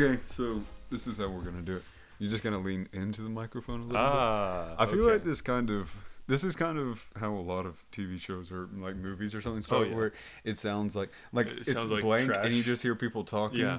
Okay, 0.00 0.18
so 0.24 0.62
this 0.90 1.06
is 1.06 1.18
how 1.18 1.28
we're 1.28 1.42
gonna 1.42 1.62
do 1.62 1.76
it. 1.76 1.82
You're 2.18 2.30
just 2.30 2.42
gonna 2.44 2.58
lean 2.58 2.88
into 2.92 3.22
the 3.22 3.28
microphone 3.30 3.80
a 3.80 3.84
little 3.84 3.96
Ah, 4.00 4.68
bit. 4.70 4.76
I 4.78 4.86
feel 4.86 5.04
okay. 5.04 5.12
like 5.14 5.24
this 5.24 5.40
kind 5.40 5.70
of 5.70 5.94
this 6.26 6.44
is 6.44 6.54
kind 6.54 6.78
of 6.78 7.08
how 7.16 7.32
a 7.34 7.40
lot 7.40 7.66
of 7.66 7.82
TV 7.90 8.18
shows 8.20 8.52
or 8.52 8.68
like 8.76 8.94
movies 8.96 9.34
or 9.34 9.40
something 9.40 9.62
start, 9.62 9.86
Oh, 9.86 9.90
yeah. 9.90 9.96
where 9.96 10.12
it 10.44 10.58
sounds 10.58 10.94
like 10.94 11.10
like 11.32 11.48
It 11.48 11.66
it's 11.68 11.86
like 11.86 12.02
blank 12.02 12.32
and 12.36 12.54
you 12.54 12.62
just 12.62 12.82
hear 12.82 12.94
people 12.94 13.24
talking. 13.24 13.60
Yeah. 13.60 13.78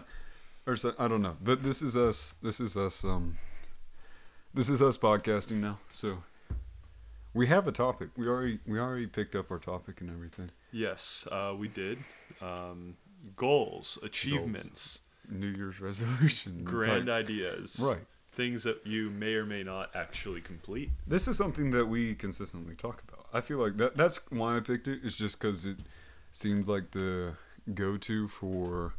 Or 0.68 0.76
so, 0.76 0.94
I 1.00 1.08
don't 1.08 1.24
know, 1.24 1.38
but 1.42 1.64
this 1.64 1.82
is 1.82 1.96
us. 1.96 2.36
This 2.44 2.60
is 2.60 2.78
us. 2.78 3.04
Um, 3.04 3.38
this 4.54 4.70
is 4.70 4.80
us 4.82 4.96
podcasting 4.98 5.58
now. 5.58 5.80
So 5.92 6.24
we 7.34 7.48
have 7.48 7.68
a 7.68 7.72
topic. 7.72 8.10
We 8.16 8.28
already 8.28 8.60
we 8.68 8.78
already 8.80 9.08
picked 9.08 9.34
up 9.36 9.50
our 9.50 9.58
topic 9.60 10.02
and 10.02 10.10
everything. 10.12 10.52
Yes, 10.72 11.28
uh, 11.32 11.56
we 11.58 11.68
did. 11.68 12.00
Um, 12.42 12.96
goals, 13.36 13.98
achievements, 14.04 15.00
New 15.30 15.48
Year's 15.48 15.80
resolution. 15.82 16.64
grand 16.64 17.08
type- 17.08 17.26
ideas, 17.26 17.80
Right. 17.82 18.06
Things 18.34 18.64
that 18.64 18.88
you 18.88 19.10
may 19.10 19.34
or 19.34 19.46
may 19.46 19.62
not 19.62 19.94
actually 19.94 20.40
complete. 20.40 20.90
This 21.06 21.28
is 21.28 21.38
something 21.38 21.72
that 21.72 21.88
we 21.88 22.16
consistently 22.16 22.76
talk 22.76 23.04
about. 23.08 23.28
I 23.34 23.42
feel 23.42 23.58
like 23.58 23.76
that 23.78 23.98
that's 23.98 24.22
why 24.32 24.56
I 24.56 24.62
picked 24.62 24.88
it. 24.88 25.04
Is 25.04 25.18
just 25.18 25.38
because 25.40 25.66
it 25.66 25.80
seemed 26.32 26.66
like 26.66 26.92
the 26.92 27.36
go-to 27.74 28.30
for, 28.30 28.94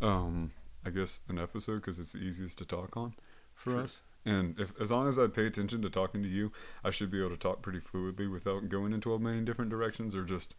um, 0.00 0.52
I 0.84 0.88
guess 0.90 1.20
an 1.28 1.38
episode 1.38 1.76
because 1.76 1.98
it's 1.98 2.12
the 2.14 2.20
easiest 2.20 2.56
to 2.58 2.64
talk 2.64 2.96
on 2.96 3.14
for 3.54 3.72
Sure. 3.72 3.80
us. 3.82 4.00
And 4.24 4.58
if 4.58 4.72
as 4.80 4.90
long 4.90 5.06
as 5.08 5.18
I 5.18 5.26
pay 5.26 5.46
attention 5.46 5.82
to 5.82 5.90
talking 5.90 6.22
to 6.22 6.28
you, 6.28 6.50
I 6.82 6.90
should 6.90 7.10
be 7.10 7.18
able 7.20 7.30
to 7.30 7.36
talk 7.36 7.60
pretty 7.60 7.80
fluidly 7.80 8.30
without 8.32 8.70
going 8.70 8.94
in 8.94 9.02
twelve 9.02 9.20
million 9.20 9.44
different 9.44 9.70
directions 9.70 10.16
or 10.16 10.24
just 10.24 10.54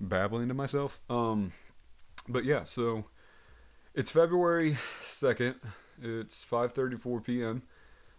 babbling 0.00 0.48
to 0.48 0.54
myself. 0.54 1.00
Um, 1.08 1.52
but 2.28 2.44
yeah, 2.44 2.64
so 2.64 3.04
it's 3.94 4.10
February 4.10 4.76
second. 5.00 5.54
It's 6.02 6.42
five 6.42 6.72
thirty-four 6.72 7.20
p.m. 7.20 7.62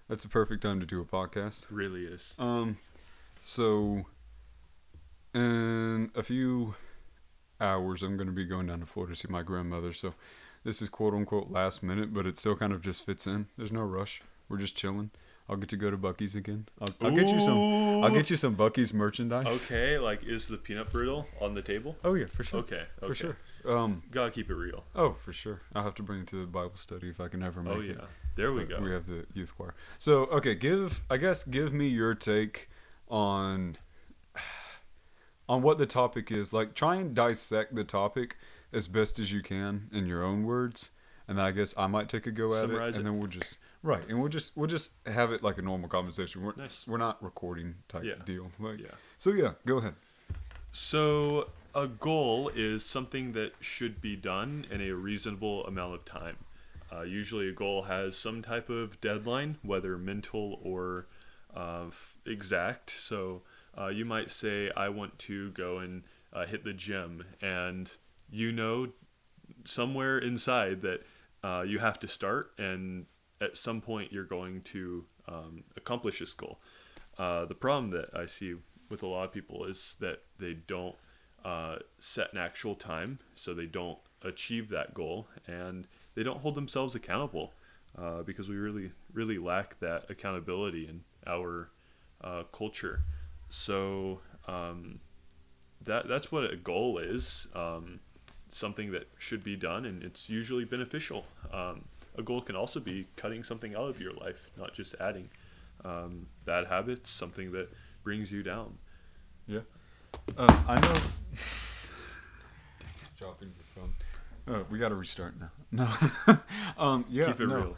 That's 0.08 0.23
a 0.23 0.30
perfect 0.30 0.64
time 0.64 0.80
to 0.80 0.86
do 0.86 1.02
a 1.02 1.06
podcast. 1.06 1.66
Really 1.70 2.06
is. 2.06 2.36
Um, 2.40 2.78
so 3.42 4.06
in 5.34 6.12
a 6.16 6.23
few 6.23 6.76
hours, 7.59 8.03
I'm 8.03 8.16
going 8.16 8.28
to 8.28 8.34
be 8.34 8.46
going 8.46 8.68
down 8.68 8.80
to 8.80 8.86
Florida 8.86 9.16
to 9.16 9.20
see 9.20 9.28
my 9.28 9.44
grandmother. 9.44 9.92
So 9.94 10.14
this 10.64 10.81
is 10.81 10.90
quote 10.90 11.14
unquote 11.14 11.52
last 11.52 11.84
minute, 11.84 12.14
but 12.14 12.26
it 12.26 12.38
still 12.38 12.56
kind 12.56 12.72
of 12.72 12.81
just 12.81 13.06
fits 13.06 13.28
in. 13.28 13.48
There's 13.58 13.72
no 13.72 13.81
rush. 13.81 14.22
We're 14.48 14.58
just 14.58 14.78
chilling. 14.78 15.12
I'll 15.47 15.57
get 15.57 15.69
to 15.69 15.77
go 15.77 15.91
to 15.91 15.97
Buc-ee's 15.97 16.33
again. 16.33 16.67
I'll, 16.81 16.89
I'll 17.01 17.11
get 17.11 17.27
you 17.27 17.39
some. 17.39 18.03
I'll 18.03 18.09
get 18.09 18.29
you 18.31 18.35
some 18.35 18.55
Buc-ee's 18.55 18.93
merchandise. 18.93 19.65
Okay, 19.65 19.99
like 19.99 20.23
is 20.23 20.47
the 20.47 20.57
peanut 20.57 20.91
brittle 20.91 21.27
on 21.39 21.53
the 21.53 21.61
table? 21.61 21.97
Oh 22.03 22.15
yeah, 22.15 22.25
for 22.25 22.43
sure. 22.43 22.61
Okay, 22.61 22.83
okay. 23.01 23.07
For 23.07 23.15
sure. 23.15 23.38
Um. 23.67 24.03
Gotta 24.09 24.31
keep 24.31 24.49
it 24.49 24.55
real. 24.55 24.83
Oh, 24.95 25.13
for 25.13 25.33
sure. 25.33 25.61
I'll 25.75 25.83
have 25.83 25.95
to 25.95 26.03
bring 26.03 26.21
it 26.21 26.27
to 26.27 26.38
the 26.38 26.47
Bible 26.47 26.77
study 26.77 27.09
if 27.09 27.19
I 27.19 27.27
can 27.27 27.43
ever 27.43 27.61
make 27.61 27.73
it. 27.73 27.77
Oh 27.77 27.81
it. 27.81 27.97
yeah, 27.99 28.05
there 28.35 28.53
we 28.53 28.63
go. 28.63 28.79
We 28.79 28.91
have 28.91 29.05
the 29.05 29.25
youth 29.33 29.55
choir. 29.55 29.75
So 29.99 30.25
okay, 30.25 30.55
give 30.55 31.01
I 31.09 31.17
guess 31.17 31.43
give 31.43 31.73
me 31.73 31.88
your 31.88 32.16
take 32.16 32.69
on 33.07 33.77
on 35.49 35.61
what 35.61 35.77
the 35.77 35.85
topic 35.85 36.31
is. 36.31 36.53
Like 36.53 36.73
try 36.73 36.95
and 36.95 37.13
dissect 37.13 37.75
the 37.75 37.83
topic 37.83 38.35
as 38.73 38.88
best 38.88 39.19
as 39.19 39.31
you 39.31 39.41
can 39.41 39.89
in 39.91 40.07
your 40.07 40.23
own 40.23 40.44
words, 40.44 40.89
and 41.28 41.39
I 41.39 41.51
guess 41.51 41.75
I 41.78 41.85
might 41.85 42.09
take 42.09 42.25
a 42.25 42.31
go 42.31 42.53
at 42.55 42.61
Summarize 42.61 42.95
it, 42.95 42.97
and 42.97 43.07
it. 43.07 43.11
then 43.11 43.19
we'll 43.19 43.29
just 43.29 43.57
right, 43.85 44.03
and 44.09 44.19
we'll 44.19 44.29
just 44.29 44.57
we'll 44.57 44.68
just 44.68 44.94
have 45.06 45.31
it 45.31 45.41
like 45.44 45.57
a 45.57 45.62
normal 45.62 45.88
conversation. 45.88 46.41
We're 46.44 46.56
Nice. 46.56 46.85
we're 46.88 46.97
not 46.97 47.23
recording 47.23 47.75
type 47.88 48.03
Yeah. 48.03 48.16
deal. 48.25 48.51
Like, 48.59 48.79
Yeah. 48.79 48.88
So 49.18 49.31
yeah, 49.31 49.53
go 49.66 49.78
ahead. 49.78 49.96
So, 50.72 51.50
a 51.73 51.88
goal 51.88 52.50
is 52.53 52.85
something 52.85 53.31
that 53.31 53.53
should 53.62 54.01
be 54.01 54.16
done 54.18 54.66
in 54.69 54.81
a 54.81 54.91
reasonable 54.91 55.66
amount 55.66 55.94
of 55.96 56.06
time. 56.06 56.38
Uh, 56.91 57.01
usually, 57.03 57.47
a 57.47 57.53
goal 57.53 57.84
has 57.84 58.18
some 58.18 58.41
type 58.41 58.69
of 58.69 59.00
deadline, 59.00 59.57
whether 59.62 59.97
mental 59.97 60.59
or 60.63 61.07
uh, 61.56 61.85
f- 61.88 62.17
exact. 62.25 62.90
So, 62.90 63.41
uh, 63.78 63.88
you 63.88 64.03
might 64.06 64.29
say, 64.29 64.69
I 64.75 64.90
want 64.90 65.17
to 65.19 65.52
go 65.52 65.78
and 65.79 66.03
uh, 66.34 66.46
hit 66.46 66.63
the 66.66 66.73
gym, 66.73 67.23
and 67.41 67.90
you 68.29 68.52
know 68.52 68.90
somewhere 69.63 70.17
inside 70.17 70.81
that 70.81 71.02
uh, 71.44 71.62
you 71.66 71.79
have 71.79 72.00
to 72.00 72.07
start, 72.07 72.52
and 72.57 73.06
at 73.41 73.57
some 73.57 73.81
point, 73.81 74.12
you're 74.12 74.23
going 74.23 74.62
to 74.62 75.06
um, 75.28 75.63
accomplish 75.75 76.19
this 76.19 76.34
goal. 76.34 76.59
Uh, 77.18 77.46
the 77.46 77.56
problem 77.56 77.91
that 77.91 78.09
I 78.16 78.25
see 78.25 78.56
with 78.90 79.03
a 79.03 79.07
lot 79.07 79.25
of 79.25 79.34
people 79.34 79.66
is 79.66 79.96
that 80.00 80.19
they 80.40 80.53
don't 80.53 80.96
uh, 81.44 81.78
set 82.00 82.34
an 82.34 82.40
actual 82.40 82.75
time, 82.75 83.19
so 83.35 83.53
they 83.53 83.66
don't 83.66 84.00
achieve 84.22 84.69
that 84.69 84.94
goal, 84.94 85.28
and 85.47 85.88
they 86.16 86.23
don't 86.23 86.40
hold 86.40 86.56
themselves 86.56 86.96
accountable 86.96 87.53
uh, 87.97 88.23
because 88.23 88.50
we 88.50 88.56
really, 88.56 88.91
really 89.13 89.38
lack 89.38 89.79
that 89.79 90.06
accountability 90.09 90.88
in 90.88 91.02
our 91.28 91.69
uh, 92.22 92.44
culture. 92.52 93.03
So 93.50 94.22
um, 94.47 95.00
that 95.81 96.07
that's 96.07 96.31
what 96.31 96.52
a 96.52 96.56
goal 96.56 96.97
is. 96.97 97.47
Um, 97.53 98.00
something 98.50 98.91
that 98.91 99.09
should 99.17 99.44
be 99.44 99.56
done, 99.56 99.85
and 99.85 100.03
it's 100.03 100.29
usually 100.29 100.66
beneficial. 100.66 101.25
Um, 101.52 101.85
a 102.18 102.24
goal 102.24 102.42
can 102.42 102.56
also 102.56 102.80
be 102.80 103.08
cutting 103.16 103.44
something 103.44 103.76
out 103.76 103.90
of 103.90 104.00
your 104.00 104.14
life, 104.14 104.50
not 104.58 104.74
just 104.74 104.96
adding 105.00 105.30
um, 105.84 106.28
bad 106.46 106.68
habits, 106.68 107.09
something 107.09 107.52
that 107.52 107.70
brings 108.03 108.31
you 108.31 108.44
down. 108.44 108.78
Yeah. 109.48 109.62
Uh, 110.38 110.64
I 110.68 110.80
know. 110.80 111.00
Dropping 113.18 113.53
your 113.56 113.66
phone. 113.76 113.94
Uh, 114.48 114.64
we 114.70 114.80
got 114.80 114.90
to 114.90 114.96
restart 114.96 115.36
now. 115.40 115.50
No. 115.72 116.38
um, 116.78 117.06
yeah. 117.09 117.26
Keep 117.28 117.42
it 117.42 117.48
no. 117.48 117.56
real. 117.56 117.78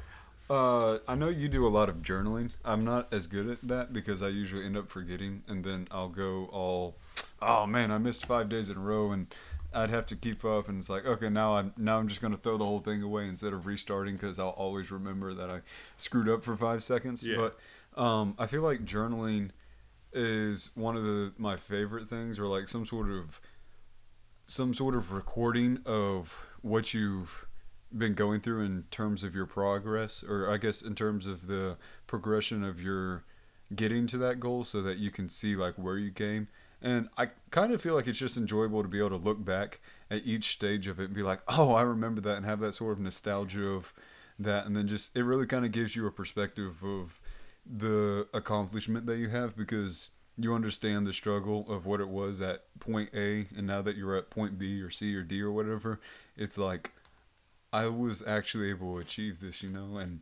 Uh, 0.50 1.00
I 1.08 1.16
know 1.16 1.28
you 1.28 1.50
do 1.50 1.68
a 1.68 1.70
lot 1.70 1.90
of 1.90 1.98
journaling. 1.98 2.54
I'm 2.64 2.86
not 2.86 3.12
as 3.12 3.28
good 3.28 3.50
at 3.50 3.68
that 3.68 3.92
because 3.92 4.22
I 4.22 4.30
usually 4.30 4.66
end 4.66 4.78
up 4.78 4.88
forgetting, 4.88 5.44
and 5.48 5.64
then 5.64 5.88
I'll 5.92 6.08
go 6.08 6.46
all, 6.54 6.96
oh 7.42 7.66
man, 7.66 7.92
I 7.92 7.98
missed 7.98 8.26
five 8.26 8.48
days 8.48 8.70
in 8.70 8.78
a 8.78 8.80
row, 8.80 9.12
and 9.12 9.28
I'd 9.78 9.92
have 9.92 10.08
to 10.08 10.16
keep 10.16 10.44
up, 10.44 10.68
and 10.70 10.80
it's 10.80 10.90
like, 10.90 11.06
okay, 11.06 11.30
now 11.30 11.56
I'm 11.56 11.74
now 11.78 12.00
I'm 12.00 12.08
just 12.08 12.22
gonna 12.22 12.38
throw 12.38 12.58
the 12.58 12.66
whole 12.66 12.80
thing 12.80 13.04
away 13.04 13.28
instead 13.28 13.54
of 13.54 13.68
restarting 13.68 14.16
because 14.16 14.40
I'll 14.40 14.50
always 14.50 14.90
remember 14.90 15.34
that 15.34 15.50
I 15.52 15.62
screwed 15.98 16.28
up 16.28 16.44
for 16.44 16.58
five 16.58 16.84
seconds. 16.84 17.26
Yeah. 17.26 17.50
But 17.96 18.02
um, 18.02 18.36
I 18.40 18.48
feel 18.48 18.64
like 18.64 18.86
journaling 18.86 19.52
is 20.14 20.72
one 20.74 20.96
of 20.96 21.04
the 21.04 21.34
my 21.38 21.58
favorite 21.58 22.10
things, 22.10 22.40
or 22.40 22.48
like 22.48 22.68
some 22.68 22.86
sort 22.86 23.10
of 23.12 23.40
some 24.48 24.74
sort 24.74 24.96
of 24.96 25.12
recording 25.12 25.80
of 25.86 26.44
what 26.62 26.94
you've 26.94 27.46
been 27.96 28.16
going 28.16 28.42
through 28.42 28.66
in 28.66 28.84
terms 28.92 29.24
of 29.24 29.36
your 29.36 29.46
progress 29.46 30.24
or 30.24 30.52
I 30.52 30.58
guess 30.58 30.82
in 30.82 30.94
terms 30.94 31.26
of 31.26 31.48
the 31.48 31.78
progression 32.06 32.64
of 32.64 32.82
your 32.82 33.24
getting 33.74 34.08
to 34.08 34.18
that 34.18 34.40
goal 34.40 34.66
so 34.66 34.82
that 34.82 34.98
you 34.98 35.10
can 35.10 35.30
see 35.30 35.56
like 35.56 35.76
where 35.76 35.98
you 35.98 36.12
came 36.12 36.50
and 36.82 37.10
I 37.18 37.30
kind 37.52 37.74
of 37.74 37.82
feel 37.82 37.96
like 37.96 38.08
it's 38.08 38.20
just 38.20 38.38
enjoyable 38.38 38.84
to 38.84 38.90
be 38.90 39.00
able 39.00 39.10
to 39.10 39.16
look 39.18 39.44
back 39.44 39.80
at 40.10 40.26
each 40.26 40.52
stage 40.52 40.88
of 40.88 41.00
it 41.00 41.06
and 41.06 41.14
be 41.14 41.24
like 41.24 41.42
oh 41.48 41.74
I 41.74 41.82
remember 41.82 42.22
that 42.22 42.38
and 42.38 42.46
have 42.46 42.60
that 42.60 42.74
sort 42.74 42.94
of 42.94 43.00
nostalgia 43.00 43.68
of 43.68 43.94
that. 44.40 44.66
And 44.66 44.76
then 44.76 44.88
just 44.88 45.16
it 45.16 45.24
really 45.24 45.48
kind 45.48 45.66
of 45.66 45.72
gives 45.72 45.96
you 45.96 46.06
a 46.08 46.12
perspective 46.12 46.84
of 46.84 47.20
the 47.66 48.28
accomplishment 48.34 49.06
that 49.08 49.18
you 49.18 49.30
have 49.30 49.58
because 49.58 50.12
you 50.38 50.54
understand 50.54 51.08
the 51.08 51.14
struggle 51.14 51.66
of 51.68 51.86
what 51.88 52.00
it 52.00 52.08
was 52.08 52.40
at 52.42 52.66
point 52.80 53.10
A. 53.14 53.48
And 53.58 53.66
now 53.66 53.82
that 53.82 53.98
you're 53.98 54.16
at 54.16 54.30
point 54.30 54.60
B 54.60 54.82
or 54.82 54.90
C 54.90 55.16
or 55.16 55.24
D 55.24 55.42
or 55.42 55.52
whatever 55.52 56.00
it's 56.38 56.58
like 56.58 56.92
I 57.74 57.88
was 57.88 58.24
actually 58.26 58.70
able 58.70 58.94
to 58.94 59.00
achieve 59.00 59.40
this, 59.40 59.62
you 59.62 59.70
know, 59.70 59.98
and 59.98 60.22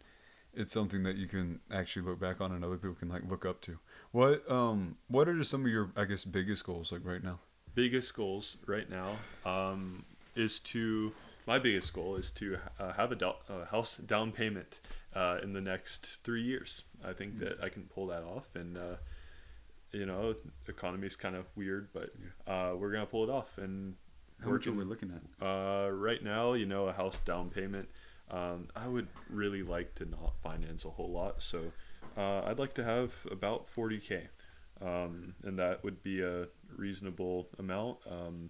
it's 0.54 0.74
something 0.74 1.04
that 1.04 1.18
you 1.18 1.28
can 1.28 1.60
actually 1.72 2.04
look 2.04 2.20
back 2.20 2.42
on 2.42 2.52
and 2.52 2.64
other 2.64 2.78
people 2.78 2.96
can 2.96 3.10
like 3.10 3.30
look 3.30 3.46
up 3.46 3.62
to. 3.62 3.78
What 4.16 4.50
um 4.50 4.96
what 5.10 5.28
are 5.28 5.44
some 5.44 5.66
of 5.66 5.68
your 5.70 5.92
I 5.94 6.06
guess 6.06 6.24
biggest 6.24 6.66
goals 6.66 6.90
like 6.90 7.02
right 7.04 7.22
now? 7.22 7.40
biggest 7.74 8.16
goals 8.16 8.56
right 8.66 8.90
now 8.90 9.18
um, 9.46 10.06
is 10.38 10.60
to 10.72 11.12
my 11.46 11.60
biggest 11.60 11.92
goal 11.92 12.16
is 12.16 12.32
to 12.32 12.58
uh, 12.80 12.94
have 12.94 13.12
a, 13.12 13.16
do- 13.18 13.34
a 13.50 13.66
house 13.66 13.98
down 13.98 14.32
payment 14.32 14.80
uh, 15.14 15.40
in 15.44 15.52
the 15.52 15.60
next 15.60 16.16
three 16.24 16.42
years. 16.44 16.84
I 17.04 17.12
think 17.12 17.40
that 17.40 17.62
I 17.62 17.68
can 17.68 17.90
pull 17.94 18.08
that 18.08 18.24
off, 18.24 18.56
and 18.56 18.78
uh, 18.78 18.96
you 19.92 20.06
know, 20.06 20.36
economy 20.66 21.08
is 21.08 21.18
kind 21.18 21.36
of 21.36 21.48
weird, 21.58 21.90
but 21.92 22.12
uh, 22.48 22.72
we're 22.78 22.94
gonna 22.94 23.06
pull 23.06 23.26
it 23.26 23.30
off. 23.30 23.58
And 23.58 23.96
How 24.42 24.52
much 24.52 24.66
are 24.66 24.72
we 24.72 24.86
looking 24.86 25.12
at? 25.12 25.46
uh, 25.46 25.90
right 25.92 26.24
now, 26.24 26.54
you 26.54 26.66
know, 26.66 26.88
a 26.88 26.94
house 26.94 27.20
down 27.20 27.50
payment. 27.50 27.90
Um, 28.32 28.70
I 28.78 28.88
would 28.88 29.10
really 29.30 29.62
like 29.62 29.94
to 29.96 30.06
not 30.06 30.36
finance 30.42 30.86
a 30.86 30.90
whole 30.92 31.12
lot, 31.12 31.42
so 31.42 31.74
uh, 32.18 32.42
I'd 32.46 32.60
like 32.60 32.74
to 32.76 32.84
have 32.84 33.28
about 33.30 33.68
40k, 33.68 34.28
um, 34.82 35.36
and 35.44 35.60
that 35.60 35.84
would 35.84 36.04
be 36.04 36.22
a 36.22 36.48
reasonable 36.76 37.50
amount. 37.58 37.98
Um, 38.10 38.50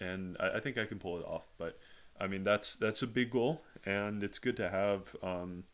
and 0.00 0.36
I, 0.40 0.56
I 0.56 0.60
think 0.60 0.78
I 0.78 0.86
can 0.86 0.98
pull 0.98 1.18
it 1.18 1.24
off. 1.26 1.48
But 1.58 1.78
I 2.20 2.26
mean, 2.26 2.44
that's 2.44 2.74
that's 2.74 3.02
a 3.02 3.06
big 3.06 3.30
goal, 3.30 3.62
and 3.84 4.22
it's 4.22 4.38
good 4.38 4.56
to 4.56 4.68
have. 4.68 5.16
Um, 5.22 5.64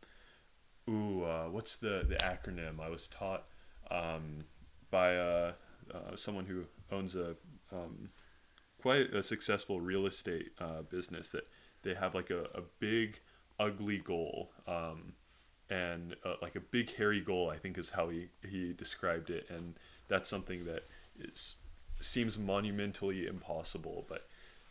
ooh, 0.89 1.25
uh, 1.25 1.47
what's 1.51 1.77
the 1.77 2.05
the 2.09 2.17
acronym? 2.17 2.81
I 2.81 2.89
was 2.89 3.09
taught 3.09 3.45
um, 3.91 4.45
by 4.91 5.17
uh, 5.17 5.53
uh, 5.93 6.17
someone 6.17 6.47
who 6.47 6.65
owns 6.91 7.17
a 7.17 7.37
um, 7.73 8.11
quite 8.81 9.13
a 9.15 9.23
successful 9.23 9.81
real 9.81 10.07
estate 10.07 10.53
uh, 10.61 10.83
business 10.83 11.31
that 11.31 11.49
they 11.83 11.95
have 11.95 12.15
like 12.15 12.31
a, 12.31 12.45
a 12.55 12.63
big 12.79 13.21
ugly 13.59 13.99
goal, 13.99 14.53
um, 14.67 15.15
and 15.71 16.15
uh, 16.25 16.35
like 16.43 16.55
a 16.57 16.61
big 16.61 16.95
hairy 16.97 17.21
goal. 17.21 17.51
I 17.51 17.57
think 17.59 17.79
is 17.79 17.91
how 17.91 18.09
he 18.09 18.29
he 18.49 18.73
described 18.73 19.31
it, 19.31 19.47
and 19.51 19.75
that's 20.09 20.29
something 20.29 20.65
that 20.67 20.85
is 21.19 21.57
seems 22.01 22.39
monumentally 22.39 23.27
impossible, 23.27 24.05
but 24.09 24.29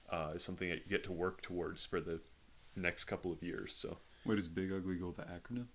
uh, 0.10 0.32
is 0.36 0.44
something 0.44 0.70
that 0.70 0.80
you 0.86 0.90
get 0.90 1.04
to 1.06 1.12
work 1.12 1.42
towards 1.42 1.86
for 1.86 2.00
the 2.00 2.20
next 2.76 3.06
couple 3.06 3.32
of 3.32 3.42
years. 3.42 3.74
So, 3.74 3.98
What 4.26 4.38
is 4.38 4.48
Big 4.48 4.72
Ugly 4.72 4.96
Goal 4.96 5.14
the 5.18 5.24
acronym? 5.24 5.66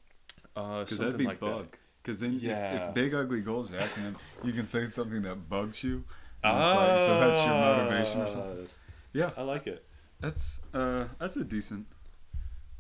uh, 0.57 0.81
Because 0.85 0.99
something 0.99 1.05
that'd 1.07 1.19
be 1.19 1.25
like 1.27 1.41
bug. 1.41 1.77
Because 2.03 2.21
then, 2.21 2.35
if- 2.37 2.43
Yeah. 2.43 2.89
if, 2.89 2.95
Big 2.95 3.13
Ugly 3.15 3.41
Goal 3.43 3.61
is 3.63 3.71
the 3.71 3.79
acronym, 3.79 4.15
you 4.45 4.53
can 4.53 4.65
say 4.65 4.87
something 4.87 5.23
that 5.23 5.49
bugs 5.49 5.83
you. 5.83 6.05
and 6.45 6.57
it's 6.57 6.75
like, 6.75 6.99
so 7.01 7.21
that's 7.21 7.45
your 7.45 7.55
motivation 7.55 8.21
or 8.23 8.29
something. 8.29 8.67
Ah, 8.71 8.75
Yeah, 9.13 9.31
I 9.37 9.43
like 9.43 9.67
it. 9.67 9.85
that's 10.21 10.61
uh, 10.73 11.07
that's 11.19 11.37
a 11.37 11.45
decent. 11.45 11.87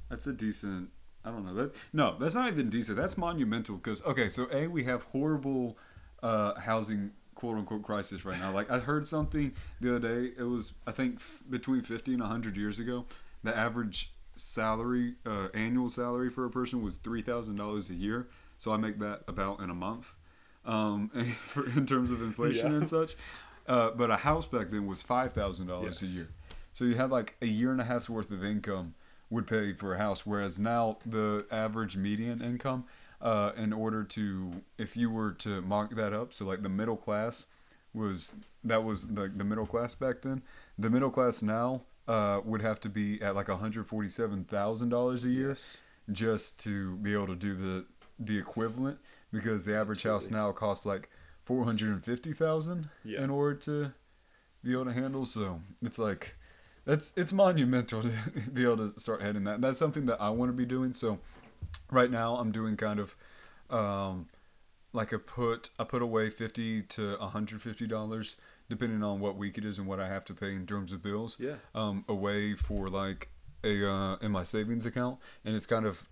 That's 0.09 0.27
a 0.29 0.33
decent. 0.33 0.91
I 1.25 1.31
don't 1.31 1.44
know 1.44 1.55
that. 1.55 1.75
No, 1.93 2.17
that's 2.19 2.34
not 2.34 2.49
even 2.50 2.70
decent. 2.70 2.96
That's 2.96 3.19
monumental. 3.19 3.76
Because 3.76 4.02
okay, 4.05 4.28
so 4.28 4.49
a 4.52 4.67
we 4.69 4.84
have 4.84 5.02
horrible 5.05 5.76
uh, 6.22 6.58
housing 6.58 7.12
quote 7.34 7.58
unquote 7.58 7.82
crisis 7.82 8.25
right 8.25 8.38
now. 8.38 8.52
Like 8.52 8.70
I 8.70 8.78
heard 8.78 9.06
something 9.06 9.52
the 9.81 9.96
other 9.96 10.08
day. 10.08 10.32
It 10.38 10.44
was 10.44 10.72
I 10.87 10.93
think 10.93 11.17
f- 11.17 11.43
between 11.49 11.82
fifty 11.82 12.14
and 12.14 12.22
hundred 12.22 12.56
years 12.56 12.78
ago, 12.78 13.05
the 13.44 13.56
average 13.56 14.12
salary 14.37 15.14
uh, 15.26 15.49
annual 15.52 15.90
salary 15.90 16.31
for 16.31 16.46
a 16.46 16.50
person 16.50 16.82
was 16.82 16.96
three 16.96 17.22
thousand 17.22 17.56
dollars 17.56 17.90
a 17.90 17.94
year. 17.94 18.28
So 18.58 18.72
I 18.72 18.76
make 18.78 18.99
that 19.00 19.22
about 19.28 19.61
in 19.61 19.70
a 19.70 19.75
month, 19.75 20.14
um, 20.64 21.08
for, 21.44 21.67
in 21.67 21.87
terms 21.87 22.11
of 22.11 22.22
inflation 22.22 22.70
Yeah. 22.72 22.78
and 22.78 22.88
such. 22.88 23.14
Uh, 23.67 23.90
but 23.90 24.11
a 24.11 24.17
house 24.17 24.46
back 24.46 24.70
then 24.70 24.87
was 24.87 25.02
five 25.02 25.32
thousand 25.34 25.67
dollars 25.67 26.00
a 26.02 26.06
year. 26.06 26.26
So 26.72 26.84
you 26.84 26.94
had 26.94 27.11
like 27.11 27.37
a 27.43 27.46
year 27.46 27.72
and 27.72 27.81
a 27.81 27.84
half's 27.84 28.08
worth 28.08 28.31
of 28.31 28.44
income 28.44 28.94
would 29.31 29.47
pay 29.47 29.73
for 29.73 29.94
a 29.94 29.99
house, 29.99 30.27
whereas 30.27 30.59
now 30.59 30.99
the 31.06 31.47
average 31.50 31.97
median 31.97 32.43
income, 32.43 32.85
uh, 33.23 33.53
in 33.56 33.73
order 33.73 34.03
to, 34.03 34.62
if 34.79 34.97
you 34.97 35.09
were 35.11 35.31
to 35.32 35.61
mark 35.62 35.94
that 35.94 36.12
up, 36.12 36.32
so 36.35 36.44
like 36.44 36.62
the 36.62 36.69
middle 36.69 36.97
class 36.97 37.47
was 37.94 38.32
that 38.65 38.85
was 38.85 39.06
the 39.09 39.29
the 39.29 39.44
middle 39.44 39.67
class 39.67 39.94
back 39.94 40.23
then. 40.23 40.43
The 40.79 40.91
middle 40.91 41.11
class 41.11 41.43
now 41.43 41.82
uh, 42.09 42.41
would 42.44 42.62
have 42.62 42.81
to 42.81 42.88
be 42.88 43.21
at 43.23 43.35
like 43.35 43.49
one 43.49 43.59
hundred 43.59 43.87
forty 43.87 44.09
seven 44.09 44.44
thousand 44.44 44.88
dollars 44.91 45.25
a 45.25 45.29
year 45.29 45.50
Yes. 45.50 45.79
just 46.11 46.59
to 46.61 46.97
be 46.97 47.12
able 47.12 47.27
to 47.29 47.37
do 47.37 47.55
the 47.55 47.85
the 48.19 48.38
equivalent 48.38 48.99
because 49.32 49.65
the 49.65 49.75
average 49.77 50.03
house 50.03 50.31
now 50.31 50.50
costs 50.53 50.85
like 50.87 51.09
four 51.44 51.65
hundred 51.65 51.91
and 51.93 52.05
fifty 52.05 52.32
thousand 52.32 52.88
Yeah. 53.05 53.23
in 53.25 53.31
order 53.31 53.55
to 53.61 53.93
be 54.62 54.73
able 54.73 54.85
to 54.87 54.93
handle. 54.93 55.27
So 55.27 55.61
it's 55.82 55.99
like 55.99 56.37
that's 56.91 57.13
it's 57.17 57.33
monumental 57.33 58.03
to 58.03 58.11
be 58.53 58.65
able 58.65 58.77
to 58.91 58.99
start 59.01 59.23
heading 59.23 59.45
that. 59.45 59.61
That's 59.61 59.79
something 59.79 60.07
that 60.07 60.21
I 60.21 60.31
want 60.31 60.49
to 60.51 60.57
be 60.57 60.67
doing. 60.67 60.93
So 60.95 61.19
right 61.91 62.11
now 62.11 62.37
I'm 62.37 62.51
doing 62.53 62.77
kind 62.77 62.99
of 63.01 63.17
um, 63.71 64.29
like 64.93 65.13
a 65.13 65.19
put 65.19 65.71
I 65.79 65.85
put 65.85 66.03
away 66.03 66.31
fifty 66.31 66.83
to 66.83 67.17
hundred 67.19 67.63
fifty 67.63 67.87
dollars 67.87 68.37
depending 68.69 69.03
on 69.03 69.19
what 69.19 69.37
week 69.37 69.59
it 69.59 69.65
is 69.65 69.79
and 69.79 69.87
what 69.87 69.99
I 69.99 70.07
have 70.07 70.25
to 70.27 70.35
pay 70.35 70.55
in 70.55 70.65
terms 70.65 70.93
of 70.93 71.03
bills 71.03 71.37
Yeah. 71.41 71.57
um, 71.75 72.05
away 72.09 72.55
for 72.55 72.87
like 72.89 73.29
a 73.65 73.89
uh, 73.89 74.17
in 74.23 74.31
my 74.33 74.45
savings 74.45 74.87
account, 74.87 75.19
and 75.45 75.55
it's 75.57 75.67
kind 75.67 75.85
of 75.87 76.09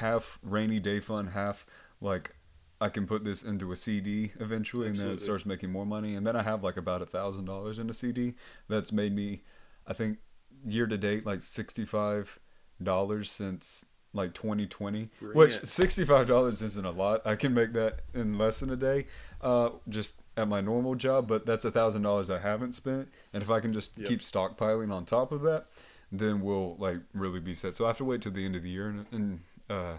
half 0.00 0.38
rainy 0.42 0.80
day 0.80 1.00
fund, 1.00 1.30
half 1.30 1.66
like 2.00 2.34
I 2.80 2.88
can 2.88 3.06
put 3.06 3.24
this 3.24 3.42
into 3.44 3.70
a 3.72 3.76
CD 3.76 4.32
eventually, 4.40 4.88
and 4.88 4.96
then 4.96 5.10
it 5.10 5.20
starts 5.20 5.46
making 5.46 5.70
more 5.70 5.86
money, 5.86 6.14
and 6.16 6.26
then 6.26 6.34
I 6.34 6.42
have 6.42 6.64
like 6.64 6.76
about 6.76 7.00
a 7.02 7.06
thousand 7.06 7.44
dollars 7.44 7.78
in 7.78 7.88
a 7.90 7.94
CD 7.94 8.34
that's 8.68 8.90
made 8.90 9.14
me, 9.14 9.42
I 9.86 9.92
think, 9.92 10.18
year 10.64 10.86
to 10.86 10.96
date 10.96 11.26
like 11.26 11.42
sixty 11.42 11.84
five 11.84 12.38
dollars 12.82 13.30
since 13.30 13.84
like 14.14 14.34
2020 14.34 15.08
Bring 15.20 15.36
which 15.38 15.54
it. 15.56 15.62
$65 15.62 16.62
isn't 16.62 16.84
a 16.84 16.90
lot 16.90 17.22
i 17.24 17.34
can 17.34 17.54
make 17.54 17.72
that 17.72 18.00
in 18.12 18.36
less 18.36 18.60
than 18.60 18.68
a 18.68 18.76
day 18.76 19.06
uh, 19.40 19.70
just 19.88 20.16
at 20.36 20.46
my 20.48 20.60
normal 20.60 20.94
job 20.94 21.26
but 21.26 21.46
that's 21.46 21.64
a 21.64 21.70
thousand 21.70 22.02
dollars 22.02 22.28
i 22.28 22.38
haven't 22.38 22.72
spent 22.72 23.08
and 23.32 23.42
if 23.42 23.48
i 23.48 23.58
can 23.58 23.72
just 23.72 23.96
Yep. 23.98 24.08
keep 24.08 24.20
stockpiling 24.20 24.92
on 24.92 25.06
top 25.06 25.32
of 25.32 25.40
that 25.42 25.68
then 26.10 26.42
we'll 26.42 26.76
like 26.76 26.98
really 27.14 27.40
be 27.40 27.54
set 27.54 27.74
so 27.74 27.86
i 27.86 27.88
have 27.88 27.96
to 27.98 28.04
wait 28.04 28.20
till 28.20 28.32
the 28.32 28.44
end 28.44 28.54
of 28.54 28.62
the 28.64 28.68
year 28.68 28.88
and, 28.88 29.06
and 29.12 29.40
uh, 29.70 29.94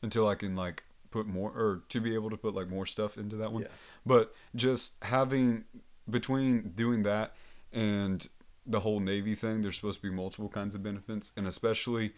until 0.00 0.26
i 0.28 0.34
can 0.34 0.56
like 0.56 0.84
put 1.10 1.26
more 1.26 1.50
or 1.50 1.82
to 1.90 2.00
be 2.00 2.14
able 2.14 2.30
to 2.30 2.38
put 2.38 2.54
like 2.54 2.68
more 2.70 2.86
stuff 2.86 3.18
into 3.18 3.36
that 3.36 3.52
one 3.52 3.62
Yeah. 3.62 3.68
but 4.06 4.34
just 4.56 4.94
having 5.02 5.64
between 6.08 6.72
doing 6.74 7.02
that 7.02 7.34
and 7.70 8.26
the 8.66 8.80
whole 8.80 9.00
navy 9.00 9.34
thing 9.34 9.62
there's 9.62 9.76
supposed 9.76 10.00
to 10.00 10.08
be 10.08 10.14
multiple 10.14 10.48
kinds 10.48 10.74
of 10.74 10.82
benefits 10.82 11.32
and 11.36 11.46
especially 11.46 12.12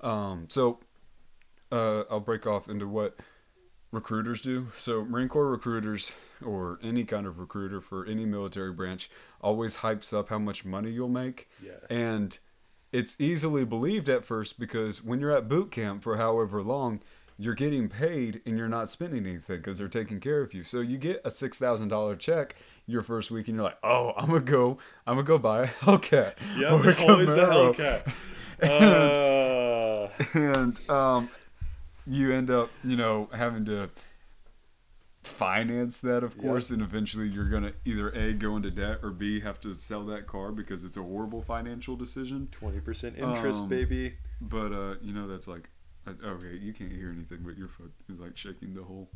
um, 0.00 0.46
so 0.48 0.80
uh, 1.72 2.04
i'll 2.10 2.20
break 2.20 2.46
off 2.46 2.68
into 2.68 2.86
what 2.88 3.16
recruiters 3.92 4.40
do 4.40 4.68
so 4.76 5.04
marine 5.04 5.28
corps 5.28 5.50
recruiters 5.50 6.12
or 6.44 6.78
any 6.82 7.04
kind 7.04 7.26
of 7.26 7.38
recruiter 7.38 7.80
for 7.80 8.06
any 8.06 8.24
military 8.24 8.72
branch 8.72 9.10
always 9.40 9.78
hypes 9.78 10.16
up 10.16 10.28
how 10.28 10.38
much 10.38 10.64
money 10.64 10.90
you'll 10.90 11.08
make 11.08 11.48
Yes. 11.62 11.80
and 11.90 12.38
it's 12.92 13.20
easily 13.20 13.64
believed 13.64 14.08
at 14.08 14.24
first 14.24 14.58
because 14.58 15.02
when 15.04 15.20
you're 15.20 15.30
at 15.30 15.48
boot 15.48 15.70
camp 15.70 16.02
for 16.02 16.16
however 16.16 16.60
long, 16.60 17.00
you're 17.42 17.54
getting 17.54 17.88
paid 17.88 18.42
and 18.44 18.58
you're 18.58 18.68
not 18.68 18.90
spending 18.90 19.24
anything 19.26 19.56
because 19.56 19.78
they're 19.78 19.88
taking 19.88 20.20
care 20.20 20.42
of 20.42 20.52
you. 20.52 20.62
So 20.62 20.80
you 20.80 20.98
get 20.98 21.22
a 21.24 21.30
six 21.30 21.58
thousand 21.58 21.88
dollar 21.88 22.14
check 22.14 22.54
your 22.86 23.02
first 23.02 23.30
week, 23.30 23.48
and 23.48 23.54
you're 23.56 23.64
like, 23.64 23.78
"Oh, 23.82 24.12
I'm 24.16 24.26
gonna 24.26 24.40
go, 24.40 24.76
I'm 25.06 25.14
gonna 25.16 25.26
go 25.26 25.38
buy 25.38 25.62
a 25.62 25.66
Hellcat." 25.66 26.34
Yeah, 26.58 26.74
or 26.74 26.90
a 26.90 27.10
always 27.10 27.34
a 27.36 27.46
Camaro." 27.46 27.74
Hellcat. 27.74 28.12
Uh, 28.62 30.10
and 30.34 30.90
um, 30.90 31.30
you 32.06 32.30
end 32.30 32.50
up, 32.50 32.68
you 32.84 32.94
know, 32.94 33.30
having 33.32 33.64
to 33.64 33.88
finance 35.22 36.00
that, 36.00 36.22
of 36.24 36.34
Yep. 36.36 36.42
course, 36.44 36.70
and 36.70 36.82
eventually 36.82 37.26
you're 37.28 37.48
gonna 37.48 37.72
either 37.84 38.10
a 38.10 38.32
go 38.34 38.56
into 38.56 38.70
debt 38.70 38.98
or 39.02 39.10
b 39.10 39.40
have 39.40 39.60
to 39.60 39.74
sell 39.74 40.04
that 40.04 40.26
car 40.26 40.52
because 40.52 40.84
it's 40.84 40.96
a 40.98 41.02
horrible 41.02 41.40
financial 41.42 41.96
decision. 41.96 42.48
Twenty 42.50 42.80
percent 42.80 43.16
interest, 43.18 43.62
Um, 43.62 43.68
baby. 43.68 44.16
But 44.40 44.72
uh, 44.72 44.94
you 45.02 45.12
know 45.14 45.26
that's 45.26 45.48
like 45.48 45.70
uh, 46.06 46.10
okay, 46.26 46.56
you 46.56 46.72
can't 46.72 46.92
hear 46.92 47.10
anything, 47.10 47.40
but 47.42 47.56
your 47.58 47.68
foot 47.68 47.92
is 48.08 48.18
like 48.20 48.36
shaking 48.36 48.74
the 48.74 48.82
whole 48.82 49.10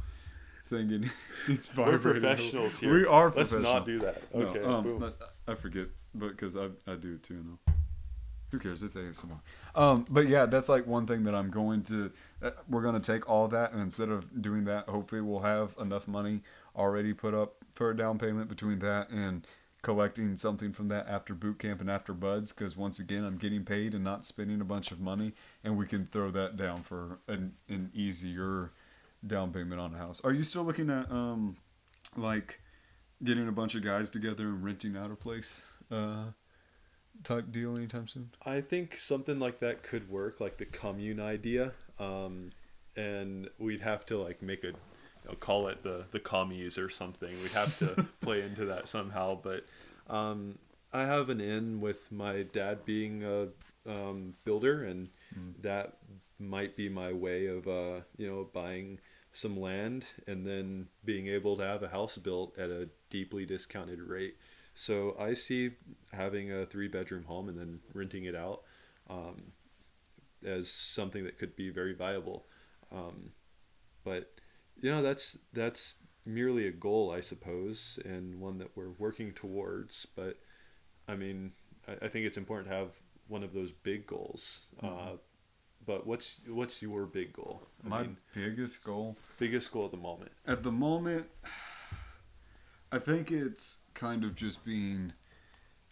thing, 0.69 0.93
and 0.93 1.11
it's 1.49 1.69
vibrating. 1.69 2.23
We're 2.23 2.29
professionals 2.29 2.79
here. 2.79 2.93
We 2.95 3.07
are 3.07 3.31
professionals. 3.31 3.65
Let's 3.65 3.75
not 3.75 3.87
do 3.87 3.99
that. 4.01 4.35
No, 4.35 4.47
Okay. 4.47 4.63
um, 4.63 4.83
boom. 4.85 4.99
but 4.99 5.19
I 5.47 5.55
forget, 5.55 5.89
but 6.15 6.29
because 6.31 6.57
I 6.57 6.69
I 6.87 6.95
do 6.97 7.15
it 7.15 7.23
too 7.23 7.45
now. 7.67 7.73
Who 8.51 8.61
cares? 8.61 8.85
It's 8.85 8.95
ASMR. 8.95 9.41
Um, 9.75 10.05
but 10.09 10.29
yeah, 10.29 10.47
that's 10.47 10.69
like 10.69 10.87
one 10.87 11.07
thing 11.09 11.25
that 11.25 11.35
I'm 11.35 11.51
going 11.51 11.83
to. 11.85 12.13
Uh, 12.41 12.51
we're 12.69 12.83
gonna 12.83 13.01
take 13.01 13.29
all 13.29 13.49
that, 13.49 13.73
and 13.73 13.81
instead 13.81 14.11
of 14.11 14.41
doing 14.41 14.65
that, 14.67 14.89
hopefully 14.89 15.21
we'll 15.21 15.41
have 15.41 15.75
enough 15.81 16.07
money 16.07 16.41
already 16.77 17.13
put 17.15 17.35
up 17.35 17.55
for 17.75 17.91
a 17.91 17.97
down 17.97 18.17
payment 18.19 18.49
between 18.49 18.79
that 18.81 19.11
and 19.11 19.45
collecting 19.85 20.37
something 20.37 20.73
from 20.73 20.89
that 20.89 21.07
after 21.07 21.35
boot 21.35 21.61
camp 21.61 21.81
and 21.81 21.89
after 21.89 22.13
BUD/S. 22.13 22.53
Because 22.53 22.77
once 22.77 22.99
again, 22.99 23.23
I'm 23.25 23.37
getting 23.37 23.65
paid 23.65 23.95
and 23.95 24.03
not 24.03 24.25
spending 24.25 24.61
a 24.61 24.65
bunch 24.65 24.91
of 24.91 25.01
money, 25.01 25.35
and 25.63 25.77
we 25.79 25.87
can 25.87 26.07
throw 26.07 26.33
that 26.33 26.57
down 26.57 26.83
for 26.83 27.21
an 27.29 27.55
an 27.69 27.91
easier 27.95 28.73
down 29.25 29.53
payment 29.53 29.81
on 29.81 29.95
a 29.95 29.99
house. 29.99 30.21
Are 30.25 30.33
you 30.33 30.43
still 30.43 30.65
looking 30.65 30.91
at 30.91 31.11
um, 31.13 31.57
like 32.17 32.61
getting 33.23 33.47
a 33.47 33.53
bunch 33.53 33.75
of 33.77 33.85
guys 33.85 34.11
together 34.11 34.49
and 34.49 34.65
renting 34.65 34.97
out 34.97 35.13
a 35.13 35.17
place? 35.17 35.67
Uh, 35.91 36.33
type 37.23 37.53
deal 37.53 37.77
anytime 37.77 38.09
soon? 38.09 38.31
I 38.45 38.61
think 38.61 38.97
something 38.97 39.39
like 39.39 39.61
that 39.61 39.83
could 39.83 40.11
work, 40.11 40.41
like 40.41 40.57
the 40.57 40.65
commune 40.65 41.21
idea. 41.21 41.73
Um, 41.99 42.51
and 42.97 43.49
we'd 43.59 43.81
have 43.81 44.05
to 44.07 44.19
like 44.19 44.43
make 44.43 44.65
a, 44.65 44.73
know, 45.31 45.37
call 45.37 45.69
it 45.69 45.83
the 45.83 46.05
the 46.11 46.21
commies 46.21 46.79
or 46.79 46.89
something. 46.89 47.31
We'd 47.43 47.53
have 47.53 47.79
to 47.79 48.07
play 48.21 48.43
into 48.43 48.65
that 48.67 48.89
somehow. 48.89 49.39
But 49.41 49.67
um, 50.09 50.59
I 50.93 51.03
have 51.05 51.31
an 51.31 51.41
in 51.41 51.81
with 51.81 52.13
my 52.13 52.43
dad 52.43 52.85
being 52.85 53.25
a 53.25 53.49
um, 53.89 54.35
builder, 54.45 54.85
and 54.85 55.09
that 55.61 55.99
might 56.39 56.77
be 56.77 56.89
my 56.89 57.13
way 57.13 57.47
of 57.47 57.67
uh, 57.67 58.01
you 58.17 58.29
know 58.31 58.49
buying 58.53 58.99
some 59.33 59.59
land 59.59 60.05
and 60.29 60.47
then 60.47 60.87
being 61.05 61.27
able 61.27 61.57
to 61.57 61.65
have 61.65 61.83
a 61.83 61.89
house 61.89 62.17
built 62.17 62.57
at 62.57 62.71
a 62.71 62.89
deeply 63.11 63.45
discounted 63.45 64.01
rate. 64.01 64.37
So 64.75 65.17
I 65.19 65.35
see 65.35 65.73
having 66.13 66.53
a 66.53 66.67
three 66.67 66.89
bedroom 66.89 67.25
home 67.25 67.49
and 67.49 67.59
then 67.59 67.81
renting 67.93 68.25
it 68.25 68.37
out 68.37 68.63
um, 69.11 69.53
as 70.45 70.71
something 70.71 71.25
that 71.25 71.39
could 71.39 71.57
be 71.57 71.71
very 71.71 71.95
viable. 71.95 72.47
Um, 72.93 73.33
but 74.05 74.34
you 74.85 74.91
know 74.91 75.03
that's 75.03 75.39
that's 75.55 75.97
merely 76.27 76.67
a 76.67 76.71
goal, 76.71 77.11
I 77.11 77.21
suppose, 77.21 77.99
and 78.05 78.39
one 78.39 78.59
that 78.59 78.77
we're 78.77 78.91
working 78.99 79.33
towards. 79.33 80.07
But 80.15 80.37
I 81.09 81.15
mean, 81.17 81.53
I, 81.89 81.93
I 82.05 82.09
think 82.09 82.27
it's 82.27 82.37
important 82.37 82.69
to 82.69 82.77
have 82.77 82.89
one 83.27 83.43
of 83.43 83.55
those 83.55 83.73
big 83.73 84.07
goals. 84.07 84.67
Uh, 84.83 85.13
but 85.87 86.07
what's 86.07 86.41
what's 86.49 86.83
your 86.83 87.07
big 87.07 87.33
goal? 87.33 87.63
I 87.85 87.89
My 87.89 88.03
mean, 88.03 88.17
biggest 88.35 88.85
goal 88.85 89.17
biggest 89.39 89.73
goal 89.73 89.87
at 89.87 89.91
the 89.91 89.97
moment. 89.97 90.33
at 90.47 90.63
the 90.63 90.73
moment, 90.73 91.27
I 92.93 92.99
think 92.99 93.33
it's 93.33 93.79
kind 93.95 94.23
of 94.23 94.35
just 94.35 94.65
being 94.67 95.15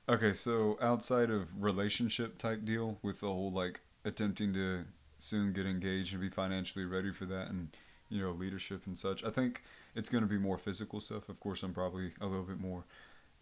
okay. 0.07 0.35
So 0.35 0.77
outside 0.83 1.31
of 1.31 1.63
relationship 1.63 2.37
type 2.37 2.65
deal 2.67 2.99
with 3.03 3.21
the 3.21 3.29
whole 3.29 3.51
like 3.51 3.81
attempting 4.05 4.53
to 4.55 4.85
soon 5.19 5.53
get 5.55 5.65
engaged 5.67 6.13
and 6.13 6.21
be 6.21 6.29
financially 6.29 6.85
ready 6.85 7.11
for 7.13 7.25
that 7.27 7.49
and 7.49 7.69
you 8.12 8.23
know 8.23 8.33
leadership 8.33 8.87
and 8.87 8.97
such. 8.97 9.25
I 9.25 9.31
think 9.31 9.62
it's 9.95 10.09
going 10.09 10.23
to 10.23 10.28
be 10.28 10.38
more 10.38 10.59
physical 10.59 11.00
stuff. 11.00 11.28
Of 11.28 11.40
course, 11.40 11.62
I'm 11.62 11.73
probably 11.75 12.12
a 12.21 12.26
little 12.26 12.45
bit 12.45 12.61
more 12.61 12.85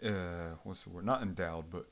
uh, 0.05 0.55
what's 0.65 0.85
the 0.85 0.91
word? 0.91 1.05
Not 1.05 1.23
endowed, 1.23 1.67
but 1.71 1.87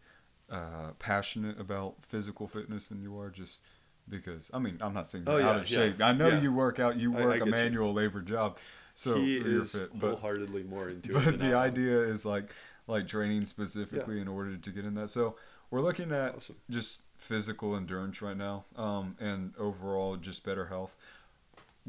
uh, 0.51 0.93
passionate 0.99 1.61
about 1.61 1.97
physical 2.03 2.47
fitness 2.49 2.89
than 2.89 3.03
you 3.03 3.19
are. 3.19 3.31
Just 3.31 3.61
because 4.09 4.51
I 4.55 4.59
mean, 4.59 4.79
I'm 4.81 4.95
not 4.95 5.07
saying 5.09 5.25
you're 5.27 5.41
Oh, 5.41 5.45
out 5.45 5.57
yeah, 5.57 5.61
of 5.61 5.69
shape. 5.69 6.01
I 6.03 6.13
know 6.13 6.29
yeah. 6.29 6.41
you 6.41 6.53
work 6.53 6.79
out. 6.79 6.97
You 6.99 7.15
I- 7.17 7.21
I 7.21 7.25
work 7.27 7.35
a 7.35 7.39
get 7.41 7.47
you. 7.47 7.53
manual 7.53 7.93
labor 7.93 8.21
job, 8.23 8.57
so 8.95 9.17
he 9.17 9.35
you're 9.39 9.63
is 9.63 9.73
fit. 9.73 9.91
But 9.99 10.19
wholeheartedly 10.21 10.63
more 10.63 10.89
into 10.89 11.19
it. 11.19 11.25
but 11.25 11.39
the 11.39 11.47
I 11.55 11.67
am. 11.67 11.73
idea 11.73 12.01
is 12.01 12.25
like 12.25 12.55
like 12.87 13.07
training 13.09 13.45
specifically 13.45 14.21
in 14.21 14.29
order 14.29 14.57
to 14.57 14.71
get 14.71 14.85
in 14.87 14.95
that. 14.95 15.11
So 15.11 15.37
we're 15.71 15.81
looking 15.81 16.11
at 16.13 16.37
Awesome. 16.37 16.57
just 16.71 17.03
physical 17.19 17.77
endurance 17.77 18.23
right 18.23 18.37
now, 18.37 18.65
um, 18.77 19.17
and 19.21 19.53
overall 19.59 20.17
just 20.17 20.43
better 20.47 20.67
health. 20.69 20.97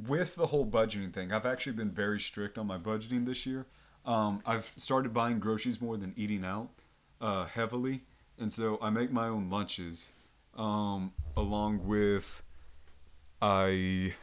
With 0.07 0.35
the 0.35 0.47
whole 0.47 0.65
budgeting 0.65 1.11
thing, 1.13 1.31
I've 1.31 1.45
actually 1.45 1.73
been 1.73 1.91
very 1.91 2.19
strict 2.19 2.57
on 2.57 2.67
my 2.67 2.77
budgeting 2.77 3.25
this 3.25 3.45
year. 3.45 3.65
Um, 4.05 4.41
I've 4.45 4.71
started 4.77 5.13
buying 5.13 5.39
groceries 5.39 5.81
more 5.81 5.97
than 5.97 6.13
eating 6.15 6.45
out 6.45 6.69
uh, 7.19 7.45
heavily, 7.45 8.03
and 8.37 8.51
so 8.53 8.77
I 8.81 8.89
make 8.89 9.11
my 9.11 9.27
own 9.27 9.49
lunches, 9.49 10.09
um, 10.55 11.11
along 11.35 11.85
with 11.85 12.43
I 13.41 14.13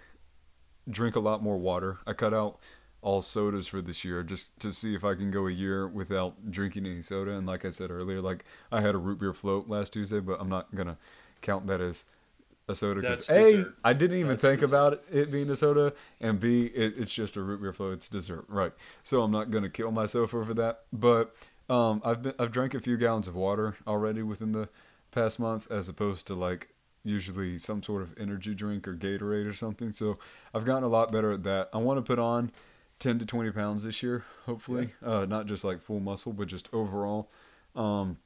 drink 0.89 1.17
a 1.17 1.21
lot 1.21 1.43
more 1.43 1.59
water. 1.59 1.99
I 2.07 2.13
cut 2.13 2.33
out 2.33 2.59
all 3.03 3.23
sodas 3.23 3.69
for 3.69 3.81
this 3.81 4.05
year 4.05 4.23
just 4.23 4.59
to 4.61 4.73
see 4.73 4.95
if 4.95 5.05
I 5.05 5.15
can 5.15 5.31
go 5.31 5.47
a 5.47 5.53
year 5.53 5.87
without 5.87 6.51
drinking 6.51 6.87
any 6.87 7.03
soda. 7.03 7.33
And 7.33 7.47
like 7.47 7.65
I 7.65 7.71
said 7.71 7.91
earlier, 7.91 8.21
like 8.21 8.45
I 8.73 8.81
had 8.81 8.95
a 8.95 8.99
root 8.99 9.21
beer 9.21 9.33
float 9.33 9.69
last 9.69 9.93
Tuesday, 9.93 10.21
but 10.21 10.41
I'm 10.41 10.49
not 10.49 10.75
gonna 10.75 10.99
count 11.43 11.67
that 11.67 11.81
as 11.81 12.05
a 12.69 12.75
soda 12.75 13.01
because 13.01 13.29
a 13.31 13.35
dessert. 13.53 13.75
I 13.85 13.93
didn't 13.93 14.19
even 14.19 14.31
That's 14.31 14.43
think 14.43 14.61
dessert. 14.61 14.75
about 14.75 15.03
it 15.11 15.31
being 15.31 15.49
a 15.51 15.57
soda, 15.57 15.93
and 16.21 16.41
b 16.41 16.67
it, 16.67 16.95
it's 16.97 17.13
just 17.13 17.37
a 17.37 17.43
root 17.43 17.61
beer 17.61 17.73
float. 17.73 17.95
It's 17.95 18.09
dessert, 18.09 18.45
right? 18.49 18.73
So 19.03 19.23
I'm 19.23 19.31
not 19.31 19.51
gonna 19.51 19.71
kill 19.71 19.93
myself 19.93 20.35
over 20.35 20.53
that. 20.55 20.83
But 20.93 21.35
um, 21.69 22.03
I've 22.05 22.23
been 22.23 22.35
I've 22.39 22.53
drank 22.53 22.75
a 22.75 22.81
few 22.81 22.97
gallons 22.97 23.29
of 23.29 23.35
water 23.35 23.77
already 23.87 24.23
within 24.23 24.53
the 24.53 24.69
past 25.13 25.39
month, 25.39 25.71
as 25.71 25.89
opposed 25.89 26.27
to 26.29 26.35
like 26.35 26.69
usually 27.05 27.57
some 27.57 27.83
sort 27.83 28.03
of 28.03 28.13
energy 28.19 28.55
drink 28.55 28.89
or 28.89 28.95
Gatorade 28.95 29.49
or 29.49 29.53
something. 29.53 29.93
So 29.93 30.19
I've 30.53 30.65
gotten 30.65 30.83
a 30.83 30.89
lot 30.89 31.13
better 31.13 31.33
at 31.33 31.45
that. 31.45 31.69
I 31.73 31.79
want 31.79 31.99
to 31.99 32.03
put 32.03 32.19
on 32.19 32.51
10 32.99 33.21
to 33.21 33.27
20 33.27 33.53
pounds 33.53 33.85
this 33.85 34.03
year, 34.03 34.25
hopefully. 34.45 34.93
Uh, 35.05 35.25
not 35.29 35.47
just 35.47 35.63
like 35.63 35.81
full 35.81 36.01
muscle, 36.01 36.33
but 36.33 36.49
just 36.49 36.69
overall. 36.73 37.31
Um, 37.77 38.19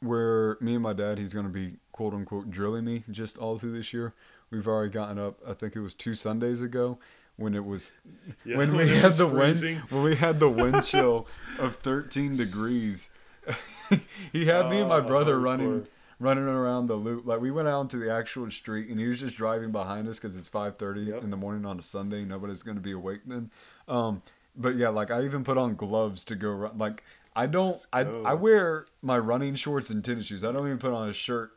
where 0.00 0.56
me 0.60 0.74
and 0.74 0.82
my 0.82 0.92
dad, 0.92 1.18
he's 1.18 1.32
going 1.34 1.46
to 1.46 1.52
be 1.52 1.76
quote 1.92 2.14
unquote 2.14 2.50
drilling 2.50 2.84
me 2.84 3.02
just 3.10 3.38
all 3.38 3.58
through 3.58 3.72
this 3.72 3.92
year. 3.92 4.14
We've 4.50 4.66
already 4.66 4.90
gotten 4.90 5.18
up, 5.18 5.38
I 5.46 5.52
think 5.54 5.76
it 5.76 5.80
was 5.80 5.94
two 5.94 6.14
Sundays 6.14 6.62
ago 6.62 6.98
when 7.36 7.54
it 7.54 7.64
was 7.64 7.92
Yeah, 8.44 8.56
when 8.56 8.76
we 8.76 8.88
had 8.98 9.14
the 9.14 9.28
freezing. 9.28 9.76
wind 9.76 9.90
when 9.90 10.02
we 10.02 10.16
had 10.16 10.40
the 10.40 10.48
wind 10.48 10.84
chill 10.84 11.26
of 11.58 11.76
13 11.76 12.36
degrees. 12.36 13.10
he 14.32 14.46
had 14.46 14.68
me 14.70 14.80
and 14.80 14.88
my 14.88 14.96
Oh, 14.98 15.02
brother 15.02 15.38
running 15.40 15.86
running 16.20 16.44
around 16.44 16.88
the 16.88 16.96
loop. 16.96 17.26
Like 17.26 17.40
we 17.40 17.50
went 17.50 17.68
out 17.68 17.82
into 17.82 17.96
the 17.96 18.12
actual 18.12 18.50
street, 18.50 18.88
and 18.88 18.98
he 19.00 19.06
was 19.06 19.20
just 19.20 19.36
driving 19.36 19.70
behind 19.70 20.08
us 20.08 20.18
because 20.18 20.36
it's 20.36 20.48
five 20.48 20.76
thirty 20.76 21.02
Yep. 21.02 21.22
in 21.24 21.30
the 21.30 21.36
morning 21.36 21.64
on 21.64 21.78
a 21.78 21.82
Sunday. 21.82 22.24
Nobody's 22.24 22.62
gonna 22.62 22.80
be 22.80 22.92
awake 22.92 23.20
then. 23.26 23.50
Um, 23.86 24.22
but 24.56 24.76
yeah, 24.76 24.88
like 24.88 25.10
I 25.10 25.24
even 25.24 25.44
put 25.44 25.56
on 25.56 25.76
gloves 25.76 26.24
to 26.24 26.34
go 26.34 26.50
run. 26.50 26.76
Like 26.78 27.04
I 27.36 27.46
don't, 27.46 27.80
I. 27.92 28.00
I 28.00 28.34
wear 28.34 28.86
my 29.02 29.18
running 29.18 29.54
shorts 29.54 29.90
and 29.90 30.04
tennis 30.04 30.26
shoes. 30.26 30.42
I 30.44 30.50
don't 30.52 30.66
even 30.66 30.78
put 30.78 30.92
on 30.92 31.08
a 31.08 31.12
shirt 31.12 31.52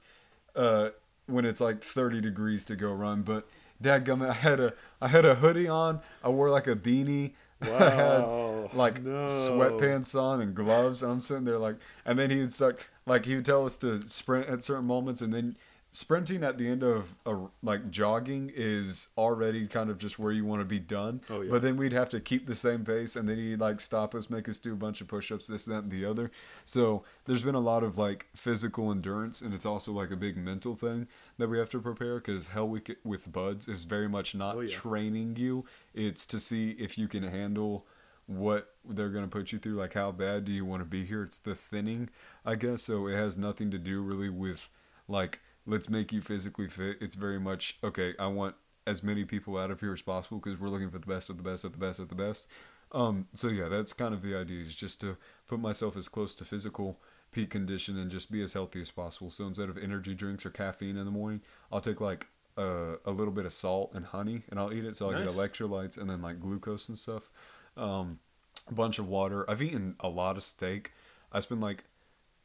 uh, 0.55 0.89
when 1.27 1.45
it's 1.45 1.59
like 1.61 1.83
thirty 1.83 2.21
degrees 2.21 2.63
to 2.65 2.75
go 2.75 2.91
run. 2.93 3.21
But 3.23 3.47
dadgummit, 3.83 4.29
I 4.29 4.33
had 4.33 4.59
a 4.59 4.73
I 5.01 5.07
had 5.07 5.25
a 5.25 5.35
hoodie 5.35 5.67
on. 5.67 6.01
I 6.23 6.29
wore 6.29 6.49
like 6.49 6.67
a 6.67 6.75
beanie. 6.75 7.33
Wow. 7.65 7.77
I 7.79 7.89
had 7.89 8.73
like 8.75 9.03
No. 9.03 9.25
sweatpants 9.25 10.19
on 10.19 10.41
and 10.41 10.53
gloves, 10.55 11.01
and 11.03 11.11
I'm 11.11 11.21
sitting 11.21 11.45
there 11.45 11.57
like, 11.57 11.77
and 12.05 12.17
then 12.19 12.29
he'd 12.29 12.53
suck 12.53 12.87
like 13.05 13.25
he 13.25 13.35
would 13.35 13.45
tell 13.45 13.65
us 13.65 13.77
to 13.77 14.07
sprint 14.07 14.47
at 14.47 14.63
certain 14.63 14.85
moments, 14.85 15.21
and 15.21 15.33
then 15.33 15.55
sprinting 15.93 16.41
at 16.43 16.57
the 16.57 16.67
end 16.67 16.83
of 16.83 17.15
a, 17.25 17.35
like 17.61 17.91
jogging 17.91 18.49
is 18.55 19.09
already 19.17 19.67
kind 19.67 19.89
of 19.89 19.97
just 19.97 20.17
where 20.17 20.31
you 20.31 20.45
want 20.45 20.61
to 20.61 20.65
be 20.65 20.79
done. 20.79 21.19
Oh, 21.29 21.41
yeah. 21.41 21.51
But 21.51 21.61
then 21.61 21.75
we'd 21.75 21.91
have 21.91 22.07
to 22.09 22.19
keep 22.21 22.45
the 22.47 22.55
same 22.55 22.85
pace, 22.85 23.15
and 23.17 23.27
then 23.27 23.37
he'd 23.37 23.59
like 23.59 23.81
stop 23.81 24.15
us, 24.15 24.29
make 24.29 24.47
us 24.47 24.57
do 24.57 24.71
a 24.73 24.77
bunch 24.77 25.01
of 25.01 25.07
push-ups, 25.07 25.47
this, 25.47 25.65
that, 25.65 25.83
and 25.83 25.91
the 25.91 26.05
other. 26.05 26.31
So 26.65 27.03
there's 27.25 27.43
been 27.43 27.55
a 27.55 27.59
lot 27.59 27.83
of 27.83 27.97
like 27.97 28.27
physical 28.35 28.89
endurance, 28.91 29.41
and 29.41 29.53
it's 29.53 29.65
also 29.65 29.91
like 29.91 30.11
a 30.11 30.15
big 30.15 30.37
mental 30.37 30.75
thing 30.75 31.07
that 31.37 31.49
we 31.49 31.57
have 31.59 31.69
to 31.71 31.79
prepare 31.79 32.15
because 32.15 32.47
Hell 32.47 32.69
Week 32.69 32.95
with 33.03 33.31
BUD/S 33.31 33.67
is 33.67 33.83
very 33.83 34.07
much 34.07 34.33
not 34.33 34.55
Oh, 34.55 34.61
yeah. 34.61 34.69
training 34.75 35.35
you. 35.35 35.65
It's 35.93 36.25
to 36.27 36.39
see 36.39 36.71
if 36.71 36.97
you 36.97 37.07
can 37.09 37.23
handle 37.23 37.85
what 38.27 38.75
they're 38.87 39.09
going 39.09 39.25
to 39.25 39.29
put 39.29 39.51
you 39.51 39.59
through 39.59 39.73
like 39.73 39.93
how 39.93 40.09
bad 40.09 40.45
do 40.45 40.53
you 40.53 40.63
want 40.63 40.79
to 40.79 40.85
be 40.85 41.03
here 41.03 41.21
it's 41.23 41.37
the 41.39 41.53
thinning 41.53 42.07
i 42.45 42.55
guess 42.55 42.83
so 42.83 43.07
it 43.07 43.15
has 43.15 43.37
nothing 43.37 43.69
to 43.69 43.77
do 43.77 44.01
really 44.01 44.29
with 44.29 44.69
like 45.09 45.41
let's 45.65 45.89
make 45.89 46.11
you 46.11 46.21
physically 46.21 46.67
fit 46.67 46.97
it's 47.01 47.15
very 47.15 47.39
much 47.39 47.77
okay 47.83 48.13
i 48.19 48.27
want 48.27 48.55
as 48.87 49.03
many 49.03 49.23
people 49.23 49.57
out 49.57 49.69
of 49.71 49.79
here 49.79 49.93
as 49.93 50.01
possible 50.01 50.39
because 50.39 50.59
we're 50.59 50.69
looking 50.69 50.89
for 50.89 50.99
the 50.99 51.07
best 51.07 51.29
of 51.29 51.37
the 51.37 51.43
best 51.43 51.63
of 51.63 51.71
the 51.71 51.77
best 51.77 51.99
of 51.99 52.09
the 52.09 52.15
best 52.15 52.47
um 52.93 53.27
so 53.33 53.47
yeah 53.47 53.69
that's 53.69 53.93
kind 53.93 54.13
of 54.13 54.21
the 54.21 54.35
idea 54.35 54.61
is 54.63 54.75
just 54.75 54.99
to 54.99 55.17
put 55.47 55.59
myself 55.59 55.95
as 55.95 56.07
close 56.07 56.33
to 56.35 56.43
physical 56.43 56.99
peak 57.31 57.49
condition 57.49 57.97
and 57.97 58.11
just 58.11 58.31
be 58.31 58.41
as 58.41 58.53
healthy 58.53 58.81
as 58.81 58.91
possible 58.91 59.29
so 59.29 59.45
instead 59.45 59.69
of 59.69 59.77
energy 59.77 60.13
drinks 60.13 60.45
or 60.45 60.49
caffeine 60.49 60.97
in 60.97 61.05
the 61.05 61.11
morning 61.11 61.41
i'll 61.71 61.79
take 61.81 62.01
like 62.01 62.27
uh, 62.57 62.97
a 63.05 63.11
little 63.11 63.31
bit 63.31 63.45
of 63.45 63.53
salt 63.53 63.91
and 63.93 64.07
honey 64.07 64.41
and 64.49 64.59
i'll 64.59 64.73
eat 64.73 64.83
it 64.83 64.95
so 64.95 65.09
i 65.09 65.13
get 65.13 65.25
Nice. 65.25 65.35
electrolytes 65.35 65.97
and 65.97 66.09
then 66.09 66.21
like 66.21 66.39
glucose 66.39 66.89
and 66.89 66.97
stuff 66.97 67.29
um, 67.77 68.19
a 68.69 68.73
bunch 68.73 68.99
of 68.99 69.07
water. 69.07 69.49
I've 69.49 69.61
eaten 69.61 69.95
a 69.99 70.09
lot 70.09 70.37
of 70.37 70.43
steak. 70.43 70.91
I 71.31 71.39
spend 71.39 71.61
like 71.61 71.85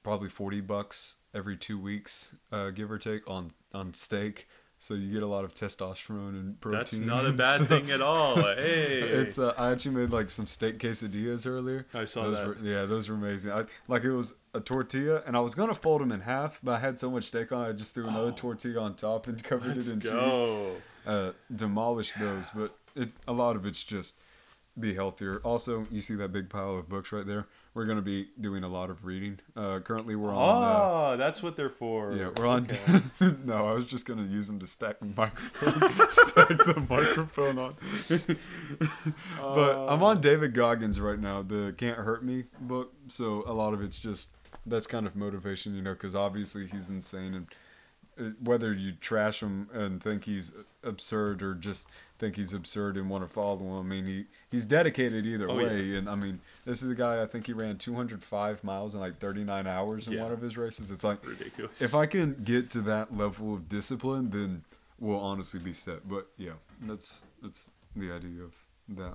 probably 0.06 0.28
forty 0.28 0.60
bucks 0.60 1.16
every 1.34 1.56
two 1.56 1.76
weeks, 1.80 2.32
uh, 2.52 2.70
give 2.70 2.92
or 2.92 2.98
take, 2.98 3.28
on 3.28 3.50
on 3.74 3.92
steak. 3.92 4.46
So 4.78 4.94
you 4.94 5.12
get 5.12 5.22
a 5.24 5.26
lot 5.26 5.44
of 5.44 5.52
testosterone 5.52 6.28
and 6.38 6.60
protein. 6.60 7.06
That's 7.06 7.24
not 7.24 7.26
a 7.26 7.32
bad 7.44 7.60
So 7.60 7.66
thing 7.66 7.90
at 7.90 8.00
all. 8.00 8.36
Hey, 8.36 9.00
It's 9.22 9.36
uh, 9.36 9.52
I 9.58 9.72
actually 9.72 9.96
made 9.96 10.10
like 10.10 10.30
some 10.30 10.46
steak 10.46 10.78
quesadillas 10.78 11.44
earlier. 11.44 11.86
I 11.92 12.04
saw 12.04 12.22
those 12.24 12.34
that. 12.36 12.46
Were, 12.46 12.56
yeah, 12.62 12.84
those 12.84 13.08
were 13.08 13.16
amazing. 13.16 13.50
I, 13.50 13.64
like 13.88 14.04
it 14.04 14.12
was 14.12 14.34
a 14.54 14.60
tortilla, 14.60 15.22
and 15.26 15.36
I 15.36 15.40
was 15.40 15.56
gonna 15.56 15.74
fold 15.74 16.02
them 16.02 16.12
in 16.12 16.20
half, 16.20 16.60
but 16.62 16.72
I 16.72 16.78
had 16.78 16.98
so 17.00 17.10
much 17.10 17.24
steak 17.24 17.50
on, 17.50 17.68
I 17.68 17.72
just 17.72 17.92
threw 17.94 18.06
another 18.06 18.30
tortilla 18.30 18.82
on 18.82 18.94
top 18.94 19.26
and 19.26 19.42
covered 19.50 19.76
it 19.76 19.88
in 19.88 20.00
cheese 20.00 20.10
go. 20.12 20.76
uh, 21.04 21.32
demolish 21.54 22.12
those, 22.12 22.50
but 22.50 22.76
it, 22.94 23.10
a 23.26 23.32
lot 23.32 23.56
of 23.56 23.66
it's 23.66 23.82
just 23.82 24.14
be 24.78 24.94
healthier. 24.94 25.40
Also, 25.42 25.86
you 25.90 26.00
see 26.00 26.14
that 26.14 26.32
big 26.32 26.48
pile 26.48 26.76
of 26.78 26.88
books 26.88 27.10
right 27.10 27.26
there. 27.26 27.46
We're 27.76 27.84
going 27.84 27.98
to 27.98 28.02
be 28.02 28.28
doing 28.40 28.64
a 28.64 28.68
lot 28.68 28.88
of 28.88 29.04
reading. 29.04 29.38
Uh, 29.54 29.80
currently, 29.80 30.16
we're 30.16 30.34
on. 30.34 30.64
Uh, 30.64 30.78
Oh, 30.78 31.16
that's 31.18 31.42
what 31.42 31.56
they're 31.56 31.68
for. 31.68 32.14
yeah, 32.14 32.30
we're 32.34 32.46
on. 32.46 32.62
Okay. 32.62 33.34
no, 33.44 33.68
I 33.68 33.74
was 33.74 33.84
just 33.84 34.06
going 34.06 34.18
to 34.18 34.24
use 34.24 34.46
them 34.46 34.58
to 34.60 34.66
stack 34.66 34.98
the 34.98 35.04
microphone. 35.04 36.08
stack 36.10 36.48
the 36.48 36.86
microphone 36.88 37.58
on. 37.58 37.76
but 39.38 39.92
I'm 39.92 40.02
on 40.02 40.22
David 40.22 40.54
Goggins 40.54 40.98
right 40.98 41.18
now, 41.18 41.42
the 41.42 41.74
Can't 41.76 41.98
Hurt 41.98 42.24
Me 42.24 42.44
book. 42.62 42.94
So 43.08 43.44
a 43.46 43.52
lot 43.52 43.74
of 43.74 43.82
it's 43.82 44.00
just 44.00 44.30
that's 44.64 44.86
kind 44.86 45.06
of 45.06 45.14
motivation, 45.14 45.74
you 45.74 45.82
know, 45.82 45.92
because 45.92 46.14
obviously 46.14 46.66
he's 46.66 46.88
insane 46.88 47.34
and 47.34 47.46
uh, 47.46 47.54
whether 48.42 48.72
you 48.72 48.92
trash 48.92 49.42
him 49.42 49.68
and 49.72 50.02
think 50.02 50.24
he's 50.24 50.52
absurd 50.82 51.42
or 51.42 51.54
just 51.54 51.88
think 52.18 52.36
he's 52.36 52.52
absurd 52.54 52.96
and 52.96 53.10
want 53.10 53.22
to 53.26 53.32
follow 53.32 53.56
him, 53.58 53.78
I 53.78 53.82
mean, 53.82 54.06
he, 54.06 54.24
he's 54.50 54.64
dedicated 54.64 55.26
either 55.26 55.50
Oh, 55.50 55.56
way. 55.56 55.96
And 55.96 56.08
I 56.08 56.14
mean, 56.14 56.40
this 56.64 56.82
is 56.82 56.90
a 56.90 56.94
guy, 56.94 57.22
I 57.22 57.26
think 57.26 57.46
he 57.46 57.52
ran 57.52 57.76
205 57.76 58.64
miles 58.64 58.94
in 58.94 59.00
like 59.00 59.18
39 59.18 59.66
hours 59.66 60.06
in 60.06 60.14
Yeah. 60.14 60.22
one 60.22 60.32
of 60.32 60.40
his 60.40 60.56
races. 60.56 60.90
It's 60.90 61.04
like, 61.04 61.24
Ridiculous. 61.26 61.80
if 61.80 61.94
I 61.94 62.06
can 62.06 62.40
get 62.44 62.70
to 62.70 62.80
that 62.82 63.16
level 63.16 63.54
of 63.54 63.68
discipline, 63.68 64.30
then 64.30 64.64
we'll 64.98 65.20
honestly 65.20 65.60
be 65.60 65.72
set. 65.74 66.08
But 66.08 66.26
yeah, 66.38 66.52
that's 66.82 67.24
that's 67.42 67.68
the 67.94 68.10
idea 68.12 68.42
of 68.42 68.54
that. 68.96 69.14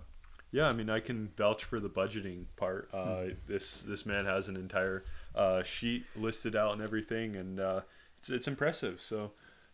Yeah, 0.51 0.67
I 0.67 0.74
mean, 0.74 0.89
I 0.89 1.00
can 1.00 1.29
vouch 1.38 1.63
for 1.63 1.79
the 1.79 1.89
budgeting 1.89 2.43
part. 2.58 2.89
Uh, 2.93 3.27
this 3.48 3.81
this 3.81 4.05
man 4.05 4.25
has 4.25 4.48
an 4.50 4.58
entire 4.58 5.05
uh, 5.34 5.63
sheet 5.63 6.03
listed 6.15 6.55
out 6.55 6.74
and 6.74 6.81
everything, 6.81 7.36
and 7.38 7.60
uh, 7.60 7.81
it's 8.22 8.30
it's 8.30 8.48
impressive. 8.48 9.01
So 9.01 9.32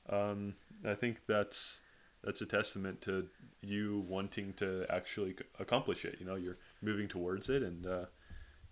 um, 0.09 0.55
I 0.85 0.95
think 0.95 1.17
that's 1.27 1.81
that's 2.23 2.41
a 2.41 2.45
testament 2.45 3.01
to 3.01 3.27
you 3.61 4.05
wanting 4.07 4.53
to 4.53 4.85
actually 4.89 5.35
accomplish 5.59 6.05
it. 6.05 6.17
You 6.19 6.25
know, 6.25 6.35
you're 6.35 6.57
moving 6.81 7.07
towards 7.07 7.49
it, 7.49 7.61
and 7.61 7.85
uh, 7.85 8.05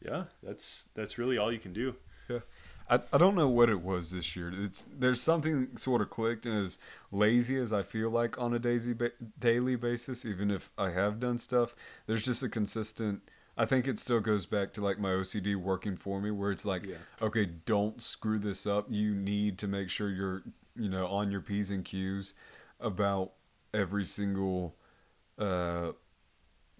yeah, 0.04 0.26
that's 0.42 0.86
that's 0.96 1.18
really 1.18 1.38
all 1.38 1.52
you 1.52 1.60
can 1.60 1.74
do. 1.74 1.96
Yeah. 2.30 2.40
I, 2.88 3.00
I 3.12 3.18
don't 3.18 3.36
know 3.36 3.48
what 3.48 3.70
it 3.70 3.82
was 3.82 4.12
this 4.12 4.36
year. 4.36 4.52
It's 4.56 4.86
there's 4.92 5.22
something 5.22 5.76
sort 5.76 6.02
of 6.02 6.10
clicked, 6.10 6.46
and 6.46 6.64
as 6.64 6.80
lazy 7.12 7.58
as 7.58 7.74
I 7.74 7.82
feel 7.82 8.10
like 8.10 8.40
on 8.40 8.54
a 8.54 8.60
daisy 8.60 8.94
ba- 8.94 9.12
daily 9.40 9.76
basis, 9.76 10.24
even 10.26 10.52
if 10.52 10.72
I 10.78 10.92
have 10.92 11.20
done 11.20 11.38
stuff, 11.40 11.76
there's 12.06 12.24
just 12.24 12.44
a 12.44 12.50
consistent. 12.50 13.22
I 13.58 13.66
think 13.66 13.88
it 13.88 13.98
still 14.00 14.20
goes 14.20 14.46
back 14.46 14.74
to 14.74 14.82
like 14.84 15.00
my 15.00 15.10
OCD 15.12 15.56
working 15.56 15.96
for 15.96 16.20
me, 16.20 16.30
where 16.32 16.52
it's 16.52 16.66
like, 16.66 16.86
Yeah. 16.86 16.98
okay, 17.22 17.46
don't 17.46 18.02
screw 18.02 18.38
this 18.40 18.66
up. 18.68 18.88
You 18.90 19.16
need 19.16 19.58
to 19.60 19.68
make 19.68 19.90
sure 19.90 20.10
you're, 20.10 20.44
you 20.76 20.90
know, 20.90 21.08
on 21.08 21.32
your 21.32 21.42
p's 21.42 21.72
and 21.72 21.84
q's. 21.86 22.34
about 22.80 23.32
every 23.74 24.04
single 24.06 24.76
uh 25.40 25.92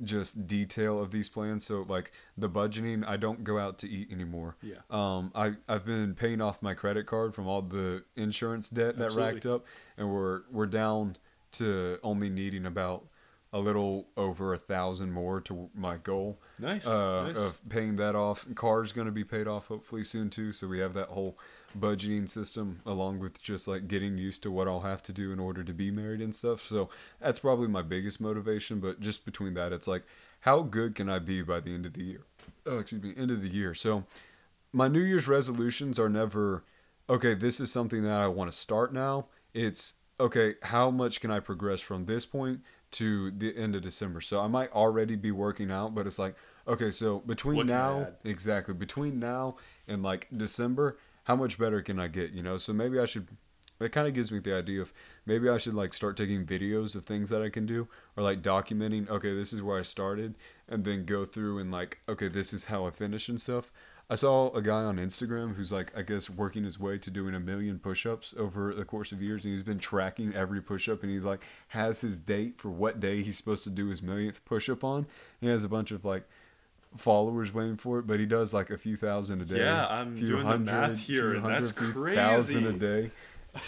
just 0.04 0.46
detail 0.46 1.02
of 1.02 1.12
these 1.12 1.30
plans. 1.30 1.66
So 1.66 1.86
like 1.88 2.12
the 2.38 2.50
budgeting, 2.50 3.08
I 3.08 3.16
don't 3.16 3.46
go 3.46 3.58
out 3.58 3.78
to 3.80 3.90
eat 3.90 4.12
anymore. 4.12 4.58
Yeah. 4.62 4.80
Um, 4.90 5.32
I 5.34 5.54
I've 5.70 5.86
been 5.86 6.14
paying 6.16 6.42
off 6.42 6.62
my 6.62 6.74
credit 6.74 7.06
card 7.06 7.34
from 7.34 7.48
all 7.48 7.62
the 7.62 8.04
insurance 8.18 8.70
debt 8.70 8.98
that 8.98 9.06
Absolutely. 9.06 9.34
racked 9.34 9.46
up, 9.46 9.66
and 9.98 10.12
we're 10.14 10.42
we're 10.52 10.66
down 10.66 11.16
to 11.54 11.98
only 12.04 12.30
needing 12.30 12.66
about 12.66 13.08
a 13.56 13.60
little 13.60 14.06
over 14.18 14.54
a 14.54 14.58
thousand 14.58 15.14
more 15.14 15.40
to 15.40 15.70
my 15.74 15.96
goal 15.96 16.38
Nice. 16.60 16.86
uh, 16.86 17.28
nice. 17.28 17.38
of 17.38 17.62
paying 17.70 17.96
that 17.96 18.14
off. 18.14 18.46
Car's 18.54 18.92
going 18.92 19.06
to 19.06 19.14
be 19.14 19.24
paid 19.24 19.48
off 19.48 19.68
hopefully 19.68 20.04
soon 20.04 20.30
too. 20.30 20.52
So 20.52 20.68
we 20.68 20.80
have 20.80 20.94
that 20.96 21.08
whole 21.08 21.38
budgeting 21.78 22.28
system 22.28 22.82
along 22.86 23.20
with 23.20 23.42
just 23.42 23.66
like 23.66 23.88
getting 23.88 24.18
used 24.18 24.44
to 24.44 24.52
what 24.52 24.68
I'll 24.68 24.82
have 24.82 25.02
to 25.04 25.14
do 25.14 25.32
in 25.32 25.40
order 25.40 25.64
to 25.64 25.74
be 25.74 25.90
married 25.90 26.20
and 26.20 26.36
stuff. 26.36 26.64
So 26.64 26.90
that's 27.22 27.40
probably 27.40 27.70
my 27.70 27.82
biggest 27.82 28.20
motivation. 28.20 28.82
But 28.82 29.00
just 29.00 29.24
between 29.24 29.54
that, 29.54 29.72
it's 29.72 29.88
like, 29.88 30.04
how 30.42 30.62
good 30.62 30.94
can 30.94 31.10
I 31.10 31.20
be 31.20 31.42
by 31.42 31.62
the 31.62 31.74
end 31.74 31.86
of 31.86 31.94
the 31.94 32.04
year? 32.04 32.26
Oh, 32.66 32.80
excuse 32.80 33.02
me, 33.02 33.14
end 33.16 33.32
of 33.32 33.42
the 33.42 33.50
year. 33.50 33.74
So 33.74 34.04
my 34.74 34.90
New 34.90 35.00
Year's 35.02 35.30
resolutions 35.30 35.98
are 35.98 36.10
never, 36.10 36.66
okay, 37.10 37.34
this 37.34 37.62
is 37.62 37.72
something 37.72 38.04
that 38.04 38.20
I 38.20 38.28
want 38.28 38.52
to 38.52 38.58
start 38.58 38.94
now. 38.94 39.28
It's, 39.54 39.94
okay, 40.20 40.56
how 40.64 40.92
much 40.92 41.22
can 41.22 41.32
I 41.32 41.40
progress 41.40 41.80
from 41.80 42.06
this 42.06 42.26
point 42.26 42.60
to 42.96 43.32
the 43.32 43.56
end 43.56 43.76
of 43.76 43.82
December? 43.82 44.22
So 44.22 44.42
I 44.42 44.48
might 44.48 44.72
already 44.72 45.16
be 45.16 45.32
working 45.32 45.72
out, 45.72 45.96
but 45.96 46.08
it's 46.08 46.20
like, 46.20 46.36
okay, 46.68 46.92
so 46.92 47.20
between 47.20 47.58
What 47.58 47.66
now, 47.68 48.08
exactly, 48.24 48.74
between 48.74 49.20
now 49.20 49.58
and 49.88 50.04
like 50.04 50.28
December, 50.36 50.98
how 51.24 51.36
much 51.36 51.58
better 51.58 51.82
can 51.82 52.00
I 52.00 52.08
get, 52.08 52.32
you 52.32 52.44
know? 52.44 52.58
So 52.58 52.74
maybe 52.74 53.00
I 53.00 53.06
should, 53.06 53.28
it 53.80 53.92
kind 53.92 54.08
of 54.08 54.14
gives 54.14 54.32
me 54.32 54.40
the 54.40 54.56
idea 54.56 54.82
of 54.82 54.94
maybe 55.26 55.50
I 55.50 55.58
should 55.58 55.74
like 55.74 55.94
start 55.94 56.18
taking 56.18 56.46
videos 56.46 56.96
of 56.96 57.06
things 57.06 57.30
that 57.30 57.42
I 57.42 57.50
can 57.50 57.66
do 57.66 57.88
or 58.16 58.24
like 58.24 58.42
documenting, 58.42 59.10
okay, 59.10 59.34
this 59.34 59.52
is 59.52 59.62
where 59.62 59.80
I 59.80 59.84
started 59.84 60.36
and 60.68 60.86
then 60.86 61.06
go 61.06 61.26
through 61.26 61.60
and 61.60 61.72
like, 61.72 62.00
okay, 62.08 62.28
this 62.28 62.54
is 62.54 62.66
how 62.66 62.86
I 62.86 62.92
finish 62.92 63.28
and 63.30 63.40
stuff. 63.40 63.72
I 64.08 64.16
saw 64.16 64.52
a 64.52 64.62
guy 64.62 64.84
on 64.84 64.98
Instagram 64.98 65.56
who's 65.56 65.72
like, 65.72 65.92
I 65.98 66.04
guess, 66.04 66.30
working 66.30 66.64
his 66.64 66.80
way 66.80 67.00
to 67.00 67.10
doing 67.10 67.34
a 67.34 67.40
million 67.40 67.80
push 67.80 68.06
ups 68.06 68.36
over 68.38 68.74
the 68.74 68.86
course 68.86 69.12
of 69.12 69.22
years. 69.22 69.44
And 69.46 69.52
he's 69.52 69.64
been 69.64 69.80
tracking 69.80 70.36
every 70.36 70.62
push 70.62 70.88
up 70.88 71.02
and 71.02 71.12
he's 71.12 71.24
like, 71.24 71.42
has 71.70 72.02
his 72.02 72.20
date 72.20 72.60
for 72.60 72.70
what 72.70 73.00
day 73.00 73.24
he's 73.24 73.36
supposed 73.38 73.64
to 73.64 73.72
do 73.72 73.88
his 73.88 74.04
millionth 74.04 74.46
push 74.46 74.70
up 74.70 74.84
on. 74.84 75.08
He 75.42 75.48
has 75.48 75.64
a 75.64 75.70
bunch 75.70 75.90
of 75.90 76.06
like 76.06 76.24
followers 76.98 77.54
waiting 77.54 77.78
for 77.78 78.00
it, 78.00 78.08
but 78.08 78.20
he 78.20 78.28
does 78.28 78.54
like 78.54 78.70
a 78.70 78.78
few 78.78 78.96
thousand 78.96 79.42
a 79.42 79.46
day. 79.46 79.58
Yeah, 79.58 79.88
I'm 79.88 80.16
few 80.16 80.28
doing 80.28 80.48
the 80.48 80.60
math 80.60 81.00
here, 81.00 81.34
and 81.34 81.46
that's 81.46 81.72
crazy. 81.72 82.16
thousand 82.16 82.68
a 82.68 82.74
day. 82.74 83.12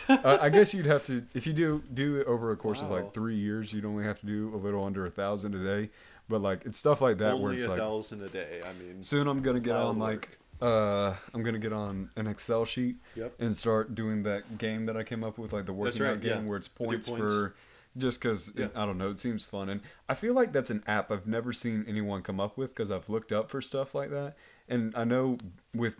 uh, 0.10 0.38
I 0.42 0.50
guess 0.50 0.74
you'd 0.74 0.86
have 0.86 1.06
to 1.06 1.24
if 1.34 1.48
you 1.48 1.54
do 1.54 1.82
do 1.94 2.18
it 2.18 2.28
over 2.28 2.52
a 2.52 2.58
course 2.58 2.82
of 2.82 2.90
like 2.90 3.14
three 3.14 3.38
years, 3.38 3.74
you'd 3.74 3.86
only 3.86 4.04
have 4.04 4.20
to 4.20 4.26
do 4.26 4.54
a 4.54 4.58
little 4.58 4.84
under 4.84 5.06
a 5.06 5.10
thousand 5.10 5.56
a 5.56 5.64
day. 5.64 5.90
But 6.30 6.42
like 6.42 6.66
it's 6.66 6.78
stuff 6.78 7.02
like 7.02 7.20
that 7.20 7.40
where 7.40 7.54
it's 7.54 7.64
a 7.66 7.70
like 7.70 7.80
thousand 7.80 8.22
a 8.24 8.30
day. 8.30 8.62
I 8.64 8.74
mean, 8.74 9.02
soon 9.04 9.28
I'm 9.28 9.42
gonna 9.42 9.60
get 9.60 9.76
on 9.76 9.98
like 10.00 10.38
uh 10.62 11.14
I'm 11.34 11.44
gonna 11.44 11.60
get 11.60 11.72
on 11.74 12.10
an 12.16 12.28
Excel 12.28 12.66
sheet 12.66 12.98
Yep. 13.16 13.36
and 13.40 13.56
start 13.56 13.96
doing 13.96 14.24
that 14.24 14.58
game 14.58 14.88
that 14.88 14.98
I 14.98 15.04
came 15.04 15.24
up 15.24 15.38
with, 15.38 15.54
like 15.54 15.66
the 15.66 15.74
working 15.74 16.02
right, 16.02 16.12
out 16.12 16.22
game 16.22 16.44
yeah. 16.44 16.50
where 16.50 16.58
it's 16.58 16.68
points, 16.68 17.08
points. 17.08 17.22
for 17.22 17.56
just 17.98 18.22
because 18.22 18.52
Yeah. 18.56 18.68
I 18.76 18.86
don't 18.86 18.98
know, 18.98 19.10
it 19.10 19.20
seems 19.20 19.46
fun, 19.46 19.70
and 19.70 19.82
I 20.10 20.16
feel 20.16 20.34
like 20.34 20.52
that's 20.54 20.70
an 20.70 20.84
app 20.86 21.12
I've 21.12 21.28
never 21.28 21.54
seen 21.54 21.86
anyone 21.88 22.22
come 22.24 22.40
up 22.40 22.58
with 22.58 22.70
because 22.76 22.92
I've 22.92 23.08
looked 23.10 23.32
up 23.32 23.50
for 23.50 23.62
stuff 23.62 23.96
like 23.96 24.10
that, 24.10 24.36
and 24.68 24.94
I 24.96 25.04
know 25.04 25.38
with 25.74 25.98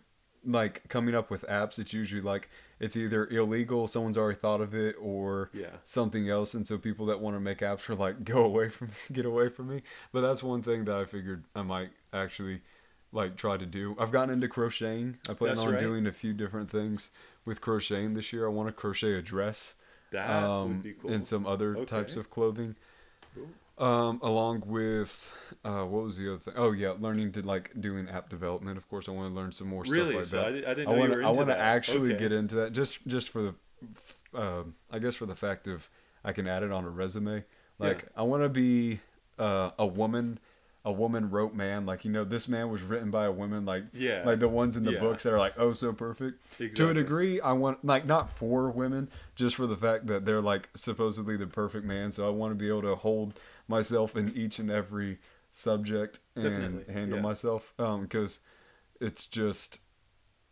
like 0.48 0.88
coming 0.88 1.14
up 1.14 1.30
with 1.30 1.44
apps, 1.48 1.78
it's 1.78 1.94
usually 1.94 2.22
like 2.22 2.50
it's 2.80 2.96
either 2.96 3.28
illegal, 3.28 3.88
someone's 3.88 4.18
already 4.18 4.40
thought 4.40 4.62
of 4.62 4.74
it, 4.74 4.96
or 5.00 5.50
Yeah. 5.54 5.78
something 5.84 6.30
else, 6.30 6.54
and 6.54 6.66
so 6.66 6.78
people 6.78 7.06
that 7.08 7.20
want 7.20 7.36
to 7.36 7.40
make 7.40 7.60
apps 7.60 7.90
are 7.90 7.96
like, 7.96 8.24
go 8.24 8.44
away 8.44 8.70
from 8.70 8.88
me, 8.88 8.94
get 9.12 9.26
away 9.26 9.50
from 9.50 9.68
me. 9.70 9.82
But 10.14 10.22
that's 10.22 10.42
one 10.42 10.62
thing 10.64 10.86
that 10.86 10.96
I 10.96 11.06
figured 11.06 11.44
I 11.56 11.62
might 11.64 11.90
actually 12.14 12.62
like 13.12 13.36
try 13.36 13.58
to 13.58 13.66
do. 13.66 13.96
I've 14.00 14.12
gotten 14.12 14.34
into 14.34 14.48
crocheting. 14.48 15.18
I 15.30 15.34
plan 15.34 15.56
That's 15.56 15.62
on 15.66 15.74
right. 15.74 15.80
doing 15.80 16.06
a 16.08 16.12
few 16.12 16.34
different 16.34 16.70
things 16.70 17.12
with 17.46 17.62
crocheting 17.62 18.14
this 18.14 18.32
year. 18.34 18.46
I 18.46 18.50
want 18.50 18.68
to 18.70 18.74
crochet 18.74 19.14
a 19.14 19.22
dress 19.22 19.76
that 20.12 20.30
um, 20.30 20.68
would 20.70 20.84
be 20.84 20.94
cool. 20.94 21.12
and 21.12 21.26
some 21.26 21.46
other 21.48 21.76
Okay. 21.78 21.86
types 21.86 22.16
of 22.16 22.30
clothing. 22.30 22.76
Cool. 23.36 23.48
Um, 23.78 24.20
along 24.24 24.64
with 24.66 25.36
uh, 25.64 25.84
what 25.84 26.04
was 26.04 26.18
the 26.18 26.30
other 26.30 26.40
thing? 26.40 26.56
Oh 26.58 26.72
yeah, 26.72 26.94
learning 27.00 27.32
to 27.34 27.44
like 27.44 27.72
doing 27.80 28.10
app 28.10 28.28
development. 28.28 28.78
Of 28.78 28.88
course, 28.90 29.08
I 29.08 29.12
want 29.12 29.30
to 29.32 29.36
learn 29.36 29.52
some 29.52 29.68
more 29.68 29.86
really? 29.86 30.14
stuff 30.14 30.14
like 30.16 30.24
so 30.26 30.40
that. 30.40 30.46
I, 30.46 30.48
I 30.48 30.52
didn't 30.52 30.88
I 30.88 30.92
want 30.92 31.12
to 31.14 31.20
I 31.24 31.30
want 31.30 31.50
to 31.50 31.60
actually 31.60 32.14
Okay. 32.14 32.18
get 32.18 32.32
into 32.32 32.56
that 32.56 32.74
just 32.74 33.06
just 33.08 33.30
for 33.30 33.42
the 33.44 33.56
um 34.34 34.74
I 34.92 35.00
guess 35.00 35.16
for 35.16 35.28
the 35.28 35.36
fact 35.36 35.68
of 35.68 35.90
I 36.24 36.32
can 36.32 36.48
add 36.48 36.64
it 36.64 36.72
on 36.72 36.86
a 36.86 36.90
resume. 36.90 37.44
Like 37.78 38.06
I 38.16 38.24
want 38.24 38.42
to 38.44 38.50
be 38.50 39.00
uh, 39.38 39.72
a 39.78 39.86
woman 39.86 40.40
a 40.88 40.92
woman 40.92 41.30
wrote 41.30 41.54
man 41.54 41.86
like 41.86 42.06
you 42.06 42.12
know 42.12 42.24
this 42.24 42.48
man 42.48 42.70
was 42.70 42.82
written 42.82 43.12
by 43.12 43.26
a 43.26 43.32
woman 43.32 43.66
like 43.66 43.84
Yeah. 43.94 44.24
like 44.26 44.40
the 44.40 44.48
ones 44.48 44.78
in 44.78 44.86
the 44.86 44.94
Yeah. 44.94 45.00
books 45.02 45.24
that 45.24 45.34
are 45.34 45.38
like 45.38 45.56
oh 45.58 45.74
so 45.74 45.92
perfect 45.92 46.42
to 46.78 46.90
a 46.90 46.94
degree 46.94 47.42
I 47.42 47.52
want 47.52 47.84
like 47.84 48.06
not 48.06 48.30
for 48.30 48.72
women 48.72 49.10
just 49.36 49.56
for 49.58 49.68
the 49.68 49.76
fact 49.76 50.08
that 50.08 50.24
they're 50.24 50.40
like 50.42 50.70
supposedly 50.76 51.36
the 51.36 51.46
perfect 51.48 51.86
man 51.86 52.12
so 52.14 52.26
I 52.26 52.30
want 52.30 52.52
to 52.52 52.56
be 52.56 52.70
able 52.70 52.84
to 52.84 52.96
hold 52.96 53.38
myself 53.68 54.16
in 54.16 54.32
each 54.34 54.60
and 54.60 54.72
every 54.72 55.20
subject 55.52 56.20
and 56.36 56.44
Definitely, 56.46 56.94
handle 56.94 57.18
yeah. 57.18 57.24
myself 57.24 57.74
um 57.78 58.04
because 58.04 58.40
it's 59.02 59.26
just 59.26 59.80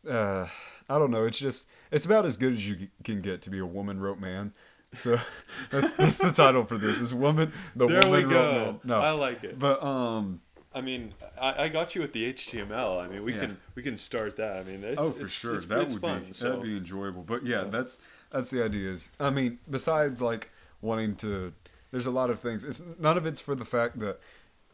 uh 0.10 0.48
I 0.90 1.00
don't 1.00 1.10
know. 1.12 1.26
It's 1.26 1.40
just 1.40 1.68
it's 1.92 2.06
about 2.06 2.26
as 2.26 2.38
good 2.38 2.54
as 2.54 2.68
you 2.68 2.90
can 3.04 3.22
get 3.22 3.42
to 3.44 3.50
be 3.50 3.60
a 3.60 3.66
woman 3.66 4.00
wrote 4.00 4.20
man. 4.20 4.54
So 4.96 5.20
that's 5.72 5.94
that's 5.94 6.18
the 6.18 6.32
title 6.32 6.66
for 6.66 6.78
this. 6.78 7.00
Is 7.00 7.14
woman 7.14 7.52
the 7.76 7.88
There 7.88 8.02
woman 8.02 8.12
we 8.28 8.30
go. 8.30 8.80
No, 8.84 9.00
I 9.00 9.12
like 9.12 9.44
it. 9.44 9.60
but 9.60 9.82
um 9.84 10.42
I 10.74 10.82
mean, 10.82 11.14
I, 11.40 11.64
I 11.64 11.68
got 11.70 11.96
you 11.96 12.02
with 12.02 12.12
the 12.12 12.34
HTML. 12.34 13.02
I 13.02 13.08
mean, 13.08 13.24
we 13.24 13.34
Yeah. 13.34 13.40
can 13.42 13.58
we 13.76 13.82
can 13.84 13.96
start 13.98 14.36
that. 14.38 14.58
I 14.58 14.64
mean, 14.64 14.84
it's, 14.84 15.00
oh 15.00 15.12
for 15.12 15.18
it's- 15.20 15.32
sure 15.32 15.56
it's, 15.56 15.66
that 15.68 15.80
it's 15.80 15.94
would 15.94 16.02
fun. 16.02 16.24
be 16.26 16.34
so 16.34 16.50
that'd 16.50 16.64
be 16.64 16.78
enjoyable. 16.78 17.24
But 17.24 17.46
yeah, 17.46 17.64
Yeah. 17.64 17.70
that's 17.70 17.98
that's 18.32 18.50
the 18.50 18.64
idea. 18.64 18.90
Is 18.92 19.12
I 19.20 19.30
mean 19.30 19.60
besides 19.70 20.22
like 20.22 20.50
wanting 20.82 21.16
to, 21.18 21.54
there's 21.92 22.06
a 22.06 22.12
lot 22.12 22.30
of 22.30 22.40
things. 22.40 22.64
It's 22.66 22.82
none 23.00 23.18
of 23.18 23.26
it's 23.26 23.40
for 23.42 23.56
the 23.56 23.66
fact 23.66 24.00
that. 24.00 24.20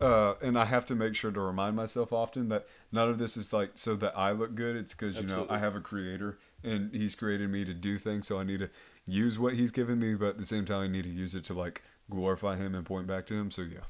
Uh, 0.01 0.33
and 0.41 0.57
I 0.57 0.65
have 0.65 0.85
to 0.87 0.95
make 0.95 1.15
sure 1.15 1.31
to 1.31 1.39
remind 1.39 1.75
myself 1.75 2.11
often 2.11 2.49
that 2.49 2.65
none 2.91 3.09
of 3.09 3.19
this 3.19 3.37
is 3.37 3.53
like 3.53 3.71
so 3.75 3.95
that 3.97 4.17
I 4.17 4.31
look 4.31 4.55
good. 4.55 4.75
It's 4.75 4.93
because 4.93 5.17
you 5.17 5.27
know 5.27 5.45
I 5.49 5.59
have 5.59 5.75
a 5.75 5.81
creator 5.81 6.39
and 6.63 6.93
he's 6.93 7.15
created 7.15 7.49
me 7.49 7.65
to 7.65 7.73
do 7.73 7.97
things, 7.97 8.27
so 8.27 8.39
I 8.39 8.43
need 8.43 8.59
to 8.59 8.69
use 9.05 9.37
what 9.37 9.53
he's 9.53 9.71
given 9.71 9.99
me, 9.99 10.15
but 10.15 10.29
at 10.29 10.37
the 10.37 10.45
same 10.45 10.65
time 10.65 10.81
I 10.81 10.87
need 10.87 11.03
to 11.03 11.09
use 11.09 11.35
it 11.35 11.43
to 11.45 11.53
like 11.53 11.83
glorify 12.09 12.55
him 12.55 12.73
and 12.73 12.85
point 12.85 13.07
back 13.07 13.25
to 13.27 13.35
him. 13.35 13.51
So 13.51 13.61
yeah, 13.61 13.81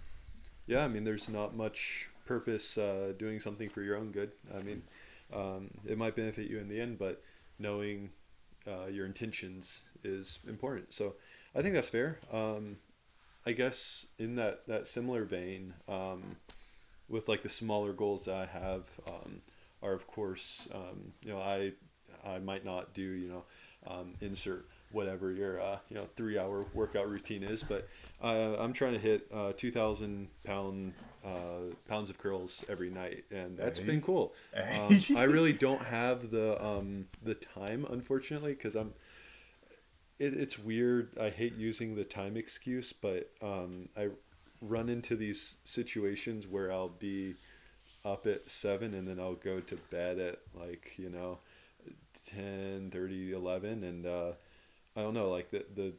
yeah, 0.67 0.83
I 0.83 0.87
mean, 0.87 1.03
there's 1.03 1.29
not 1.29 1.55
much 1.55 2.09
purpose 2.25 2.77
uh, 2.77 3.13
doing 3.17 3.39
something 3.39 3.69
for 3.69 3.81
your 3.81 3.97
own 3.97 4.11
good. 4.11 4.31
I 4.57 4.61
mean, 4.61 4.83
um, 5.33 5.69
it 5.87 5.97
might 5.97 6.15
benefit 6.15 6.49
you 6.49 6.59
in 6.59 6.67
the 6.67 6.79
end, 6.79 6.99
but 6.99 7.21
knowing 7.59 8.09
uh, 8.67 8.87
your 8.87 9.05
intentions 9.05 9.81
is 10.03 10.39
important. 10.47 10.93
So 10.93 11.15
I 11.55 11.61
think 11.61 11.73
that's 11.73 11.89
fair. 11.89 12.19
Um, 12.31 12.77
I 13.45 13.53
guess 13.53 14.05
in 14.19 14.35
that, 14.35 14.67
that 14.67 14.87
similar 14.87 15.23
vein, 15.23 15.73
um, 15.87 16.37
with 17.09 17.27
like 17.27 17.43
the 17.43 17.49
smaller 17.49 17.93
goals 17.93 18.25
that 18.25 18.35
I 18.35 18.45
have, 18.45 18.85
um, 19.07 19.41
are 19.83 19.93
of 19.93 20.07
course, 20.07 20.67
um, 20.73 21.13
you 21.23 21.31
know, 21.31 21.39
I 21.39 21.73
I 22.25 22.39
might 22.39 22.63
not 22.63 22.93
do 22.93 23.01
you 23.01 23.27
know 23.27 23.43
um, 23.87 24.13
insert 24.21 24.67
whatever 24.91 25.31
your 25.31 25.59
uh, 25.61 25.79
you 25.89 25.95
know 25.95 26.07
three 26.15 26.37
hour 26.37 26.65
workout 26.73 27.09
routine 27.09 27.43
is, 27.43 27.63
but 27.63 27.87
uh, 28.23 28.55
I'm 28.59 28.73
trying 28.73 28.93
to 28.93 28.99
hit 28.99 29.27
uh, 29.33 29.53
two 29.57 29.71
thousand 29.71 30.27
pound 30.43 30.93
uh, 31.25 31.73
pounds 31.87 32.09
of 32.09 32.17
curls 32.17 32.63
every 32.69 32.89
night, 32.89 33.25
and 33.31 33.57
that's 33.57 33.79
Hey. 33.79 33.85
been 33.85 34.01
cool. 34.01 34.33
Um, 34.55 34.99
I 35.15 35.23
really 35.35 35.53
don't 35.53 35.81
have 35.81 36.31
the 36.31 36.63
um, 36.63 37.07
the 37.23 37.35
time, 37.35 37.85
unfortunately, 37.89 38.53
because 38.53 38.75
I'm. 38.75 38.93
It, 40.21 40.33
it's 40.35 40.59
weird. 40.59 41.17
I 41.19 41.29
hate 41.29 41.55
using 41.55 41.95
the 41.95 42.03
time 42.05 42.37
excuse, 42.37 42.93
but 42.93 43.31
um, 43.41 43.89
I 43.97 44.09
run 44.61 44.87
into 44.89 45.15
these 45.15 45.55
situations 45.63 46.47
where 46.47 46.71
I'll 46.71 46.89
be 46.89 47.35
up 48.05 48.25
at 48.27 48.49
seven 48.49 48.93
and 48.93 49.07
then 49.07 49.19
I'll 49.19 49.35
go 49.35 49.59
to 49.59 49.75
bed 49.89 50.19
at 50.19 50.39
like 50.59 50.93
you 50.97 51.09
know 51.09 51.39
10 52.27 52.89
30 52.91 53.31
11 53.33 53.83
and 53.83 54.05
uh, 54.05 54.31
i 54.95 55.01
don't 55.01 55.13
know 55.13 55.29
like 55.29 55.51
the, 55.51 55.65
the 55.75 55.93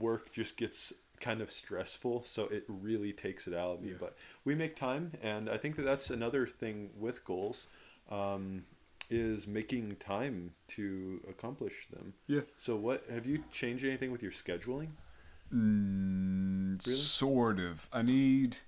work 0.00 0.32
just 0.32 0.56
gets 0.56 0.92
kind 1.20 1.40
of 1.40 1.50
stressful 1.50 2.22
so 2.24 2.44
it 2.44 2.64
really 2.68 3.12
takes 3.12 3.46
it 3.46 3.54
out 3.54 3.74
of 3.76 3.82
me 3.82 3.90
Yeah. 3.90 3.96
but 4.00 4.16
we 4.44 4.54
make 4.54 4.76
time 4.76 5.12
and 5.22 5.48
i 5.50 5.56
think 5.56 5.76
that 5.76 5.82
that's 5.82 6.10
another 6.10 6.46
thing 6.46 6.90
with 6.98 7.24
goals 7.24 7.66
um, 8.10 8.64
is 9.10 9.46
making 9.46 9.96
time 9.96 10.52
to 10.68 11.20
accomplish 11.28 11.88
them 11.90 12.12
yeah. 12.26 12.40
so 12.58 12.76
what 12.76 13.04
have 13.10 13.24
you 13.26 13.42
changed 13.52 13.84
anything 13.84 14.12
with 14.12 14.22
your 14.22 14.32
scheduling 14.32 14.88
Mm, 15.52 16.84
Really? 16.86 16.96
Sort 16.98 17.58
of. 17.58 17.88
I 17.92 18.02
need. 18.02 18.58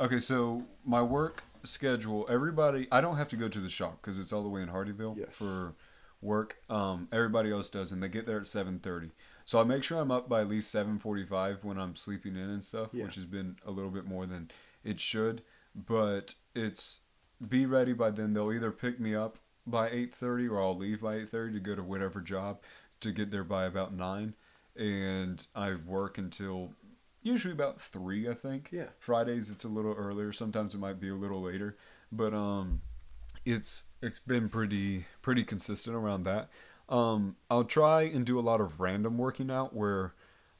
Okay, 0.00 0.18
so 0.18 0.62
my 0.84 1.02
work 1.02 1.44
schedule. 1.62 2.26
Everybody, 2.28 2.88
I 2.90 3.00
don't 3.00 3.16
have 3.16 3.28
to 3.28 3.36
go 3.36 3.48
to 3.48 3.60
the 3.60 3.68
shop 3.68 3.98
because 4.00 4.18
it's 4.18 4.32
all 4.32 4.42
the 4.42 4.48
way 4.48 4.62
in 4.62 4.68
Hardyville 4.68 5.16
Yes. 5.18 5.28
for 5.30 5.74
work. 6.20 6.56
Um, 6.70 7.08
everybody 7.12 7.52
else 7.52 7.68
does, 7.70 7.92
and 7.92 8.02
they 8.02 8.08
get 8.08 8.26
there 8.26 8.38
at 8.40 8.46
seven 8.46 8.78
thirty. 8.78 9.10
So 9.44 9.60
I 9.60 9.64
make 9.64 9.84
sure 9.84 9.98
I'm 10.00 10.10
up 10.10 10.28
by 10.28 10.40
at 10.40 10.48
least 10.48 10.70
7:45 10.74 11.64
when 11.64 11.78
I'm 11.78 11.94
sleeping 11.96 12.36
in 12.36 12.48
and 12.48 12.64
stuff, 12.64 12.88
Yeah. 12.92 13.04
which 13.04 13.16
has 13.16 13.26
been 13.26 13.56
a 13.66 13.70
little 13.70 13.90
bit 13.90 14.06
more 14.06 14.24
than 14.24 14.50
it 14.84 15.00
should. 15.00 15.42
But 15.74 16.34
it's 16.54 17.00
be 17.46 17.66
ready 17.66 17.92
by 17.92 18.10
then. 18.10 18.32
They'll 18.32 18.52
either 18.52 18.70
pick 18.72 18.98
me 19.00 19.14
up 19.14 19.38
by 19.66 19.90
8:30 19.90 20.48
or 20.50 20.60
I'll 20.60 20.76
leave 20.76 21.00
by 21.00 21.16
8:30 21.16 21.54
to 21.54 21.60
go 21.60 21.74
to 21.74 21.82
whatever 21.82 22.20
job 22.20 22.60
to 23.00 23.12
get 23.12 23.30
there 23.30 23.44
by 23.44 23.64
about 23.64 23.92
nine, 23.92 24.34
and 24.76 25.44
I 25.54 25.74
work 25.74 26.18
until 26.18 26.72
usually 27.22 27.54
about 27.54 27.80
three, 27.80 28.28
I 28.28 28.34
think. 28.34 28.70
Yeah. 28.72 28.88
Fridays 28.98 29.50
it's 29.50 29.64
a 29.64 29.68
little 29.68 29.94
earlier. 29.94 30.32
Sometimes 30.32 30.74
it 30.74 30.78
might 30.78 31.00
be 31.00 31.08
a 31.08 31.14
little 31.14 31.42
later, 31.42 31.76
but 32.10 32.34
um, 32.34 32.82
it's 33.44 33.84
it's 34.00 34.18
been 34.18 34.48
pretty 34.48 35.06
pretty 35.20 35.44
consistent 35.44 35.96
around 35.96 36.24
that. 36.24 36.48
Um, 36.88 37.36
I'll 37.50 37.64
try 37.64 38.02
and 38.02 38.26
do 38.26 38.38
a 38.38 38.42
lot 38.42 38.60
of 38.60 38.80
random 38.80 39.16
working 39.16 39.50
out 39.50 39.74
where 39.74 40.14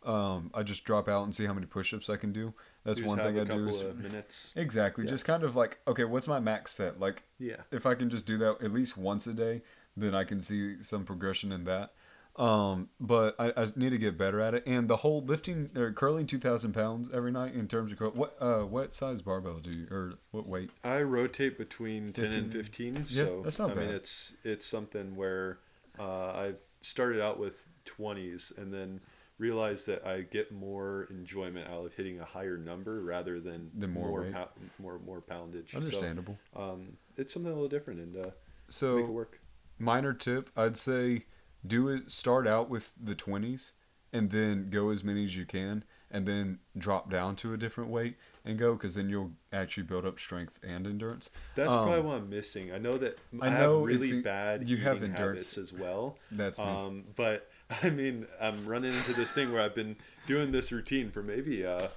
um, 0.05 0.51
I 0.55 0.63
just 0.63 0.85
drop 0.85 1.09
out 1.09 1.25
and 1.25 1.35
see 1.35 1.47
how 1.47 1.53
many 1.53 1.67
push-ups 1.67 2.09
I 2.09 2.17
can 2.17 2.33
do. 2.33 2.55
That's 2.85 2.99
Just 2.99 3.09
one 3.09 3.19
thing 3.19 3.39
I 3.39 3.45
do. 3.45 3.69
Is, 3.69 3.83
minutes. 3.95 4.53
exactly, 4.57 5.05
Yeah. 5.05 5.11
just 5.11 5.25
kind 5.25 5.45
of 5.45 5.55
like 5.55 5.79
okay, 5.87 6.05
what's 6.05 6.27
my 6.29 6.41
max 6.41 6.73
set? 6.73 6.99
Like 6.99 7.23
Yeah. 7.39 7.57
if 7.71 7.87
I 7.87 7.95
can 7.95 8.11
just 8.11 8.27
do 8.27 8.37
that 8.39 8.61
at 8.63 8.73
least 8.73 8.97
once 8.97 9.27
a 9.27 9.33
day, 9.35 9.63
then 9.97 10.15
I 10.15 10.25
can 10.25 10.41
see 10.41 10.83
some 10.83 11.05
progression 11.05 11.53
in 11.53 11.65
that. 11.65 11.93
Um, 12.35 12.89
but 12.99 13.37
I, 13.39 13.53
I 13.57 13.69
need 13.77 13.91
to 13.91 13.99
get 13.99 14.17
better 14.17 14.41
at 14.41 14.55
it. 14.55 14.63
And 14.67 14.89
the 14.89 14.97
whole 14.97 15.21
lifting 15.21 15.69
or 15.77 15.93
curling 15.93 16.27
two 16.27 16.39
thousand 16.39 16.73
pounds 16.73 17.11
every 17.13 17.31
night 17.31 17.55
in 17.55 17.69
terms 17.69 17.93
of 17.93 17.99
curl. 17.99 18.11
What 18.13 18.37
uh 18.41 18.61
what 18.63 18.93
size 18.95 19.21
barbell 19.23 19.59
do 19.59 19.71
you 19.71 19.87
or 19.91 20.15
what 20.31 20.49
weight? 20.49 20.71
I 20.83 21.03
rotate 21.03 21.59
between 21.59 22.13
10 22.15 22.25
and 22.33 22.53
15. 22.53 22.95
15, 22.95 23.07
Yeah, 23.09 23.25
so 23.25 23.43
that's 23.45 23.59
not 23.59 23.73
I 23.73 23.75
mean 23.75 23.91
it's 23.91 24.33
it's 24.45 24.65
something 24.67 25.15
where 25.15 25.59
uh, 25.99 26.33
I've 26.33 26.57
started 26.81 27.21
out 27.23 27.39
with 27.39 27.69
20s 27.85 28.57
and 28.57 28.73
then 28.73 29.01
realized 29.47 29.87
that 29.89 30.07
I 30.07 30.21
get 30.23 30.53
more 30.53 31.09
enjoyment 31.11 31.69
out 31.69 31.85
of 31.87 31.95
hitting 31.95 32.21
a 32.21 32.25
higher 32.25 32.57
number 32.57 33.03
rather 33.03 33.41
than 33.41 33.71
Than 33.77 33.91
more 33.93 34.23
weight. 34.23 34.33
pou- 34.33 34.83
more 34.83 34.99
more 35.01 35.21
poundage. 35.21 35.73
So, 35.73 35.79
Understandable. 35.79 36.39
um, 36.55 36.97
it's 37.17 37.33
something 37.33 37.51
a 37.51 37.55
little 37.55 37.69
different 37.69 38.01
and 38.01 38.17
uh, 38.27 38.31
So, 38.69 38.97
make 38.97 39.07
it 39.07 39.11
work. 39.13 39.41
minor 39.79 40.15
tip 40.15 40.49
i'd 40.57 40.77
say 40.77 41.25
do 41.67 41.89
it 41.89 42.11
start 42.11 42.47
out 42.47 42.71
with 42.71 42.95
the 43.03 43.15
20s 43.15 43.73
and 44.13 44.31
then 44.31 44.69
go 44.71 44.91
as 44.91 45.03
many 45.03 45.25
as 45.25 45.37
you 45.37 45.45
can 45.45 45.85
and 46.11 46.27
then 46.29 46.59
drop 46.79 47.11
down 47.11 47.35
to 47.37 47.53
a 47.55 47.57
different 47.57 47.91
weight 47.91 48.17
and 48.45 48.59
go 48.59 48.75
because 48.75 48.95
then 48.95 49.09
you'll 49.09 49.33
actually 49.53 49.83
build 49.85 50.05
up 50.05 50.19
strength 50.21 50.59
and 50.63 50.87
endurance 50.87 51.31
That's 51.55 51.71
um, 51.71 51.87
probably 51.87 52.01
what 52.03 52.17
I'm 52.19 52.29
missing. 52.31 52.71
I 52.73 52.79
know 52.79 52.93
that 52.93 53.19
I 53.41 53.47
I, 53.47 53.51
know 53.61 53.79
have 53.79 53.87
really 53.87 54.21
bad 54.21 54.69
you 54.69 54.77
have 54.79 55.03
endurance. 55.03 55.55
habits 55.55 55.59
as 55.59 55.73
well. 55.73 56.19
that's 56.31 56.59
me 56.59 56.65
Um, 56.65 57.05
but 57.17 57.49
I 57.83 57.91
mean, 57.91 58.27
I'm 58.41 58.65
running 58.67 58.93
into 58.93 59.13
this 59.15 59.33
thing 59.33 59.53
where 59.53 59.63
I've 59.63 59.75
been 59.75 59.97
doing 60.27 60.53
this 60.53 60.73
routine 60.73 61.11
for 61.11 61.23
maybe 61.23 61.65
uh, 61.65 61.89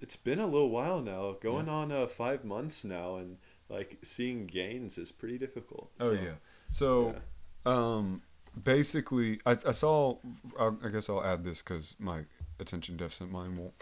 it's- 0.00 0.16
been 0.16 0.38
a 0.38 0.46
little 0.46 0.70
while 0.70 1.00
now, 1.00 1.32
going 1.40 1.68
on 1.68 1.90
uh, 1.92 2.06
five 2.06 2.44
months 2.44 2.84
now, 2.84 3.16
and 3.16 3.36
like 3.68 3.98
seeing 4.02 4.46
gains 4.46 4.96
is 4.98 5.10
pretty 5.12 5.38
difficult. 5.38 5.90
oh 6.00 6.10
So, 6.10 6.14
yeah. 6.14 6.32
So 6.68 7.14
um 7.66 8.22
basically 8.62 9.40
i, 9.46 9.56
I 9.66 9.72
saw 9.72 10.16
I, 10.60 10.70
I 10.84 10.88
guess 10.90 11.08
i'll 11.08 11.24
add 11.24 11.44
this 11.44 11.60
because 11.62 11.96
my 11.98 12.20
attention 12.60 12.96
deficit 12.96 13.30
mind 13.30 13.58
won't 13.58 13.72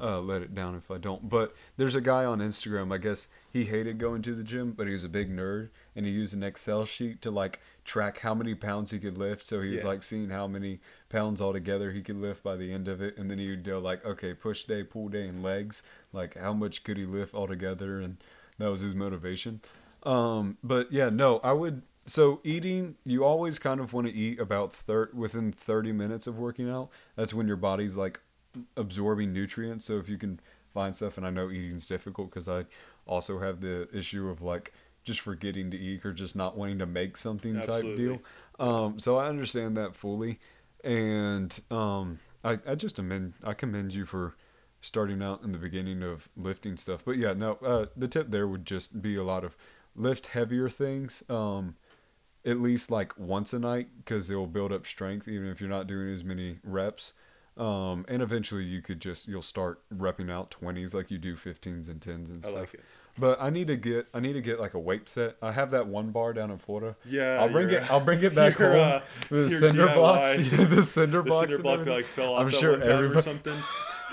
uh, 0.00 0.20
let 0.20 0.42
it 0.42 0.54
down 0.54 0.74
if 0.74 0.90
I 0.90 0.98
don't. 0.98 1.28
But 1.28 1.54
there's 1.76 1.94
a 1.94 2.00
guy 2.00 2.24
on 2.24 2.38
Instagram. 2.40 2.92
I 2.92 2.98
guess 2.98 3.28
he 3.52 3.64
hated 3.64 3.98
going 3.98 4.22
to 4.22 4.34
the 4.34 4.42
gym, 4.42 4.72
but 4.72 4.86
he 4.86 4.92
was 4.92 5.04
a 5.04 5.08
big 5.08 5.30
nerd, 5.34 5.68
and 5.94 6.06
he 6.06 6.12
used 6.12 6.34
an 6.34 6.42
Excel 6.42 6.84
sheet 6.84 7.20
to 7.22 7.30
like 7.30 7.60
track 7.84 8.18
how 8.20 8.34
many 8.34 8.54
pounds 8.54 8.90
he 8.90 8.98
could 8.98 9.18
lift. 9.18 9.46
So 9.46 9.60
he 9.60 9.70
was 9.70 9.82
Yeah. 9.82 9.88
like 9.88 10.02
seeing 10.02 10.30
how 10.30 10.46
many 10.46 10.80
pounds 11.08 11.40
altogether 11.40 11.92
he 11.92 12.02
could 12.02 12.16
lift 12.16 12.42
by 12.42 12.56
the 12.56 12.72
end 12.72 12.88
of 12.88 13.00
it, 13.02 13.16
and 13.18 13.30
then 13.30 13.38
he 13.38 13.50
would 13.50 13.64
go 13.64 13.78
like, 13.78 14.04
okay, 14.04 14.32
push 14.34 14.64
day, 14.64 14.82
pull 14.82 15.08
day, 15.08 15.26
and 15.28 15.42
legs. 15.42 15.82
Like 16.12 16.36
how 16.36 16.52
much 16.52 16.82
could 16.84 16.96
he 16.96 17.04
lift 17.06 17.34
altogether, 17.34 18.00
and 18.00 18.16
that 18.58 18.70
was 18.70 18.80
his 18.80 18.94
motivation. 18.94 19.60
Um, 20.02 20.56
but 20.64 20.90
yeah, 20.92 21.10
no, 21.10 21.38
I 21.44 21.52
would. 21.52 21.82
So 22.06 22.40
eating, 22.42 22.96
you 23.04 23.24
always 23.24 23.58
kind 23.58 23.78
of 23.78 23.92
want 23.92 24.06
to 24.08 24.12
eat 24.12 24.40
about 24.40 24.72
thir- 24.72 25.10
within 25.12 25.52
30 25.52 25.92
minutes 25.92 26.26
of 26.26 26.38
working 26.38 26.68
out. 26.68 26.88
That's 27.14 27.32
when 27.34 27.46
your 27.46 27.56
body's 27.58 27.94
like 27.96 28.20
absorbing 28.76 29.32
nutrients. 29.32 29.84
So 29.84 29.98
if 29.98 30.08
you 30.08 30.18
can 30.18 30.40
find 30.72 30.94
stuff, 30.94 31.16
and 31.16 31.26
I 31.26 31.30
know 31.30 31.50
eating's 31.50 31.86
difficult 31.86 32.30
because 32.30 32.48
I 32.48 32.64
also 33.06 33.38
have 33.40 33.60
the 33.60 33.88
issue 33.96 34.28
of 34.28 34.42
like 34.42 34.72
just 35.02 35.20
forgetting 35.20 35.70
to 35.70 35.78
eat 35.78 36.04
or 36.04 36.12
just 36.12 36.36
not 36.36 36.56
wanting 36.56 36.78
to 36.78 36.86
make 36.86 37.16
something 37.16 37.60
type 37.60 37.82
deal. 37.96 38.20
Um, 38.58 39.00
so 39.00 39.16
I 39.16 39.28
understand 39.28 39.76
that 39.76 39.96
fully, 39.96 40.38
and 40.84 41.58
um, 41.70 42.18
I 42.44 42.58
I 42.66 42.74
just 42.74 42.96
commend 42.96 43.34
I 43.42 43.54
commend 43.54 43.92
you 43.94 44.04
for 44.04 44.36
starting 44.82 45.22
out 45.22 45.42
in 45.42 45.52
the 45.52 45.58
beginning 45.58 46.02
of 46.02 46.28
lifting 46.36 46.76
stuff. 46.76 47.02
But 47.04 47.16
yeah, 47.16 47.32
no, 47.32 47.54
uh, 47.62 47.86
the 47.96 48.08
tip 48.08 48.30
there 48.30 48.48
would 48.48 48.64
just 48.64 49.02
be 49.02 49.16
a 49.16 49.24
lot 49.24 49.44
of 49.44 49.56
lift 49.94 50.28
heavier 50.28 50.68
things. 50.68 51.22
Um, 51.28 51.76
at 52.44 52.58
least 52.60 52.90
like 52.90 53.18
once 53.18 53.52
a 53.52 53.58
night 53.58 53.88
because 53.98 54.30
it 54.30 54.34
will 54.34 54.46
build 54.46 54.72
up 54.72 54.86
strength 54.86 55.28
even 55.28 55.46
if 55.46 55.60
you're 55.60 55.68
not 55.68 55.86
doing 55.86 56.10
as 56.12 56.24
many 56.24 56.58
reps 56.64 57.12
um, 57.60 58.04
and 58.08 58.22
eventually 58.22 58.64
you 58.64 58.80
could 58.80 59.00
just 59.00 59.28
you'll 59.28 59.42
start 59.42 59.80
repping 59.94 60.30
out 60.30 60.50
20s 60.60 60.94
like 60.94 61.10
you 61.10 61.18
do 61.18 61.36
15s 61.36 61.88
and 61.88 62.00
10s 62.00 62.30
and 62.30 62.44
I 62.44 62.48
stuff 62.48 62.60
like 62.72 62.80
but 63.18 63.40
i 63.42 63.50
need 63.50 63.66
to 63.66 63.76
get 63.76 64.06
i 64.14 64.20
need 64.20 64.32
to 64.34 64.40
get 64.40 64.58
like 64.60 64.74
a 64.74 64.78
weight 64.78 65.06
set 65.08 65.36
i 65.42 65.50
have 65.52 65.72
that 65.72 65.86
one 65.88 66.10
bar 66.10 66.32
down 66.32 66.50
in 66.50 66.58
florida 66.58 66.96
Yeah, 67.04 67.38
i'll 67.40 67.48
bring 67.50 67.68
it 67.70 67.90
i'll 67.90 68.00
bring 68.00 68.22
it 68.22 68.34
back 68.42 68.54
home 68.54 68.76
uh, 68.78 69.00
the 69.28 69.50
cinder 69.50 69.88
blocks 69.92 70.30
DIY. 70.30 70.50
yeah, 70.58 70.64
the 70.64 70.82
cinder 70.82 71.22
The 71.22 71.46
cinder 71.46 71.90
like 71.90 72.04
fell 72.04 72.34
off 72.34 72.40
I'm 72.42 72.48
sure 72.48 72.80
everybody- 72.80 73.22
something. 73.22 73.58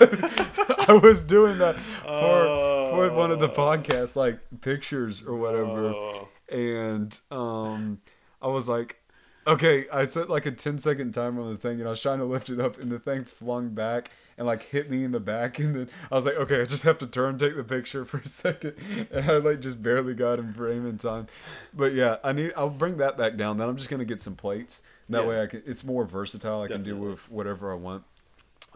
i 0.00 0.98
was 1.02 1.22
doing 1.24 1.58
that 1.58 1.76
for 2.04 2.90
for 2.90 3.12
one 3.12 3.30
of 3.30 3.40
the 3.40 3.48
Oh. 3.50 3.54
podcasts 3.54 4.14
like 4.16 4.38
pictures 4.60 5.22
or 5.26 5.36
whatever 5.36 5.88
Oh. 5.88 6.28
and 6.50 7.18
um, 7.30 8.00
I 8.40 8.46
was 8.48 8.68
like, 8.68 9.00
okay, 9.48 9.86
I 9.92 10.06
set 10.06 10.28
like 10.30 10.46
a 10.46 10.50
10 10.52 10.78
second 10.78 11.12
timer 11.12 11.42
on 11.42 11.50
the 11.52 11.58
thing, 11.58 11.80
and 11.80 11.88
I 11.88 11.90
was 11.92 12.00
trying 12.00 12.18
to 12.18 12.24
lift 12.24 12.50
it 12.50 12.60
up, 12.60 12.78
and 12.78 12.92
the 12.92 12.98
thing 12.98 13.24
flung 13.24 13.70
back 13.70 14.10
and 14.36 14.46
like 14.46 14.62
hit 14.62 14.88
me 14.88 15.02
in 15.02 15.10
the 15.10 15.18
back, 15.20 15.58
and 15.58 15.74
then 15.74 15.90
I 16.12 16.14
was 16.14 16.24
like, 16.24 16.36
okay, 16.36 16.60
I 16.60 16.64
just 16.64 16.84
have 16.84 16.98
to 16.98 17.06
turn, 17.06 17.38
take 17.38 17.56
the 17.56 17.64
picture 17.64 18.04
for 18.04 18.18
a 18.18 18.28
second, 18.28 18.74
and 19.10 19.28
I 19.28 19.38
like 19.38 19.60
just 19.60 19.82
barely 19.82 20.14
got 20.14 20.38
in 20.38 20.52
frame 20.52 20.86
in 20.86 20.98
time. 20.98 21.26
But 21.74 21.92
yeah, 21.94 22.18
I 22.22 22.32
need, 22.32 22.52
I'll 22.56 22.70
bring 22.70 22.98
that 22.98 23.16
back 23.18 23.36
down. 23.36 23.56
Then 23.58 23.68
I'm 23.68 23.76
just 23.76 23.90
gonna 23.90 24.04
get 24.04 24.20
some 24.22 24.36
plates. 24.36 24.82
That 25.08 25.22
Yeah. 25.22 25.28
way, 25.28 25.42
I 25.42 25.46
can. 25.46 25.62
It's 25.66 25.82
more 25.82 26.04
versatile. 26.04 26.62
I 26.62 26.68
can 26.68 26.82
do 26.84 26.96
with 26.96 27.28
whatever 27.30 27.72
I 27.72 27.76
want. 27.76 28.04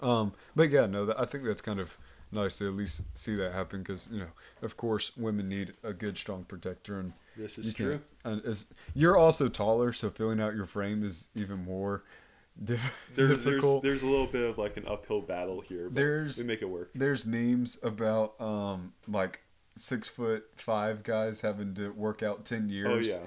Um, 0.01 0.33
but 0.57 0.71
yeah, 0.71 0.87
no, 0.87 1.07
that, 1.07 1.21
I 1.21 1.27
think 1.27 1.45
that's 1.45 1.61
kind 1.63 1.79
of 1.79 1.97
nice 2.33 2.59
to 2.59 2.67
at 2.67 2.75
least 2.75 3.03
see 3.15 3.37
that 3.37 3.53
happen 3.53 3.81
because 3.83 4.09
you 4.11 4.19
know, 4.21 4.31
of 4.63 4.77
course, 4.77 5.13
women 5.17 5.49
need 5.49 5.75
a 5.85 5.93
good, 5.93 6.19
strong 6.19 6.45
protector, 6.45 6.99
and 6.99 7.13
This 7.37 7.59
is 7.59 7.67
can't- 7.67 7.77
true. 7.77 8.01
And 8.25 8.45
as 8.45 8.65
you're 8.95 9.17
also 9.17 9.49
taller, 9.49 9.93
so 9.93 10.11
filling 10.11 10.41
out 10.41 10.55
your 10.55 10.67
frame 10.67 11.03
is 11.05 11.29
even 11.35 11.65
more 11.65 12.05
diff- 12.65 12.81
There's, 13.15 13.29
there's 13.29 13.45
difficult. 13.45 13.83
there's 13.83 14.03
a 14.03 14.07
little 14.07 14.27
bit 14.27 14.43
of 14.49 14.59
like 14.59 14.77
an 14.77 14.87
uphill 14.87 15.21
battle 15.23 15.61
here, 15.61 15.85
but 15.89 15.95
There's- 15.97 16.39
we 16.39 16.45
make 16.45 16.63
it 16.63 16.69
work. 16.69 16.91
There's 16.95 17.25
memes 17.25 17.79
about 17.83 18.41
um 18.41 18.93
like 19.09 19.41
six 19.75 20.07
foot 20.09 20.45
five 20.57 21.03
guys 21.03 21.41
having 21.41 21.75
to 21.75 21.91
work 21.93 22.23
out 22.23 22.45
ten 22.45 22.69
years. 22.69 22.89
Oh 23.15 23.19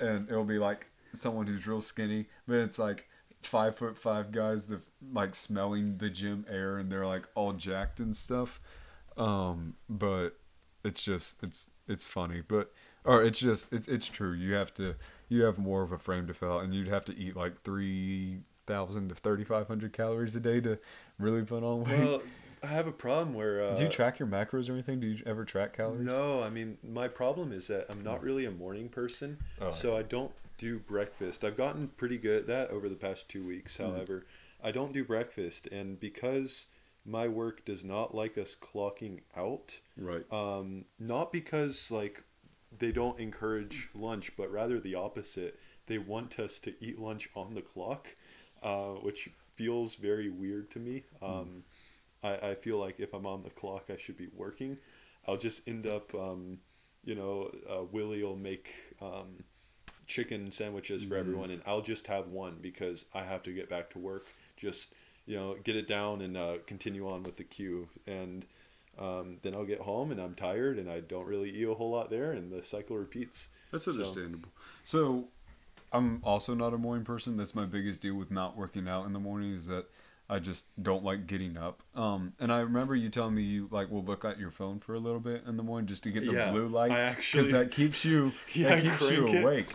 yeah, 0.00 0.06
and 0.08 0.28
it'll 0.30 0.44
be 0.44 0.58
like 0.58 0.86
someone 1.12 1.46
who's 1.46 1.66
real 1.66 1.80
skinny, 1.82 2.26
but 2.48 2.56
it's 2.56 2.78
like 2.78 3.08
five 3.42 3.76
foot 3.76 3.98
five 3.98 4.32
guys 4.32 4.64
that 4.66 4.80
like 5.12 5.34
smelling 5.34 5.96
the 5.98 6.08
gym 6.10 6.44
air 6.48 6.78
and 6.78 6.90
they're 6.90 7.06
like 7.06 7.26
all 7.34 7.52
jacked 7.52 7.98
and 8.00 8.14
stuff. 8.16 8.60
Um, 9.16 9.74
but 9.88 10.30
it's 10.84 11.02
just 11.02 11.42
it's 11.42 11.68
it's 11.88 12.06
funny, 12.06 12.42
but 12.46 12.72
or 13.04 13.22
it's 13.22 13.38
just 13.40 13.72
it's 13.72 13.88
it's 13.88 14.06
true. 14.08 14.32
You 14.32 14.54
have 14.54 14.72
to 14.74 14.94
you 15.28 15.42
have 15.44 15.58
more 15.58 15.82
of 15.82 15.92
a 15.92 15.98
frame 15.98 16.26
to 16.26 16.34
fill 16.34 16.52
out, 16.52 16.64
and 16.64 16.74
you'd 16.74 16.88
have 16.88 17.04
to 17.06 17.16
eat 17.16 17.36
like 17.36 17.62
three 17.62 18.40
thousand 18.66 19.08
to 19.08 19.14
thirty 19.14 19.44
five 19.44 19.68
hundred 19.68 19.92
calories 19.92 20.34
a 20.36 20.40
day 20.40 20.60
to 20.60 20.78
really 21.18 21.42
put 21.44 21.62
on 21.62 21.84
weight. 21.84 21.98
well, 21.98 22.22
I 22.62 22.66
have 22.66 22.86
a 22.86 22.92
problem 22.92 23.34
where. 23.34 23.64
Uh, 23.64 23.74
Do 23.74 23.84
you 23.84 23.88
track 23.88 24.18
your 24.18 24.28
macros 24.28 24.68
or 24.68 24.72
anything? 24.74 25.00
Do 25.00 25.06
you 25.06 25.22
ever 25.26 25.44
track 25.44 25.76
calories? 25.76 26.04
No, 26.04 26.42
I 26.42 26.50
mean 26.50 26.78
my 26.82 27.08
problem 27.08 27.52
is 27.52 27.66
that 27.68 27.86
I'm 27.90 28.02
not 28.02 28.22
really 28.22 28.44
a 28.44 28.50
morning 28.50 28.88
person, 28.88 29.38
Oh. 29.60 29.70
so 29.70 29.96
I 29.96 30.02
don't 30.02 30.32
do 30.58 30.78
breakfast. 30.78 31.42
I've 31.42 31.56
gotten 31.56 31.88
pretty 31.96 32.18
good 32.18 32.36
at 32.40 32.46
that 32.48 32.70
over 32.70 32.88
the 32.88 32.94
past 32.96 33.30
two 33.30 33.46
weeks. 33.46 33.78
Hmm. 33.78 33.84
However, 33.84 34.26
I 34.62 34.72
don't 34.72 34.92
do 34.92 35.04
breakfast, 35.04 35.66
and 35.68 35.98
because 35.98 36.66
my 37.06 37.26
work 37.28 37.64
does 37.64 37.82
not 37.82 38.14
like 38.14 38.36
us 38.36 38.54
clocking 38.54 39.20
out, 39.34 39.80
Right. 39.96 40.30
um, 40.30 40.84
not 40.98 41.32
because 41.32 41.90
like 41.90 42.24
they 42.76 42.92
don't 42.92 43.18
encourage 43.18 43.88
lunch, 43.94 44.32
but 44.36 44.50
rather 44.50 44.78
the 44.78 44.94
opposite. 44.94 45.58
They 45.86 45.98
want 45.98 46.38
us 46.38 46.58
to 46.60 46.74
eat 46.84 47.00
lunch 47.00 47.28
on 47.34 47.54
the 47.54 47.62
clock, 47.62 48.14
uh, 48.62 48.92
which 49.02 49.30
feels 49.56 49.96
very 49.96 50.30
weird 50.30 50.70
to 50.72 50.78
me. 50.78 51.04
Um, 51.20 51.64
I, 52.22 52.50
I 52.50 52.54
feel 52.54 52.78
like 52.78 53.00
if 53.00 53.12
I'm 53.12 53.26
on 53.26 53.42
the 53.42 53.50
clock, 53.50 53.84
I 53.90 53.96
should 53.96 54.16
be 54.16 54.28
working. 54.34 54.78
I'll 55.26 55.36
just 55.36 55.66
end 55.66 55.86
up, 55.86 56.14
um, 56.14 56.58
you 57.04 57.14
know, 57.14 57.50
uh, 57.68 57.82
Willie 57.90 58.22
will 58.22 58.36
make 58.36 58.72
um, 59.02 59.44
chicken 60.06 60.50
sandwiches 60.50 61.02
for 61.04 61.16
everyone, 61.16 61.50
and 61.50 61.62
I'll 61.66 61.82
just 61.82 62.06
have 62.06 62.28
one 62.28 62.58
because 62.60 63.06
I 63.14 63.22
have 63.22 63.42
to 63.44 63.52
get 63.52 63.68
back 63.68 63.90
to 63.90 63.98
work. 63.98 64.26
Just 64.56 64.94
you 65.26 65.36
know, 65.36 65.56
get 65.62 65.76
it 65.76 65.86
down 65.86 66.22
and 66.22 66.36
uh, 66.36 66.56
continue 66.66 67.08
on 67.08 67.22
with 67.22 67.36
the 67.36 67.44
queue. 67.44 67.88
And 68.06 68.44
um, 69.00 69.38
then 69.42 69.54
I'll 69.54 69.64
get 69.64 69.80
home 69.80 70.10
and 70.12 70.20
I'm 70.20 70.34
tired 70.34 70.78
and 70.78 70.90
I 70.90 71.00
don't 71.00 71.26
really 71.26 71.50
eat 71.50 71.66
a 71.66 71.74
whole 71.74 71.90
lot 71.90 72.10
there, 72.10 72.32
and 72.32 72.52
the 72.52 72.62
cycle 72.62 72.96
repeats. 72.98 73.48
That's 73.72 73.88
understandable. 73.88 74.50
So, 74.84 75.28
I'm 75.92 76.20
also 76.22 76.54
not 76.54 76.72
a 76.74 76.78
morning 76.78 77.04
person. 77.04 77.36
That's 77.36 77.54
my 77.54 77.64
biggest 77.64 78.02
deal 78.02 78.14
with 78.14 78.30
not 78.30 78.56
working 78.56 78.86
out 78.88 79.06
in 79.06 79.12
the 79.12 79.18
morning 79.20 79.54
is 79.54 79.66
that 79.66 79.86
I 80.28 80.38
just 80.38 80.66
don't 80.80 81.02
like 81.02 81.26
getting 81.26 81.56
up. 81.56 81.82
Um, 81.96 82.34
and 82.38 82.52
I 82.52 82.60
remember 82.60 82.94
you 82.94 83.08
telling 83.08 83.34
me 83.34 83.42
you 83.42 83.66
like 83.72 83.90
will 83.90 84.04
look 84.04 84.24
at 84.24 84.38
your 84.38 84.52
phone 84.52 84.78
for 84.78 84.94
a 84.94 85.00
little 85.00 85.18
bit 85.18 85.42
in 85.48 85.56
the 85.56 85.64
morning 85.64 85.88
just 85.88 86.04
to 86.04 86.10
get 86.12 86.24
the 86.24 86.32
Yeah, 86.32 86.50
blue 86.52 86.68
light 86.68 86.92
actually- 86.92 87.50
that 87.50 87.72
keeps 87.72 88.04
you 88.04 88.32
Yeah, 88.52 88.76
that 88.76 88.82
keeps 88.84 89.10
you 89.10 89.26
awake. 89.26 89.66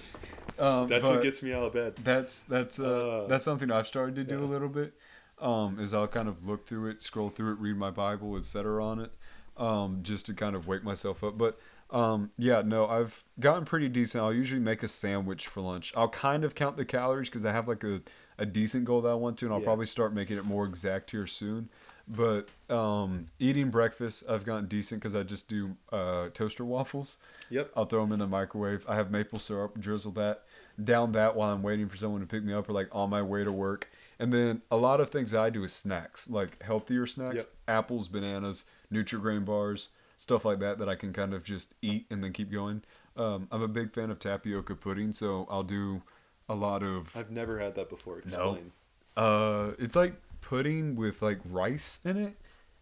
Um, 0.58 0.88
That's 0.88 1.06
what 1.06 1.22
gets 1.22 1.42
me 1.44 1.52
out 1.52 1.64
of 1.64 1.74
bed. 1.74 1.96
That's 2.02 2.42
that's 2.44 2.80
uh, 2.80 3.24
Uh, 3.24 3.28
that's 3.28 3.44
something 3.44 3.70
I've 3.70 3.88
started 3.88 4.16
to 4.16 4.24
do 4.24 4.42
a 4.42 4.46
little 4.46 4.70
bit. 4.70 4.94
Um, 5.40 5.80
is 5.80 5.94
I'll 5.94 6.08
kind 6.08 6.28
of 6.30 6.48
look 6.48 6.66
through 6.66 6.90
it, 6.92 7.04
scroll 7.04 7.30
through 7.30 7.54
it, 7.54 7.60
read 7.60 7.76
my 7.78 7.92
Bible, 7.92 8.38
etc. 8.38 8.84
on 8.84 9.00
it, 9.00 9.12
um, 9.58 10.00
just 10.02 10.26
to 10.28 10.34
kind 10.34 10.56
of 10.56 10.66
wake 10.68 10.84
myself 10.84 11.24
up. 11.24 11.38
But 11.38 11.60
um, 11.92 12.32
yeah, 12.38 12.62
no, 12.66 12.88
I've 12.88 13.24
gotten 13.40 13.66
pretty 13.66 13.90
decent. 13.90 14.24
I'll 14.24 14.34
usually 14.34 14.62
make 14.62 14.82
a 14.82 14.88
sandwich 14.88 15.48
for 15.48 15.62
lunch. 15.62 15.94
I'll 15.96 16.08
kind 16.10 16.44
of 16.44 16.56
count 16.56 16.78
the 16.78 16.86
calories 16.86 17.30
because 17.30 17.46
I 17.46 17.52
have 17.52 17.68
like 17.68 17.84
a, 17.84 18.02
a 18.38 18.46
decent 18.46 18.86
goal 18.86 19.02
that 19.02 19.10
I 19.10 19.14
want 19.16 19.38
to, 19.40 19.46
and 19.46 19.54
I'll 19.54 19.60
Yeah. 19.60 19.66
probably 19.66 19.86
start 19.88 20.14
making 20.14 20.38
it 20.38 20.46
more 20.46 20.66
exact 20.66 21.12
here 21.12 21.28
soon. 21.28 21.70
But 22.08 22.48
um, 22.70 23.28
eating 23.40 23.72
breakfast, 23.72 24.24
I've 24.30 24.46
gotten 24.46 24.68
decent 24.68 25.02
because 25.02 25.16
I 25.16 25.24
just 25.24 25.50
do 25.50 25.76
uh, 25.92 26.30
toaster 26.34 26.64
waffles. 26.64 27.18
Yep. 27.50 27.72
I'll 27.76 27.86
throw 27.86 28.02
them 28.02 28.12
in 28.14 28.20
the 28.20 28.28
microwave. 28.28 28.86
I 28.88 28.96
have 28.96 29.12
maple 29.12 29.40
syrup, 29.40 29.80
drizzle 29.80 30.12
that 30.14 30.44
down 30.82 31.14
that 31.14 31.36
while 31.36 31.52
I'm 31.52 31.64
waiting 31.64 31.88
for 31.90 31.98
someone 31.98 32.22
to 32.22 32.28
pick 32.28 32.44
me 32.44 32.54
up 32.54 32.70
or 32.70 32.74
like 32.74 32.90
on 32.92 33.10
my 33.10 33.22
way 33.22 33.44
to 33.44 33.52
work. 33.52 33.90
And 34.20 34.32
then 34.34 34.62
a 34.72 34.78
lot 34.78 35.02
of 35.02 35.10
things 35.10 35.34
I 35.34 35.50
do 35.50 35.64
is 35.64 35.74
snacks, 35.74 36.30
like 36.30 36.62
healthier 36.64 37.06
snacks, 37.06 37.36
Yep. 37.44 37.46
apples, 37.68 38.08
bananas, 38.08 38.66
Nutri-Grain 38.92 39.44
bars, 39.44 39.90
stuff 40.18 40.46
like 40.46 40.60
that 40.60 40.78
that 40.78 40.88
I 40.88 40.96
can 40.96 41.12
kind 41.14 41.34
of 41.34 41.44
just 41.44 41.74
eat 41.82 42.06
and 42.10 42.24
then 42.24 42.32
keep 42.32 42.52
going. 42.52 42.84
Um, 43.18 43.48
I'm 43.52 43.62
a 43.62 43.68
big 43.68 43.94
fan 43.94 44.10
of 44.12 44.20
tapioca 44.20 44.76
pudding, 44.76 45.12
so 45.14 45.48
I'll 45.50 45.64
do 45.64 46.02
a 46.48 46.56
lot 46.56 46.84
of. 46.84 47.16
I've 47.16 47.32
never 47.32 47.60
had 47.60 47.76
that 47.76 47.90
before. 47.90 48.20
Explain. 48.20 48.72
Uh, 49.18 49.72
it's 49.80 49.96
like 49.96 50.16
pudding 50.42 50.96
with 50.96 51.22
like 51.22 51.40
rice 51.46 52.00
in 52.06 52.18
it. 52.18 52.36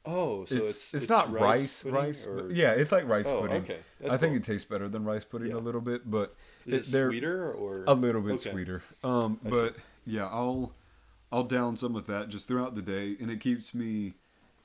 Oh, 0.06 0.44
so 0.46 0.56
it's, 0.56 0.70
it's 0.70 0.94
it's 0.96 1.10
not 1.10 1.32
rice, 1.32 1.82
pudding, 1.84 1.96
rice. 1.96 2.26
or- 2.28 2.52
yeah, 2.52 2.72
it's 2.72 2.92
like 2.92 3.08
rice 3.08 3.26
Oh, 3.28 3.40
pudding. 3.42 3.62
okay. 3.64 3.78
That's 4.02 4.14
I 4.14 4.18
think 4.18 4.32
cool. 4.34 4.38
it 4.38 4.44
tastes 4.44 4.68
better 4.70 4.90
than 4.90 5.06
rice 5.06 5.24
pudding 5.24 5.52
Yeah. 5.52 5.58
a 5.58 5.60
little 5.64 5.80
bit, 5.80 6.10
but 6.12 6.36
Is 6.66 6.90
it 6.90 6.92
they're- 6.92 7.10
sweeter 7.10 7.54
or 7.54 7.86
a 7.88 7.94
little 7.94 8.22
bit 8.22 8.34
Okay. 8.34 8.52
sweeter. 8.52 8.84
Um, 9.04 9.40
I 9.46 9.50
but 9.50 9.76
yeah, 10.06 10.28
I'll 10.28 10.74
I'll 11.34 11.44
down 11.44 11.76
some 11.78 11.96
of 11.96 12.06
that 12.06 12.30
just 12.30 12.48
throughout 12.48 12.76
the 12.76 12.82
day, 12.84 13.18
and 13.20 13.32
it 13.32 13.40
keeps 13.40 13.74
me. 13.74 14.14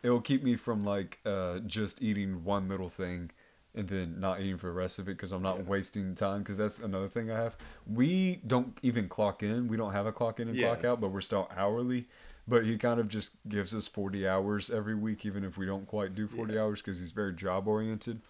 It'll 0.02 0.20
keep 0.20 0.44
me 0.44 0.54
from 0.54 0.84
like 0.84 1.18
uh, 1.24 1.60
just 1.60 2.02
eating 2.02 2.44
one 2.44 2.68
little 2.68 2.90
thing 2.90 3.30
and 3.74 3.88
then 3.88 4.20
not 4.20 4.40
eating 4.40 4.58
for 4.58 4.66
the 4.66 4.72
rest 4.72 4.98
of 4.98 5.08
it 5.08 5.16
because 5.16 5.32
I'm 5.32 5.42
not 5.42 5.56
Yeah. 5.56 5.62
wasting 5.62 6.14
time. 6.14 6.40
Because 6.40 6.58
that's 6.58 6.78
another 6.78 7.08
thing 7.08 7.30
I 7.30 7.40
have. 7.40 7.56
We 7.86 8.40
don't 8.46 8.76
even 8.82 9.08
clock 9.08 9.42
in. 9.42 9.66
We 9.66 9.78
don't 9.78 9.92
have 9.92 10.06
a 10.06 10.12
clock 10.12 10.40
in 10.40 10.48
and 10.48 10.58
Yeah. 10.58 10.66
clock 10.66 10.84
out, 10.84 11.00
but 11.00 11.08
we're 11.08 11.22
still 11.22 11.50
hourly. 11.56 12.06
But 12.46 12.64
he 12.64 12.76
kind 12.76 13.00
of 13.00 13.08
just 13.08 13.32
gives 13.48 13.74
us 13.74 13.88
40 13.88 14.28
hours 14.28 14.70
every 14.70 14.94
week, 14.94 15.24
even 15.24 15.44
if 15.44 15.56
we 15.56 15.64
don't 15.64 15.86
quite 15.86 16.14
do 16.14 16.28
40 16.28 16.54
Yeah. 16.54 16.60
hours 16.60 16.82
because 16.82 17.00
he's 17.00 17.12
very 17.12 17.32
job 17.32 17.66
oriented. 17.66 18.20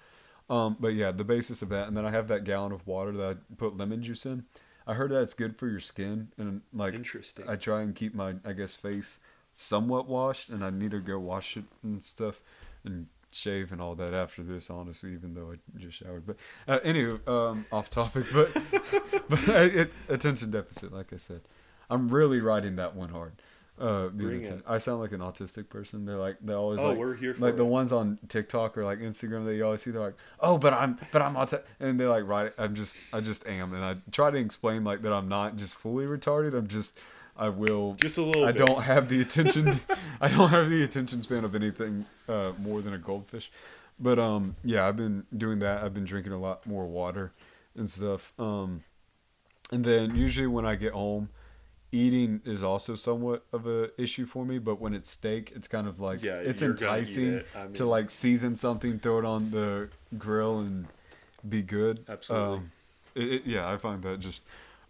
Um, 0.48 0.77
but 0.81 0.94
yeah, 0.94 1.11
the 1.11 1.24
basis 1.24 1.61
of 1.61 1.68
that, 1.70 1.88
and 1.88 1.96
then 1.96 2.07
I 2.07 2.11
have 2.12 2.29
that 2.29 2.44
gallon 2.44 2.70
of 2.72 2.87
water 2.87 3.12
that 3.12 3.37
I 3.37 3.55
put 3.57 3.77
lemon 3.77 4.03
juice 4.03 4.24
in. 4.24 4.46
I 4.88 4.94
heard 4.94 5.11
that 5.11 5.20
it's 5.20 5.35
good 5.35 5.59
for 5.59 5.68
your 5.68 5.81
skin, 5.81 6.29
and 6.38 6.62
like 6.72 6.94
Interesting. 6.94 7.44
I 7.46 7.57
try 7.57 7.83
and 7.83 7.94
keep 7.94 8.14
my, 8.14 8.37
I 8.44 8.55
guess, 8.55 8.74
face 8.74 9.20
somewhat 9.53 10.09
washed, 10.09 10.48
and 10.48 10.64
I 10.64 10.70
need 10.70 10.92
to 10.92 11.01
go 11.01 11.18
wash 11.18 11.59
it 11.59 11.64
and 11.83 12.03
stuff, 12.03 12.40
and 12.85 13.07
shave 13.31 13.70
and 13.70 13.83
all 13.83 13.94
that 13.96 14.14
after 14.14 14.42
this. 14.42 14.70
Honestly, 14.70 15.12
even 15.12 15.35
though 15.35 15.53
I 15.53 15.79
just 15.79 15.98
showered, 15.98 16.27
but 16.27 16.37
uh, 16.66 16.79
anyway, 16.83 17.18
um, 17.27 17.66
off 17.70 17.90
topic, 17.90 18.24
but 18.33 18.51
but 19.29 19.48
it, 19.48 19.92
attention 20.09 20.51
deficit, 20.51 20.90
like 20.90 21.12
I 21.12 21.16
said, 21.16 21.42
I'm 21.90 22.09
really 22.09 22.40
riding 22.40 22.77
that 22.77 22.96
one 22.96 23.11
hard. 23.11 23.35
Uh, 23.80 24.10
it. 24.18 24.62
I 24.66 24.78
sound 24.78 25.00
like 25.00 25.12
an 25.12 25.20
autistic 25.20 25.68
person. 25.68 26.04
They're 26.04 26.16
like 26.16 26.36
they 26.40 26.52
always 26.52 26.80
oh, 26.80 26.88
like 26.90 26.98
we're 26.98 27.14
here 27.14 27.34
for 27.34 27.46
like 27.46 27.56
the 27.56 27.64
ones 27.64 27.92
on 27.92 28.18
TikTok 28.28 28.76
or 28.76 28.84
like 28.84 28.98
Instagram 28.98 29.44
that 29.46 29.54
you 29.54 29.64
always 29.64 29.82
see, 29.82 29.92
they're 29.92 30.00
like, 30.02 30.16
"Oh, 30.40 30.58
but 30.58 30.72
I'm, 30.72 30.98
but 31.12 31.22
I'm 31.22 31.34
autistic," 31.34 31.62
and 31.78 31.98
they're 31.98 32.08
like, 32.08 32.26
"Right, 32.26 32.52
I'm 32.58 32.74
just, 32.74 32.98
I 33.12 33.20
just 33.20 33.46
am," 33.46 33.74
and 33.74 33.84
I 33.84 33.96
try 34.10 34.30
to 34.30 34.36
explain 34.36 34.82
like 34.82 35.02
that 35.02 35.12
I'm 35.12 35.28
not 35.28 35.56
just 35.56 35.76
fully 35.76 36.06
retarded. 36.06 36.54
I'm 36.54 36.66
just, 36.66 36.98
I 37.36 37.50
will, 37.50 37.94
just 37.94 38.18
a 38.18 38.22
little. 38.22 38.44
I 38.44 38.52
bit. 38.52 38.66
don't 38.66 38.82
have 38.82 39.08
the 39.08 39.20
attention, 39.22 39.78
I 40.20 40.28
don't 40.28 40.48
have 40.48 40.68
the 40.70 40.82
attention 40.82 41.22
span 41.22 41.44
of 41.44 41.54
anything 41.54 42.06
uh, 42.28 42.52
more 42.58 42.82
than 42.82 42.94
a 42.94 42.98
goldfish. 42.98 43.50
But 44.00 44.18
um, 44.18 44.56
yeah, 44.64 44.86
I've 44.86 44.96
been 44.96 45.24
doing 45.36 45.60
that. 45.60 45.82
I've 45.84 45.94
been 45.94 46.04
drinking 46.04 46.32
a 46.32 46.38
lot 46.38 46.66
more 46.66 46.86
water 46.86 47.32
and 47.76 47.90
stuff. 47.90 48.32
Um, 48.38 48.82
and 49.70 49.84
then 49.84 50.14
usually 50.14 50.46
when 50.46 50.64
I 50.64 50.76
get 50.76 50.92
home, 50.92 51.28
eating 51.92 52.40
is 52.44 52.62
also 52.62 52.94
somewhat 52.94 53.44
of 53.53 53.66
a 53.66 53.90
issue 54.01 54.27
for 54.27 54.44
me. 54.44 54.59
But 54.59 54.81
when 54.81 54.94
it's 54.94 55.11
steak, 55.11 55.53
it's 55.55 55.68
kind 55.68 55.87
of 55.87 56.01
like 56.01 56.22
Yeah, 56.22 56.35
it's 56.35 56.61
you're 56.61 56.74
gonna 56.74 56.92
eat 56.92 56.98
enticing 56.98 57.35
it. 57.35 57.46
I 57.57 57.66
to 57.74 57.87
like 57.87 58.11
season 58.11 58.57
something, 58.57 58.98
throw 58.98 59.18
it 59.18 59.24
on 59.24 59.51
the 59.51 59.88
grill, 60.18 60.61
and 60.61 60.87
be 61.48 61.62
good. 61.62 62.05
Absolutely. 62.09 62.59
Um, 62.59 62.70
it, 63.14 63.33
it, 63.33 63.42
yeah, 63.46 63.70
I 63.70 63.77
find 63.77 64.03
that 64.03 64.20
just 64.20 64.42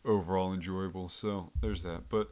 overall 0.04 0.52
enjoyable. 0.52 1.08
So 1.08 1.50
there's 1.60 1.82
that. 1.82 2.08
But 2.08 2.30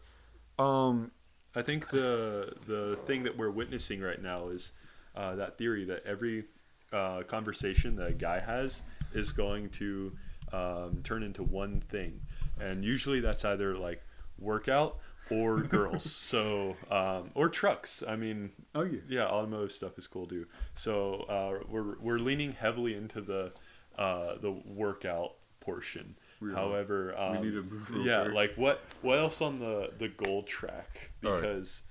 um, 0.62 1.10
I 1.54 1.62
think 1.62 1.90
the 1.90 2.52
the 2.66 2.96
thing 3.06 3.24
that 3.24 3.36
we're 3.36 3.50
witnessing 3.50 4.00
right 4.00 4.20
now 4.20 4.48
is 4.48 4.72
uh, 5.14 5.36
that 5.36 5.58
theory 5.58 5.84
that 5.84 6.04
every 6.04 6.44
uh, 6.92 7.22
conversation 7.22 7.96
that 7.96 8.08
a 8.08 8.12
guy 8.12 8.40
has 8.40 8.82
is 9.14 9.32
going 9.32 9.70
to 9.70 10.12
um, 10.52 11.00
turn 11.02 11.22
into 11.22 11.42
one 11.42 11.80
thing, 11.80 12.20
and 12.60 12.84
usually 12.84 13.20
that's 13.20 13.44
either 13.44 13.76
like 13.76 14.02
workout 14.38 14.98
or 15.30 15.58
girls. 15.62 16.10
so 16.10 16.76
um, 16.90 17.30
or 17.34 17.48
trucks. 17.48 18.02
I 18.06 18.16
mean, 18.16 18.50
oh 18.74 18.82
yeah, 18.84 19.00
yeah, 19.08 19.26
automotive 19.26 19.72
stuff 19.72 19.98
is 19.98 20.06
cool 20.06 20.26
too. 20.26 20.46
So 20.74 21.24
uh, 21.28 21.64
we're 21.68 21.98
we're 21.98 22.18
leaning 22.18 22.52
heavily 22.52 22.94
into 22.94 23.20
the 23.20 23.52
uh, 23.98 24.36
the 24.40 24.50
workout 24.50 25.34
portion. 25.60 26.16
We 26.40 26.50
are. 26.50 26.54
However, 26.54 27.18
um, 27.18 27.42
need 27.42 27.52
to 27.52 27.62
move 27.62 28.06
yeah, 28.06 28.22
like 28.22 28.54
what 28.56 28.80
what 29.02 29.18
else 29.18 29.40
on 29.40 29.58
the 29.58 29.90
the 29.98 30.08
goal 30.08 30.42
track? 30.42 31.10
Because 31.20 31.82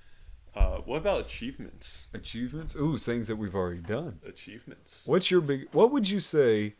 uh, 0.55 0.77
what 0.85 0.97
about 0.97 1.21
achievements? 1.21 2.07
achievements. 2.13 2.75
Ooh, 2.75 2.97
things 2.97 3.27
that 3.27 3.35
we've 3.35 3.55
already 3.55 3.81
done. 3.81 4.19
Achievements. 4.25 5.01
What's 5.05 5.29
your 5.29 5.41
big? 5.41 5.67
What 5.71 5.91
would 5.91 6.09
you 6.09 6.19
say 6.19 6.75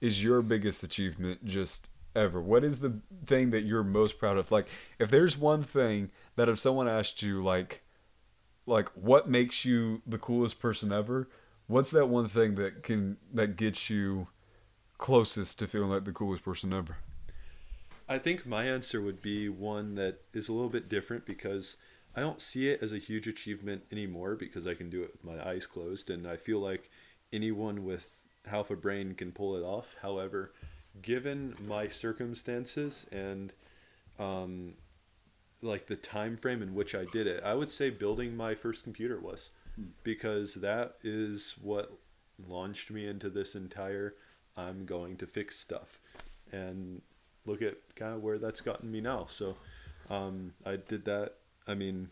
is 0.00 0.22
your 0.22 0.42
biggest 0.42 0.82
achievement 0.82 1.44
just 1.44 1.88
ever? 2.14 2.40
What 2.40 2.64
is 2.64 2.80
the 2.80 3.00
thing 3.26 3.50
that 3.50 3.64
you're 3.64 3.84
most 3.84 4.18
proud 4.18 4.36
of? 4.36 4.50
Like, 4.50 4.66
if 4.98 5.10
there's 5.10 5.36
one 5.36 5.62
thing 5.62 6.10
that 6.36 6.48
if 6.48 6.58
someone 6.58 6.88
asked 6.88 7.22
you, 7.22 7.42
like, 7.42 7.82
like 8.66 8.88
what 8.90 9.28
makes 9.28 9.64
you 9.64 10.02
the 10.06 10.18
coolest 10.18 10.60
person 10.60 10.92
ever? 10.92 11.28
What's 11.66 11.90
that 11.90 12.06
one 12.06 12.28
thing 12.28 12.56
that 12.56 12.82
can 12.82 13.16
that 13.32 13.56
gets 13.56 13.88
you 13.88 14.28
closest 14.98 15.58
to 15.58 15.66
feeling 15.66 15.90
like 15.90 16.04
the 16.04 16.12
coolest 16.12 16.44
person 16.44 16.72
ever? 16.72 16.98
I 18.08 18.18
think 18.18 18.44
my 18.44 18.64
answer 18.64 19.00
would 19.00 19.22
be 19.22 19.48
one 19.48 19.94
that 19.94 20.20
is 20.34 20.48
a 20.48 20.52
little 20.52 20.68
bit 20.68 20.90
different 20.90 21.24
because 21.24 21.76
I 22.14 22.20
don't 22.20 22.40
see 22.40 22.68
it 22.68 22.82
as 22.82 22.92
a 22.92 22.98
huge 22.98 23.26
achievement 23.26 23.84
anymore 23.90 24.34
because 24.34 24.66
I 24.66 24.74
can 24.74 24.90
do 24.90 25.02
it 25.02 25.12
with 25.12 25.24
my 25.24 25.46
eyes 25.46 25.66
closed 25.66 26.10
and 26.10 26.26
I 26.26 26.36
feel 26.36 26.60
like 26.60 26.90
anyone 27.32 27.84
with 27.84 28.26
half 28.46 28.70
a 28.70 28.76
brain 28.76 29.14
can 29.14 29.32
pull 29.32 29.56
it 29.56 29.62
off. 29.62 29.96
However, 30.02 30.52
given 31.02 31.54
my 31.66 31.88
circumstances 31.88 33.06
and 33.10 33.52
um, 34.18 34.74
like 35.62 35.86
the 35.86 35.96
time 35.96 36.36
frame 36.36 36.62
in 36.62 36.74
which 36.74 36.94
I 36.94 37.04
did 37.06 37.26
it, 37.26 37.42
I 37.44 37.54
would 37.54 37.70
say 37.70 37.90
building 37.90 38.36
my 38.36 38.54
first 38.54 38.84
computer 38.84 39.18
was 39.18 39.50
because 40.02 40.54
that 40.54 40.96
is 41.02 41.56
what 41.60 41.92
launched 42.48 42.90
me 42.90 43.06
into 43.06 43.28
this 43.28 43.54
entire 43.54 44.14
I'm 44.56 44.86
going 44.86 45.16
to 45.16 45.26
fix 45.26 45.58
stuff 45.58 45.98
and 46.52 47.02
look 47.44 47.60
at 47.60 47.78
kind 47.96 48.14
of 48.14 48.22
where 48.22 48.38
that's 48.38 48.60
gotten 48.60 48.90
me 48.90 49.00
now. 49.00 49.26
So 49.28 49.56
um, 50.08 50.52
I 50.64 50.76
did 50.76 51.04
that. 51.06 51.34
I 51.66 51.74
mean, 51.74 52.10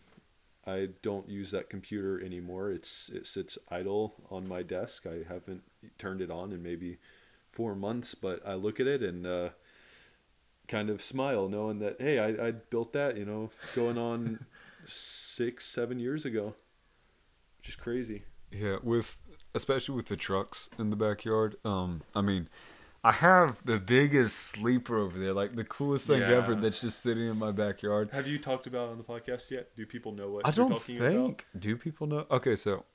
I 0.65 0.89
don't 1.01 1.29
use 1.29 1.51
that 1.51 1.69
computer 1.69 2.23
anymore. 2.23 2.71
It's 2.71 3.09
it 3.09 3.25
sits 3.25 3.57
idle 3.69 4.15
on 4.29 4.47
my 4.47 4.63
desk. 4.63 5.05
I 5.05 5.23
haven't 5.27 5.63
turned 5.97 6.21
it 6.21 6.31
on 6.31 6.51
in 6.51 6.63
maybe 6.63 6.97
four 7.53 7.75
months, 7.75 8.15
but 8.15 8.45
I 8.45 8.55
look 8.55 8.79
at 8.81 8.87
it 8.87 9.01
and 9.01 9.25
uh, 9.25 9.49
kind 10.67 10.89
of 10.89 11.01
smile, 11.01 11.47
knowing 11.47 11.79
that 11.79 12.01
hey, 12.01 12.19
I, 12.19 12.47
I 12.47 12.51
built 12.51 12.91
that. 12.93 13.15
You 13.17 13.25
know, 13.25 13.51
going 13.75 13.97
on 13.97 14.45
six, 14.85 15.65
seven 15.65 15.99
years 15.99 16.25
ago, 16.25 16.55
which 17.59 17.69
is 17.69 17.75
crazy. 17.75 18.23
Yeah, 18.51 18.77
with 18.83 19.17
especially 19.55 19.95
with 19.95 20.07
the 20.07 20.17
trucks 20.17 20.69
in 20.77 20.89
the 20.89 20.95
backyard. 20.95 21.55
Um, 21.63 22.01
I 22.15 22.21
mean, 22.21 22.49
I 23.03 23.11
have 23.11 23.63
the 23.65 23.79
biggest 23.79 24.37
sleeper 24.37 24.97
over 24.97 25.19
there, 25.19 25.33
like 25.33 25.55
the 25.55 25.63
coolest 25.63 26.07
thing 26.07 26.21
Yeah. 26.21 26.37
ever. 26.37 26.55
That's 26.55 26.79
just 26.79 27.01
sitting 27.01 27.27
in 27.27 27.37
my 27.37 27.51
backyard. 27.51 28.09
Have 28.11 28.27
you 28.27 28.39
talked 28.39 28.67
about 28.67 28.89
it 28.89 28.91
on 28.91 28.97
the 28.97 29.03
podcast 29.03 29.51
yet? 29.51 29.75
Do 29.75 29.85
people 29.85 30.11
know 30.11 30.29
what 30.31 30.45
I 30.45 30.49
you're 30.49 30.67
don't 30.67 30.77
talking 30.77 30.99
think. 30.99 31.45
Do 31.57 31.77
people 31.77 32.07
know? 32.07 32.25
Okay, 32.31 32.55
so 32.55 32.73
about? 32.73 32.85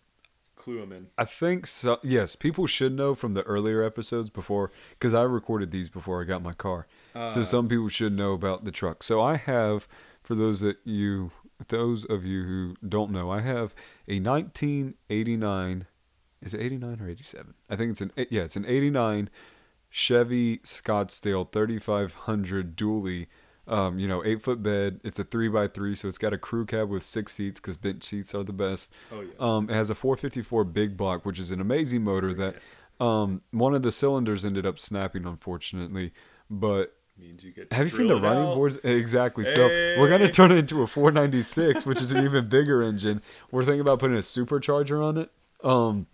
Clue 0.58 0.80
them 0.80 0.92
in. 0.92 1.06
I 1.16 1.24
think 1.24 1.66
so. 1.66 1.98
Yes, 2.02 2.34
people 2.36 2.66
should 2.66 2.92
know 2.94 3.14
from 3.14 3.34
the 3.34 3.42
earlier 3.44 3.82
episodes 3.82 4.28
before, 4.28 4.70
because 4.90 5.14
I 5.14 5.22
recorded 5.22 5.70
these 5.70 5.88
before 5.88 6.20
I 6.20 6.24
got 6.24 6.42
my 6.42 6.52
car. 6.52 6.86
so 7.14 7.40
Ah. 7.40 7.44
some 7.44 7.68
people 7.68 7.88
should 7.88 8.12
know 8.12 8.32
about 8.32 8.64
the 8.64 8.70
truck. 8.72 9.02
So 9.02 9.20
I 9.22 9.36
have, 9.36 9.86
for 10.22 10.34
those 10.34 10.60
that 10.60 10.78
you, 10.84 11.30
those 11.68 12.04
of 12.04 12.24
you 12.24 12.42
who 12.42 12.74
don't 12.86 13.10
know, 13.12 13.30
I 13.30 13.40
have 13.40 13.74
a 14.08 14.18
1989. 14.20 15.86
Is 16.42 16.54
it 16.54 16.60
89 16.60 17.00
or 17.00 17.08
87? 17.08 17.54
I 17.68 17.76
think 17.76 17.90
it's 17.92 18.00
an 18.00 18.12
yeah, 18.30 18.42
it's 18.42 18.56
an 18.56 18.64
89 18.66 19.28
Chevy 19.90 20.58
Scottsdale 20.58 21.50
3500 21.50 22.76
dually. 22.76 23.26
Um, 23.68 23.98
you 23.98 24.08
know, 24.08 24.24
eight 24.24 24.40
foot 24.42 24.62
bed. 24.62 24.98
It's 25.04 25.18
a 25.18 25.24
three 25.24 25.48
by 25.48 25.66
three, 25.68 25.94
so 25.94 26.08
it's 26.08 26.16
got 26.16 26.32
a 26.32 26.38
crew 26.38 26.64
cab 26.64 26.88
with 26.88 27.02
six 27.02 27.32
seats 27.34 27.60
because 27.60 27.76
bench 27.76 28.02
seats 28.02 28.34
are 28.34 28.42
the 28.42 28.52
best. 28.52 28.92
Oh 29.12 29.20
yeah. 29.20 29.28
Um, 29.38 29.68
it 29.68 29.74
has 29.74 29.90
a 29.90 29.94
454 29.94 30.64
big 30.64 30.96
block, 30.96 31.26
which 31.26 31.38
is 31.38 31.50
an 31.50 31.60
amazing 31.60 32.02
motor 32.02 32.32
that 32.32 32.56
um, 32.98 33.42
one 33.50 33.74
of 33.74 33.82
the 33.82 33.92
cylinders 33.92 34.44
ended 34.44 34.64
up 34.64 34.78
snapping, 34.78 35.26
unfortunately. 35.26 36.12
But 36.48 36.94
Means 37.18 37.44
you 37.44 37.52
get. 37.52 37.70
have 37.72 37.84
you 37.84 37.90
seen 37.90 38.06
the 38.06 38.16
running 38.16 38.44
out. 38.46 38.54
boards? 38.54 38.78
Exactly. 38.82 39.44
So 39.44 39.66
we're 39.66 40.08
gonna 40.08 40.30
turn 40.30 40.50
it 40.50 40.56
into 40.58 40.80
a 40.82 40.86
496, 40.86 41.84
which 41.84 42.00
is 42.00 42.10
an 42.12 42.24
even 42.24 42.48
bigger 42.48 42.82
engine. 42.82 43.20
We're 43.50 43.64
thinking 43.64 43.80
about 43.82 43.98
putting 43.98 44.16
a 44.16 44.20
supercharger 44.20 45.04
on 45.04 45.18
it. 45.18 45.30
Um, 45.62 46.06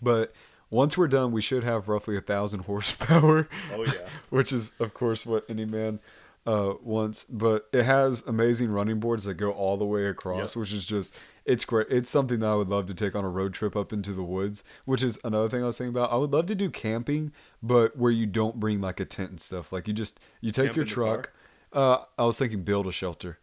but 0.00 0.32
once 0.70 0.96
we're 0.96 1.08
done, 1.08 1.32
we 1.32 1.42
should 1.42 1.64
have 1.64 1.88
roughly 1.88 2.16
a 2.16 2.20
thousand 2.20 2.60
horsepower 2.60 3.48
Oh 3.74 3.84
yeah. 3.84 3.92
which 4.30 4.52
is 4.52 4.72
of 4.80 4.94
course 4.94 5.26
what 5.26 5.44
any 5.48 5.64
man 5.64 5.98
uh, 6.46 6.74
wants. 6.82 7.24
But 7.24 7.68
it 7.72 7.84
has 7.84 8.22
amazing 8.26 8.70
running 8.70 9.00
boards 9.00 9.24
that 9.24 9.34
go 9.34 9.50
all 9.52 9.76
the 9.76 9.84
way 9.86 10.06
across, 10.06 10.54
Yep. 10.54 10.60
which 10.60 10.72
is 10.72 10.84
just 10.84 11.14
it's 11.44 11.64
great. 11.64 11.86
It's 11.90 12.08
something 12.08 12.40
that 12.40 12.46
I 12.46 12.54
would 12.54 12.68
love 12.70 12.86
to 12.86 12.94
take 12.94 13.14
on 13.14 13.24
a 13.24 13.28
road 13.28 13.52
trip 13.54 13.76
up 13.76 13.92
into 13.92 14.12
the 14.12 14.22
woods, 14.22 14.64
which 14.86 15.02
is 15.02 15.18
another 15.24 15.48
thing 15.48 15.62
I 15.62 15.66
was 15.66 15.78
thinking 15.78 15.94
about. 15.94 16.10
I 16.12 16.16
would 16.16 16.30
love 16.32 16.46
to 16.46 16.54
do 16.54 16.70
camping, 16.70 17.32
but 17.62 17.96
where 17.96 18.10
you 18.12 18.26
don't 18.26 18.58
bring 18.58 18.80
like 18.80 18.98
a 19.00 19.04
tent 19.04 19.30
and 19.30 19.40
stuff. 19.40 19.72
Like 19.72 19.86
you 19.88 19.94
just 19.94 20.18
you 20.40 20.50
take 20.52 20.66
Camp 20.66 20.76
your 20.76 20.84
truck. 20.86 21.32
Uh, 21.72 21.98
I 22.18 22.24
was 22.24 22.38
thinking 22.38 22.62
build 22.62 22.86
a 22.86 22.92
shelter. 22.92 23.38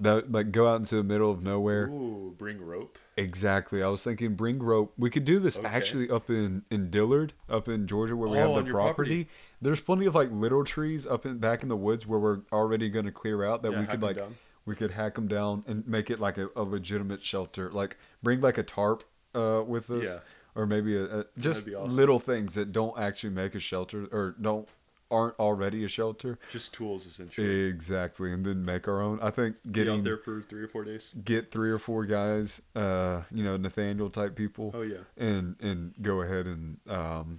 That 0.00 0.32
like 0.32 0.50
go 0.50 0.66
out 0.66 0.80
into 0.80 0.96
the 0.96 1.04
middle 1.04 1.30
of 1.30 1.44
nowhere. 1.44 1.86
Ooh, 1.86 2.34
bring 2.36 2.60
rope. 2.60 2.98
Exactly. 3.16 3.80
I 3.80 3.86
was 3.86 4.02
thinking 4.02 4.34
bring 4.34 4.58
rope. 4.58 4.92
We 4.98 5.08
could 5.08 5.24
do 5.24 5.38
this 5.38 5.56
Okay. 5.56 5.68
actually 5.68 6.10
up 6.10 6.28
in 6.28 6.62
in 6.68 6.90
Dillard, 6.90 7.32
up 7.48 7.68
in 7.68 7.86
Georgia 7.86 8.16
where 8.16 8.28
we 8.28 8.36
Oh, 8.38 8.54
have 8.56 8.64
the 8.64 8.72
property. 8.72 9.24
property. 9.24 9.28
There's 9.62 9.80
plenty 9.80 10.06
of 10.06 10.14
like 10.14 10.30
little 10.30 10.64
trees 10.64 11.06
up 11.06 11.24
in 11.26 11.38
back 11.38 11.62
in 11.62 11.68
the 11.68 11.76
woods 11.76 12.06
where 12.06 12.18
we're 12.20 12.40
already 12.52 12.88
going 12.90 13.06
to 13.06 13.12
clear 13.12 13.44
out 13.44 13.62
that 13.62 13.72
Yeah, 13.72 13.80
we 13.80 13.86
could 13.86 14.02
like 14.02 14.16
down. 14.16 14.36
we 14.66 14.74
could 14.74 14.90
hack 14.90 15.14
them 15.14 15.26
down 15.28 15.64
and 15.66 15.86
make 15.86 16.10
it 16.10 16.20
like 16.20 16.36
a, 16.38 16.48
a 16.56 16.62
legitimate 16.62 17.24
shelter. 17.24 17.70
Like 17.70 17.96
bring 18.22 18.40
like 18.40 18.58
a 18.58 18.62
tarp 18.62 19.04
uh 19.34 19.62
with 19.66 19.90
us 19.90 20.04
Yeah. 20.06 20.18
or 20.54 20.66
maybe 20.66 20.96
a, 20.96 21.20
a 21.20 21.24
just 21.38 21.68
awesome. 21.68 21.96
little 21.96 22.20
things 22.20 22.54
that 22.54 22.72
don't 22.72 22.98
actually 22.98 23.30
make 23.34 23.54
a 23.54 23.60
shelter 23.60 24.06
or 24.12 24.34
don't 24.40 24.68
aren't 25.10 25.38
already 25.38 25.84
a 25.84 25.88
shelter. 25.88 26.38
Just 26.50 26.74
tools 26.74 27.06
essentially. 27.06 27.66
Exactly. 27.68 28.32
And 28.32 28.44
then 28.44 28.64
make 28.64 28.88
our 28.88 29.00
own. 29.00 29.20
I 29.22 29.30
think 29.30 29.56
Get 29.64 29.72
getting 29.84 29.98
out 30.00 30.04
there 30.04 30.16
for 30.18 30.40
three 30.42 30.62
or 30.62 30.68
four 30.68 30.82
days. 30.82 31.14
get 31.24 31.50
three 31.52 31.70
or 31.70 31.78
four 31.78 32.04
guys, 32.04 32.60
uh, 32.74 33.22
you 33.30 33.44
know, 33.44 33.56
Nathaniel 33.56 34.10
type 34.10 34.34
people 34.34 34.72
Oh 34.74 34.82
yeah. 34.82 34.98
and 35.16 35.56
and 35.60 35.94
go 36.02 36.22
ahead 36.22 36.46
and 36.46 36.78
um, 36.88 37.38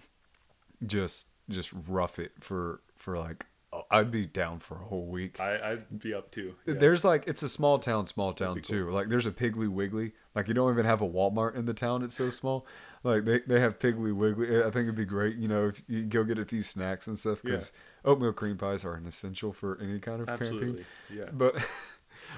just 0.85 1.27
just 1.49 1.71
rough 1.87 2.19
it 2.19 2.31
for 2.39 2.81
for 2.95 3.17
like 3.17 3.45
oh, 3.73 3.83
I'd 3.91 4.11
be 4.11 4.25
down 4.25 4.59
for 4.59 4.75
a 4.75 4.83
whole 4.85 5.05
week. 5.07 5.39
I 5.39 5.71
I'd 5.73 5.99
be 5.99 6.13
up 6.13 6.31
too. 6.31 6.55
Yeah. 6.65 6.75
There's 6.75 7.03
like 7.05 7.25
it's 7.27 7.43
a 7.43 7.49
small 7.49 7.79
town, 7.79 8.07
small 8.07 8.33
town 8.33 8.61
too. 8.61 8.89
Like 8.89 9.09
there's 9.09 9.25
a 9.25 9.31
Piggly 9.31 9.67
Wiggly. 9.69 10.13
Like 10.33 10.47
you 10.47 10.53
don't 10.53 10.71
even 10.71 10.85
have 10.85 11.01
a 11.01 11.07
Walmart 11.09 11.55
in 11.55 11.65
the 11.65 11.73
town. 11.73 12.03
It's 12.03 12.15
so 12.15 12.29
small. 12.29 12.65
Like 13.03 13.25
they, 13.25 13.39
they 13.41 13.59
have 13.59 13.77
Piggly 13.79 14.13
Wiggly. 14.13 14.59
I 14.59 14.63
think 14.71 14.83
it'd 14.83 14.95
be 14.95 15.05
great. 15.05 15.37
You 15.37 15.47
know, 15.47 15.67
if 15.67 15.83
you 15.87 16.03
go 16.03 16.23
get 16.23 16.39
a 16.39 16.45
few 16.45 16.63
snacks 16.63 17.07
and 17.07 17.17
stuff 17.17 17.41
because 17.43 17.71
oatmeal 18.03 18.33
cream 18.33 18.57
pies 18.57 18.83
are 18.83 18.95
an 18.95 19.05
essential 19.05 19.53
for 19.53 19.77
any 19.81 19.99
kind 19.99 20.21
of 20.21 20.27
camping 20.39 20.83
Yeah. 21.13 21.25
but 21.31 21.55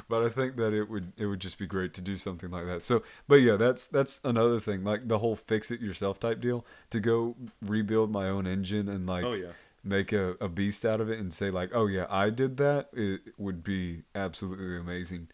but 0.10 0.24
I 0.24 0.30
think 0.30 0.56
that 0.58 0.74
it 0.74 0.90
would 0.90 1.14
it 1.18 1.26
would 1.26 1.40
just 1.40 1.58
be 1.58 1.68
great 1.68 1.94
to 1.96 2.02
do 2.02 2.16
something 2.16 2.50
like 2.52 2.66
that. 2.66 2.84
So, 2.84 3.04
but 3.28 3.36
yeah, 3.42 3.56
that's 3.56 3.88
that's 3.88 4.22
another 4.24 4.60
thing, 4.60 4.84
like 4.84 5.08
the 5.08 5.20
whole 5.20 5.36
fix 5.36 5.72
it 5.72 5.80
yourself 5.82 6.20
type 6.20 6.40
deal. 6.42 6.66
To 6.92 7.00
go 7.00 7.36
rebuild 7.62 8.12
my 8.12 8.30
own 8.30 8.46
engine 8.48 8.88
and 8.90 9.08
like 9.08 9.26
Oh 9.26 9.34
yeah. 9.34 9.52
make 9.84 10.12
a, 10.14 10.36
a 10.42 10.48
beast 10.50 10.86
out 10.86 11.00
of 11.02 11.10
it 11.10 11.20
and 11.20 11.34
say 11.34 11.50
like, 11.52 11.72
oh 11.74 11.88
yeah, 11.88 12.06
I 12.10 12.30
did 12.30 12.58
that. 12.58 12.90
It 12.94 13.22
would 13.38 13.64
be 13.64 14.04
absolutely 14.16 14.78
amazing. 14.78 15.28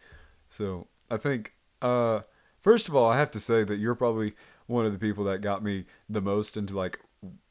So 0.48 0.86
I 1.10 1.16
think 1.16 1.54
uh, 1.82 2.20
first 2.60 2.88
of 2.88 2.94
all, 2.96 3.10
I 3.10 3.16
have 3.18 3.30
to 3.32 3.40
say 3.40 3.64
that 3.64 3.76
you're 3.76 3.94
probably 3.94 4.34
one 4.66 4.86
of 4.86 4.92
the 4.92 4.98
people 4.98 5.24
that 5.24 5.40
got 5.42 5.62
me 5.62 5.84
the 6.08 6.20
most 6.22 6.56
into 6.56 6.74
like 6.74 6.98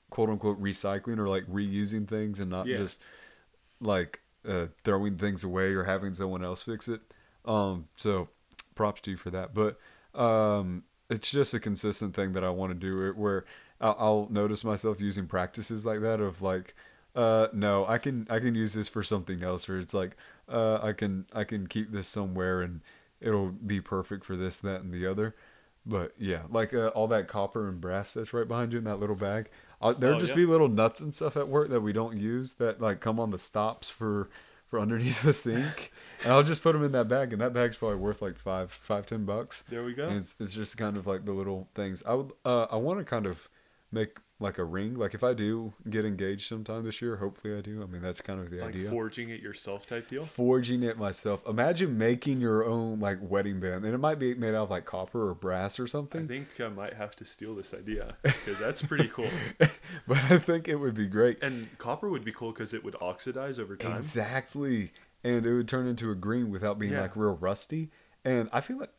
quote 0.10 0.30
unquote 0.30 0.62
recycling 0.62 1.18
or 1.20 1.28
like 1.28 1.46
reusing 1.46 2.08
things 2.08 2.40
and 2.40 2.50
not 2.50 2.66
Yeah. 2.68 2.78
just 2.78 3.00
like 3.82 4.22
uh, 4.48 4.68
throwing 4.84 5.18
things 5.18 5.44
away 5.44 5.74
or 5.74 5.84
having 5.84 6.14
someone 6.14 6.44
else 6.44 6.64
fix 6.64 6.88
it. 6.88 7.02
Um, 7.46 7.88
so 7.96 8.30
props 8.76 9.02
to 9.02 9.12
you 9.12 9.18
for 9.18 9.30
that. 9.32 9.54
But 9.54 9.80
um, 10.14 10.84
it's 11.10 11.32
just 11.32 11.54
a 11.54 11.60
consistent 11.60 12.16
thing 12.16 12.34
that 12.34 12.44
I 12.44 12.50
want 12.50 12.72
to 12.72 12.76
do. 12.76 13.14
Where 13.14 13.46
I'll, 13.82 13.96
I'll 14.00 14.28
notice 14.30 14.64
myself 14.64 15.02
using 15.02 15.28
practices 15.28 15.86
like 15.86 16.02
that 16.02 16.20
of 16.20 16.42
like, 16.42 16.76
uh, 17.16 17.48
no, 17.54 17.86
I 17.86 17.98
can 17.98 18.28
I 18.30 18.40
can 18.40 18.56
use 18.56 18.74
this 18.74 18.88
for 18.88 19.04
something 19.04 19.44
else, 19.44 19.70
or 19.70 19.80
it's 19.80 19.94
like, 19.94 20.18
uh, 20.50 20.80
I 20.82 20.94
can 20.94 21.26
I 21.34 21.44
can 21.44 21.68
keep 21.68 21.92
this 21.92 22.08
somewhere 22.08 22.62
and 22.62 22.82
it'll 23.22 23.52
be 23.52 23.80
perfect 23.80 24.26
for 24.26 24.36
this, 24.36 24.58
that, 24.60 24.82
and 24.82 24.94
the 24.94 25.06
other. 25.06 25.36
But 25.86 26.14
yeah, 26.18 26.44
like 26.50 26.74
uh, 26.74 26.88
all 26.90 27.08
that 27.08 27.28
copper 27.28 27.68
and 27.68 27.82
brass 27.82 28.14
that's 28.14 28.34
right 28.34 28.48
behind 28.48 28.72
you 28.72 28.80
in 28.80 28.86
that 28.86 29.00
little 29.00 29.16
bag. 29.16 29.50
Uh, 29.84 29.94
there'll 29.94 30.16
Oh, 30.16 30.20
just 30.20 30.32
yeah. 30.32 30.38
be 30.38 30.46
little 30.46 30.70
nuts 30.70 31.00
and 31.02 31.14
stuff 31.14 31.36
at 31.38 31.48
work 31.48 31.70
that 31.70 31.82
we 31.82 31.94
don't 31.94 32.18
use 32.18 32.54
that 32.54 32.80
like 32.82 33.00
come 33.02 33.20
on 33.20 33.30
the 33.32 33.38
stops 33.40 33.90
for 33.90 34.30
for 34.68 34.80
underneath 34.80 35.22
the 35.22 35.34
sink, 35.34 35.92
and 36.24 36.34
I'll 36.34 36.42
just 36.44 36.64
put 36.64 36.74
them 36.74 36.84
in 36.84 36.94
that 36.94 37.08
bag, 37.08 37.32
and 37.32 37.42
that 37.42 37.54
bag's 37.54 37.78
probably 37.78 37.98
worth 37.98 38.22
like 38.22 38.38
five 38.38 38.72
five 38.72 39.06
ten 39.06 39.24
bucks. 39.26 39.64
There 39.70 39.84
we 39.84 39.94
go. 39.94 40.08
And 40.08 40.18
it's 40.18 40.36
it's 40.40 40.54
just 40.54 40.78
kind 40.78 40.98
of 40.98 41.06
like 41.06 41.26
the 41.26 41.32
little 41.34 41.68
things. 41.76 42.02
I 42.08 42.14
would 42.16 42.32
uh 42.46 42.68
I 42.72 42.78
want 42.78 43.00
to 43.00 43.06
kind 43.06 43.26
of 43.28 43.50
make 43.92 44.18
like 44.44 44.60
a 44.60 44.64
ring. 44.64 44.94
Like 44.96 45.16
if 45.16 45.24
I 45.24 45.34
do 45.34 45.74
get 45.90 46.06
engaged 46.06 46.48
sometime 46.48 46.84
this 46.84 47.02
year, 47.02 47.16
hopefully 47.18 47.58
I 47.58 47.62
do. 47.62 47.82
I 47.82 47.88
mean 47.88 48.02
that's 48.04 48.22
kind 48.22 48.40
of 48.40 48.52
the 48.52 48.58
like 48.60 48.70
idea. 48.76 48.90
forging 48.92 49.30
it 49.32 49.40
yourself 49.42 49.88
type 49.88 50.08
deal. 50.10 50.26
Forging 50.26 50.84
it 50.84 50.98
myself. 51.00 51.42
Imagine 51.48 51.98
making 51.98 52.40
your 52.42 52.64
own 52.66 53.00
like 53.00 53.18
wedding 53.22 53.60
band, 53.60 53.86
and 53.86 53.96
it 53.96 53.98
might 53.98 54.20
be 54.20 54.36
made 54.36 54.50
out 54.54 54.66
of 54.66 54.70
like 54.70 54.86
copper 54.86 55.30
or 55.30 55.34
brass 55.34 55.80
or 55.80 55.88
something. 55.88 56.26
I 56.26 56.28
think 56.28 56.48
I 56.62 56.68
might 56.70 56.94
have 56.94 57.16
to 57.16 57.26
steal 57.26 57.56
this 57.56 57.74
idea 57.74 58.16
because 58.22 58.60
that's 58.60 58.82
pretty 58.84 59.08
cool. 59.08 59.30
but 60.08 60.18
I 60.30 60.38
think 60.38 60.68
it 60.68 60.76
would 60.76 60.94
be 60.94 61.08
great. 61.08 61.42
And 61.42 61.76
copper 61.80 62.10
would 62.10 62.24
be 62.26 62.32
cool 62.32 62.52
because 62.52 62.74
it 62.74 62.84
would 62.84 62.96
oxidize 63.02 63.58
over 63.58 63.76
time. 63.76 63.98
Exactly. 63.98 64.92
And 65.24 65.46
it 65.46 65.54
would 65.54 65.68
turn 65.70 65.88
into 65.88 66.12
a 66.12 66.16
green 66.16 66.52
without 66.52 66.78
being 66.78 66.92
Yeah. 66.94 67.02
like 67.02 67.16
real 67.16 67.36
rusty. 67.38 67.90
And 68.26 68.50
I 68.52 68.60
feel 68.62 68.78
like 68.78 68.92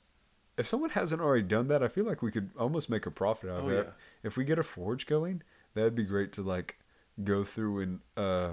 if 0.56 0.66
someone 0.66 0.90
hasn't 0.90 1.20
already 1.20 1.42
done 1.42 1.68
that, 1.68 1.82
I 1.82 1.88
feel 1.88 2.04
like 2.04 2.22
we 2.22 2.30
could 2.30 2.50
almost 2.58 2.88
make 2.88 3.06
a 3.06 3.10
profit 3.10 3.50
out 3.50 3.60
of 3.60 3.64
Oh, 3.66 3.68
that. 3.70 3.84
yeah. 3.86 3.92
If 4.22 4.36
we 4.36 4.44
get 4.44 4.58
a 4.58 4.62
forge 4.62 5.06
going, 5.06 5.42
that'd 5.74 5.94
be 5.94 6.04
great 6.04 6.32
to 6.34 6.42
like 6.42 6.78
go 7.22 7.44
through 7.44 7.80
and 7.80 8.00
uh 8.16 8.50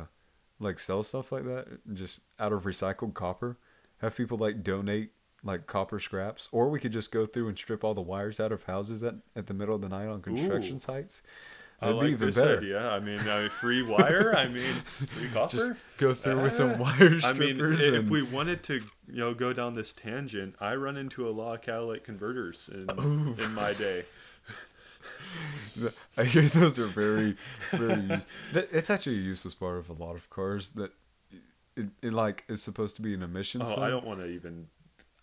like 0.60 0.78
sell 0.78 1.02
stuff 1.04 1.32
like 1.32 1.44
that 1.46 1.68
just 1.94 2.20
out 2.40 2.54
of 2.54 2.64
recycled 2.64 3.14
copper. 3.14 3.58
Have 4.00 4.16
people 4.16 4.38
like 4.38 4.64
donate 4.64 5.12
like 5.44 5.66
copper 5.66 6.00
scraps 6.00 6.48
or 6.52 6.70
we 6.70 6.80
could 6.80 6.92
just 6.92 7.12
go 7.12 7.26
through 7.26 7.48
and 7.48 7.58
strip 7.58 7.84
all 7.84 7.94
the 7.96 8.02
wires 8.02 8.40
out 8.40 8.52
of 8.52 8.64
houses 8.64 9.04
at, 9.04 9.16
at 9.36 9.48
the 9.48 9.54
middle 9.56 9.74
of 9.74 9.82
the 9.82 9.90
night 9.90 10.08
on 10.08 10.22
construction 10.22 10.76
Ooh. 10.78 10.80
sites. 10.80 11.24
I 11.82 11.88
That'd 11.88 11.98
like 11.98 12.06
be 12.06 12.12
even 12.12 12.28
this 12.28 12.36
better. 12.36 12.58
idea. 12.60 12.88
I 12.90 13.00
mean, 13.00 13.20
uh, 13.20 13.50
free 13.50 13.82
wire. 13.82 14.36
I 14.36 14.48
mean, 14.48 14.74
free 15.08 15.30
copper. 15.34 15.58
Just 15.58 15.72
go 15.98 16.14
through 16.14 16.42
with 16.44 16.54
some 16.54 16.74
Ah. 16.74 16.78
wire 17.00 17.20
I 17.24 17.34
mean, 17.34 17.56
strippers 17.56 17.82
if 17.84 18.10
we 18.10 18.22
wanted 18.22 18.62
to, 18.64 18.76
you 18.76 19.18
know, 19.18 19.34
go 19.34 19.52
down 19.52 19.74
this 19.74 19.92
tangent, 19.92 20.56
I 20.62 20.76
run 20.76 20.96
into 20.96 21.28
a 21.28 21.32
lot 21.32 21.56
of 21.56 21.62
catalytic 21.62 22.04
converters 22.04 22.70
in 22.72 22.88
in 23.40 23.54
my 23.56 23.74
day. 23.74 24.04
I 26.18 26.24
hear 26.26 26.44
those 26.44 26.78
are 26.78 26.86
very, 26.88 27.36
very. 27.72 28.02
Use- 28.02 28.26
it's 28.54 28.90
actually 28.90 29.16
a 29.16 29.22
useless 29.22 29.54
part 29.54 29.78
of 29.78 29.90
a 29.90 29.94
lot 29.94 30.16
of 30.16 30.30
cars 30.30 30.72
that 30.72 30.92
it, 31.76 31.88
it 32.02 32.14
like 32.14 32.44
is 32.48 32.62
supposed 32.62 32.96
to 32.98 33.02
be 33.02 33.14
an 33.14 33.24
emissions 33.24 33.68
Oh, 33.70 33.76
thing. 33.76 33.84
I 33.84 33.90
don't 33.90 34.06
want 34.06 34.20
to 34.20 34.26
even. 34.28 34.68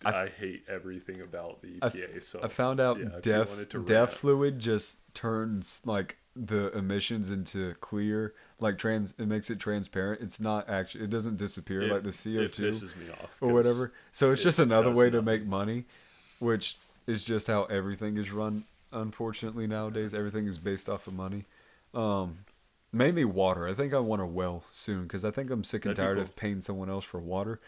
I- 0.05 0.23
I, 0.23 0.29
hate 0.29 0.63
everything 0.69 1.21
about 1.21 1.61
the 1.61 1.77
I- 1.81 1.89
EPA. 1.89 2.23
so 2.23 2.39
I 2.41 2.47
found 2.47 2.79
out 2.79 2.99
yeah, 2.99 3.19
DEF 3.21 3.69
DEF 3.85 4.13
fluid 4.13 4.59
just 4.59 4.99
turns 5.13 5.81
like 5.85 6.17
the 6.35 6.71
emissions 6.77 7.31
into 7.31 7.73
clear, 7.81 8.33
like 8.61 8.77
trans. 8.77 9.13
It 9.17 9.27
makes 9.27 9.49
it 9.49 9.59
transparent. 9.59 10.21
It's 10.21 10.39
not 10.39 10.69
actually. 10.69 11.03
It 11.03 11.09
doesn't 11.09 11.35
disappear 11.37 11.81
It- 11.81 11.91
like 11.91 12.03
the 12.03 12.11
CO 12.11 12.47
two 12.47 12.69
pisses 12.69 12.95
me 12.95 13.09
off. 13.11 13.35
or 13.41 13.51
whatever. 13.51 13.91
So 14.13 14.31
it's 14.31 14.41
it 14.41 14.45
just 14.45 14.59
another 14.59 14.91
way 14.91 15.09
to 15.09 15.21
make 15.21 15.45
money, 15.45 15.85
which 16.39 16.77
is 17.07 17.23
just 17.23 17.47
how 17.47 17.63
everything 17.65 18.15
is 18.17 18.31
run. 18.31 18.63
Unfortunately, 18.93 19.67
nowadays 19.67 20.13
everything 20.13 20.47
is 20.47 20.57
based 20.57 20.87
off 20.89 21.07
of 21.07 21.13
money. 21.13 21.43
Um, 21.93 22.37
mainly 22.93 23.25
water. 23.25 23.67
I 23.67 23.73
think 23.73 23.93
I 23.93 23.99
want 23.99 24.21
a 24.21 24.25
well 24.25 24.63
soon 24.71 25.03
because 25.03 25.25
I 25.25 25.31
think 25.31 25.51
I'm 25.51 25.63
sick 25.63 25.85
and 25.85 25.95
That'd 25.95 26.05
tired 26.05 26.15
cool. 26.15 26.23
of 26.23 26.35
paying 26.35 26.61
someone 26.61 26.89
else 26.89 27.03
for 27.03 27.19
water. 27.19 27.59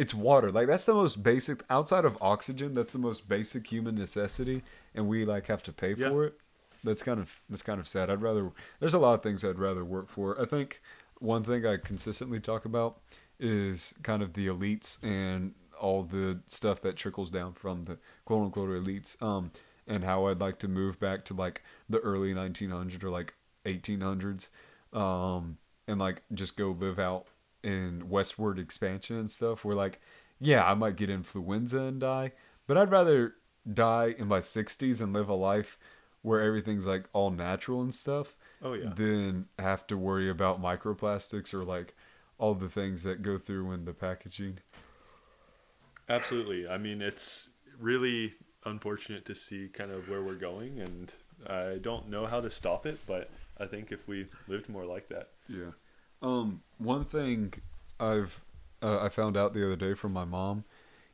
It's 0.00 0.14
water. 0.14 0.50
Like 0.50 0.66
that's 0.66 0.86
the 0.86 0.94
most 0.94 1.22
basic 1.22 1.62
outside 1.68 2.04
of 2.06 2.16
oxygen. 2.22 2.74
That's 2.74 2.92
the 2.92 2.98
most 2.98 3.28
basic 3.28 3.66
human 3.66 3.94
necessity, 3.96 4.62
and 4.94 5.06
we 5.08 5.24
like 5.24 5.46
have 5.48 5.62
to 5.64 5.72
pay 5.72 5.92
Yeah. 5.94 6.08
for 6.08 6.24
it. 6.24 6.34
That's 6.82 7.02
kind 7.02 7.20
of 7.20 7.38
that's 7.50 7.62
kind 7.62 7.78
of 7.78 7.86
sad. 7.86 8.08
I'd 8.10 8.22
rather. 8.22 8.50
There's 8.80 8.94
a 8.94 8.98
lot 8.98 9.14
of 9.14 9.22
things 9.22 9.44
I'd 9.44 9.58
rather 9.58 9.84
work 9.84 10.08
for. 10.08 10.40
I 10.40 10.46
think 10.46 10.80
one 11.18 11.44
thing 11.44 11.66
I 11.66 11.76
consistently 11.76 12.40
talk 12.40 12.64
about 12.64 13.00
is 13.38 13.94
kind 14.02 14.22
of 14.22 14.32
the 14.32 14.46
elites 14.46 14.98
and 15.02 15.54
all 15.78 16.02
the 16.02 16.40
stuff 16.46 16.80
that 16.82 16.96
trickles 16.96 17.30
down 17.30 17.52
from 17.52 17.84
the 17.84 17.98
quote 18.24 18.42
unquote 18.44 18.70
elites. 18.70 19.20
Um, 19.22 19.50
and 19.86 20.04
how 20.04 20.26
I'd 20.28 20.40
like 20.40 20.58
to 20.60 20.68
move 20.68 20.98
back 21.00 21.24
to 21.26 21.34
like 21.34 21.62
the 21.90 21.98
early 21.98 22.32
1900s 22.32 23.02
or 23.04 23.10
like 23.10 23.34
1800s, 23.66 24.48
um, 24.92 25.58
and 25.88 25.98
like 26.00 26.22
just 26.32 26.56
go 26.56 26.70
live 26.70 26.98
out 26.98 27.26
in 27.62 28.08
westward 28.08 28.58
expansion 28.58 29.16
and 29.16 29.30
stuff. 29.30 29.64
Where 29.64 29.74
like, 29.74 30.00
yeah, 30.40 30.64
I 30.64 30.74
might 30.74 30.96
get 30.96 31.10
influenza 31.10 31.80
and 31.82 32.00
die, 32.00 32.32
but 32.66 32.76
I'd 32.76 32.90
rather 32.90 33.34
die 33.70 34.14
in 34.18 34.28
my 34.28 34.40
60s 34.40 35.00
and 35.00 35.12
live 35.12 35.28
a 35.28 35.34
life 35.34 35.78
where 36.22 36.40
everything's 36.40 36.86
like 36.86 37.08
all 37.12 37.30
natural 37.30 37.80
and 37.82 37.94
stuff 37.94 38.36
Oh 38.62 38.74
yeah. 38.74 38.92
than 38.94 39.46
have 39.58 39.86
to 39.88 39.96
worry 39.96 40.28
about 40.28 40.60
microplastics 40.62 41.54
or 41.54 41.62
like 41.64 41.94
all 42.38 42.54
the 42.54 42.68
things 42.68 43.02
that 43.04 43.22
go 43.22 43.38
through 43.38 43.72
in 43.72 43.84
the 43.84 43.94
packaging. 43.94 44.58
Absolutely. 46.08 46.68
I 46.68 46.78
mean, 46.78 47.00
it's 47.02 47.50
really 47.78 48.34
unfortunate 48.64 49.24
to 49.26 49.34
see 49.34 49.68
kind 49.68 49.90
of 49.90 50.08
where 50.08 50.22
we're 50.22 50.34
going, 50.34 50.80
and 50.80 51.12
I 51.46 51.78
don't 51.80 52.08
know 52.08 52.26
how 52.26 52.40
to 52.40 52.50
stop 52.50 52.86
it, 52.86 52.98
but 53.06 53.30
I 53.58 53.66
think 53.66 53.92
if 53.92 54.06
we 54.08 54.26
lived 54.48 54.68
more 54.68 54.84
like 54.84 55.08
that. 55.08 55.28
Yeah. 55.48 55.70
Um, 56.22 56.62
one 56.78 57.04
thing 57.04 57.54
I've 57.98 58.40
uh, 58.82 59.00
I 59.02 59.08
found 59.08 59.36
out 59.36 59.52
the 59.54 59.64
other 59.64 59.76
day 59.76 59.94
from 59.94 60.12
my 60.12 60.24
mom, 60.24 60.64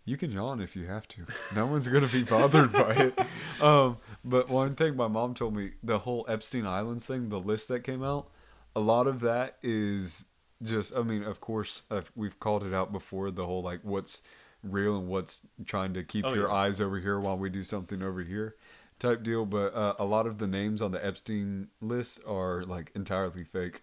you 0.04 0.16
can 0.16 0.30
yawn 0.30 0.60
if 0.60 0.76
you 0.76 0.86
have 0.86 1.08
to. 1.08 1.26
No 1.54 1.66
one's 1.66 1.88
gonna 1.88 2.08
be 2.08 2.22
bothered 2.22 2.72
by 2.72 2.92
it. 2.92 3.18
Um, 3.60 3.96
but 4.22 4.50
one 4.50 4.74
thing 4.74 4.96
my 4.96 5.08
mom 5.08 5.32
told 5.32 5.56
me, 5.56 5.70
the 5.82 5.98
whole 6.00 6.26
Epstein 6.28 6.66
Islands 6.66 7.06
thing, 7.06 7.30
the 7.30 7.40
list 7.40 7.68
that 7.68 7.80
came 7.80 8.02
out, 8.02 8.28
a 8.74 8.80
lot 8.80 9.06
of 9.06 9.20
that 9.20 9.56
is 9.62 10.26
just. 10.62 10.94
I 10.94 11.02
mean, 11.02 11.22
of 11.22 11.40
course, 11.40 11.82
i 11.90 12.02
we've 12.14 12.38
called 12.38 12.64
it 12.64 12.74
out 12.74 12.92
before. 12.92 13.30
The 13.30 13.46
whole 13.46 13.62
like 13.62 13.80
what's 13.82 14.22
real 14.62 14.98
and 14.98 15.08
what's 15.08 15.40
trying 15.64 15.94
to 15.94 16.02
keep 16.04 16.26
Oh, 16.26 16.34
your 16.34 16.48
yeah. 16.48 16.54
eyes 16.54 16.80
over 16.82 16.98
here 16.98 17.18
while 17.18 17.38
we 17.38 17.48
do 17.48 17.62
something 17.62 18.02
over 18.02 18.22
here 18.22 18.56
type 18.98 19.22
deal 19.22 19.44
but 19.44 19.74
uh, 19.74 19.94
a 19.98 20.04
lot 20.04 20.26
of 20.26 20.38
the 20.38 20.46
names 20.46 20.80
on 20.80 20.90
the 20.90 21.04
epstein 21.06 21.68
list 21.82 22.18
are 22.26 22.64
like 22.64 22.90
entirely 22.94 23.44
fake 23.44 23.82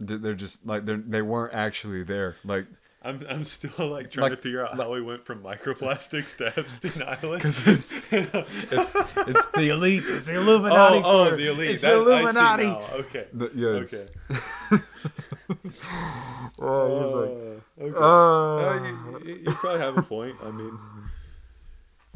they're 0.00 0.34
just 0.34 0.66
like 0.66 0.84
they 0.84 0.94
they 0.96 1.22
weren't 1.22 1.54
actually 1.54 2.02
there 2.02 2.36
like 2.44 2.66
I'm, 3.06 3.22
I'm 3.28 3.44
still 3.44 3.86
like 3.88 4.10
trying 4.10 4.30
to 4.30 4.36
figure 4.38 4.66
out 4.66 4.76
how 4.78 4.90
we 4.90 5.02
went 5.02 5.26
from 5.26 5.42
microplastics 5.42 6.34
to 6.38 6.58
Epstein 6.58 7.02
Island. 7.06 7.34
because 7.42 7.66
it's 7.66 7.92
it's 8.10 8.94
it's 8.94 9.46
the 9.48 9.68
elites 9.68 10.08
it's 10.08 10.26
the 10.26 10.36
illuminati 10.36 11.02
oh, 11.04 11.28
oh, 11.32 11.36
the 11.36 11.48
elite. 11.50 11.70
it's 11.72 11.82
That- 11.82 11.90
the 11.92 12.00
illuminati 12.00 12.64
I 12.64 12.80
see 12.80 12.86
now. 12.88 12.96
Okay. 12.96 13.26
The- 13.32 13.50
yeah 13.54 14.78
Okay. 14.78 14.80
oh, 16.58 17.62
like 17.76 17.94
Uh, 17.94 17.98
okay. 17.98 17.98
uh, 17.98 18.00
Uh, 18.00 19.18
you, 19.18 19.18
you- 19.28 19.40
you 19.46 19.52
probably 19.52 19.80
have 19.80 19.98
a 19.98 20.02
point. 20.02 20.36
I 20.42 20.50
mean, 20.50 20.78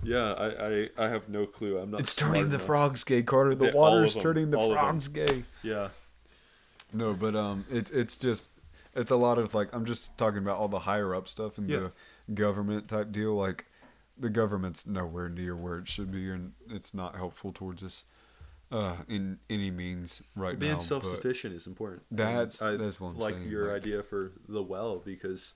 yeah, 0.02 0.32
I, 0.32 0.46
I, 0.46 0.88
I 1.06 1.08
have 1.08 1.28
no 1.28 1.44
clue. 1.46 1.78
I'm 1.78 1.90
not. 1.90 2.00
it's 2.00 2.14
turning 2.14 2.48
the 2.48 2.54
enough. 2.54 2.66
frogs 2.66 3.04
gay 3.04 3.22
carter 3.22 3.54
the 3.54 3.66
Yeah, 3.66 3.72
water's 3.74 4.16
turning 4.16 4.50
the 4.50 4.56
all 4.58 4.72
frogs 4.72 5.08
gay 5.08 5.44
Yeah, 5.62 5.88
No, 6.92 7.14
but 7.14 7.34
um, 7.36 7.64
it's 7.70 7.90
it's 7.90 8.16
just 8.16 8.50
it's 8.94 9.10
a 9.10 9.16
lot 9.16 9.38
of 9.38 9.54
like 9.54 9.68
I'm 9.74 9.84
just 9.84 10.16
talking 10.18 10.38
about 10.38 10.56
all 10.56 10.68
the 10.68 10.80
higher 10.80 11.14
up 11.14 11.28
stuff 11.28 11.58
and 11.58 11.68
Yeah. 11.68 11.88
the 12.26 12.34
government 12.34 12.88
type 12.88 13.12
deal. 13.12 13.34
Like 13.34 13.66
the 14.18 14.30
government's 14.30 14.86
nowhere 14.86 15.28
near 15.28 15.54
where 15.54 15.78
it 15.78 15.88
should 15.88 16.10
be, 16.10 16.30
and 16.30 16.52
it's 16.68 16.94
not 16.94 17.14
helpful 17.16 17.52
towards 17.52 17.82
us 17.82 18.04
uh, 18.72 18.96
in 19.08 19.38
any 19.48 19.70
means 19.70 20.22
right 20.34 20.58
being 20.58 20.72
now. 20.72 20.78
being 20.78 20.86
self-sufficient 20.86 21.54
is 21.54 21.66
important. 21.66 22.02
That's- 22.10 22.60
I 22.62 22.76
that's 22.76 22.98
what 23.00 23.10
I'm 23.10 23.18
like 23.18 23.34
saying, 23.36 23.48
your 23.48 23.68
like- 23.72 23.82
idea 23.82 24.02
for 24.02 24.32
the 24.48 24.62
well 24.62 24.96
because 24.98 25.54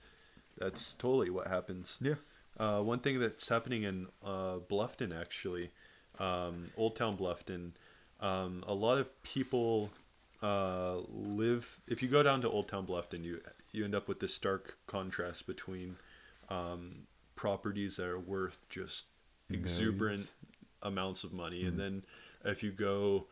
that's 0.59 0.93
totally 0.93 1.31
what 1.31 1.47
happens. 1.49 1.99
Yeah. 2.01 2.15
Uh, 2.61 2.81
one 2.83 3.01
thing 3.01 3.19
that's 3.19 3.49
happening 3.49 3.83
in 3.83 4.07
uh, 4.23 4.59
Bluffton, 4.71 5.19
actually, 5.19 5.71
um, 6.19 6.67
Old 6.77 6.95
Town 6.95 7.17
Bluffton, 7.17 7.73
um, 8.21 8.63
a 8.69 8.75
lot 8.75 8.99
of 8.99 9.21
people 9.23 9.91
uh, 10.43 10.97
live. 11.09 11.81
If 11.87 12.03
you 12.03 12.09
go 12.09 12.23
down 12.23 12.41
to 12.43 12.51
Old 12.51 12.69
Town 12.69 12.87
Bluffton, 12.87 13.25
you 13.25 13.41
you 13.71 13.85
end 13.85 13.95
up 13.95 14.09
with 14.09 14.21
this 14.21 14.35
stark 14.35 14.79
contrast 14.87 15.47
between 15.47 15.97
um, 16.49 17.07
properties 17.37 17.97
that 17.97 18.07
are 18.07 18.19
worth 18.19 18.69
just 18.69 19.07
exuberant 19.49 20.19
Millions. 20.19 20.33
amounts 20.83 21.25
of 21.25 21.33
money, 21.33 21.65
and 21.65 21.79
then 21.79 22.03
if 22.45 22.63
you 22.63 22.73
go 22.73 23.27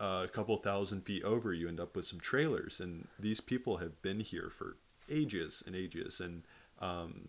uh, 0.00 0.22
a 0.24 0.28
couple 0.28 0.56
thousand 0.56 1.02
feet 1.02 1.24
over, 1.24 1.52
you 1.54 1.68
end 1.68 1.80
up 1.80 1.96
with 1.96 2.06
some 2.06 2.20
trailers, 2.20 2.80
and 2.80 3.08
these 3.18 3.40
people 3.40 3.78
have 3.78 4.00
been 4.02 4.20
here 4.20 4.50
for 4.50 4.76
ages 5.08 5.62
and 5.66 5.74
ages, 5.74 6.20
and 6.20 6.42
um, 6.80 7.28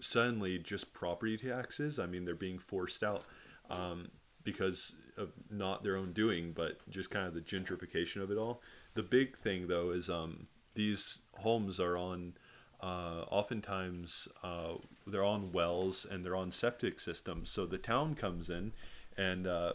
suddenly 0.00 0.58
just 0.58 0.92
property 0.92 1.36
taxes. 1.36 1.98
I 1.98 2.06
mean, 2.06 2.24
they're 2.24 2.34
being 2.34 2.58
forced 2.58 3.02
out 3.02 3.24
um, 3.70 4.08
because 4.44 4.92
of 5.16 5.30
not 5.50 5.82
their 5.82 5.96
own 5.96 6.12
doing, 6.12 6.52
but 6.52 6.78
just 6.88 7.10
kind 7.10 7.26
of 7.26 7.34
the 7.34 7.40
gentrification 7.40 8.22
of 8.22 8.30
it 8.30 8.38
all. 8.38 8.60
The 8.94 9.02
big 9.02 9.36
thing 9.36 9.68
though 9.68 9.90
is 9.90 10.08
um, 10.08 10.46
these 10.74 11.18
homes 11.38 11.80
are 11.80 11.96
on. 11.96 12.34
Uh, 12.80 13.24
oftentimes, 13.30 14.26
uh, 14.42 14.72
they're 15.06 15.22
on 15.22 15.52
wells 15.52 16.04
and 16.04 16.24
they're 16.24 16.34
on 16.34 16.50
septic 16.50 16.98
systems. 16.98 17.48
So 17.48 17.64
the 17.64 17.78
town 17.78 18.16
comes 18.16 18.50
in 18.50 18.72
and 19.16 19.46
uh, 19.46 19.74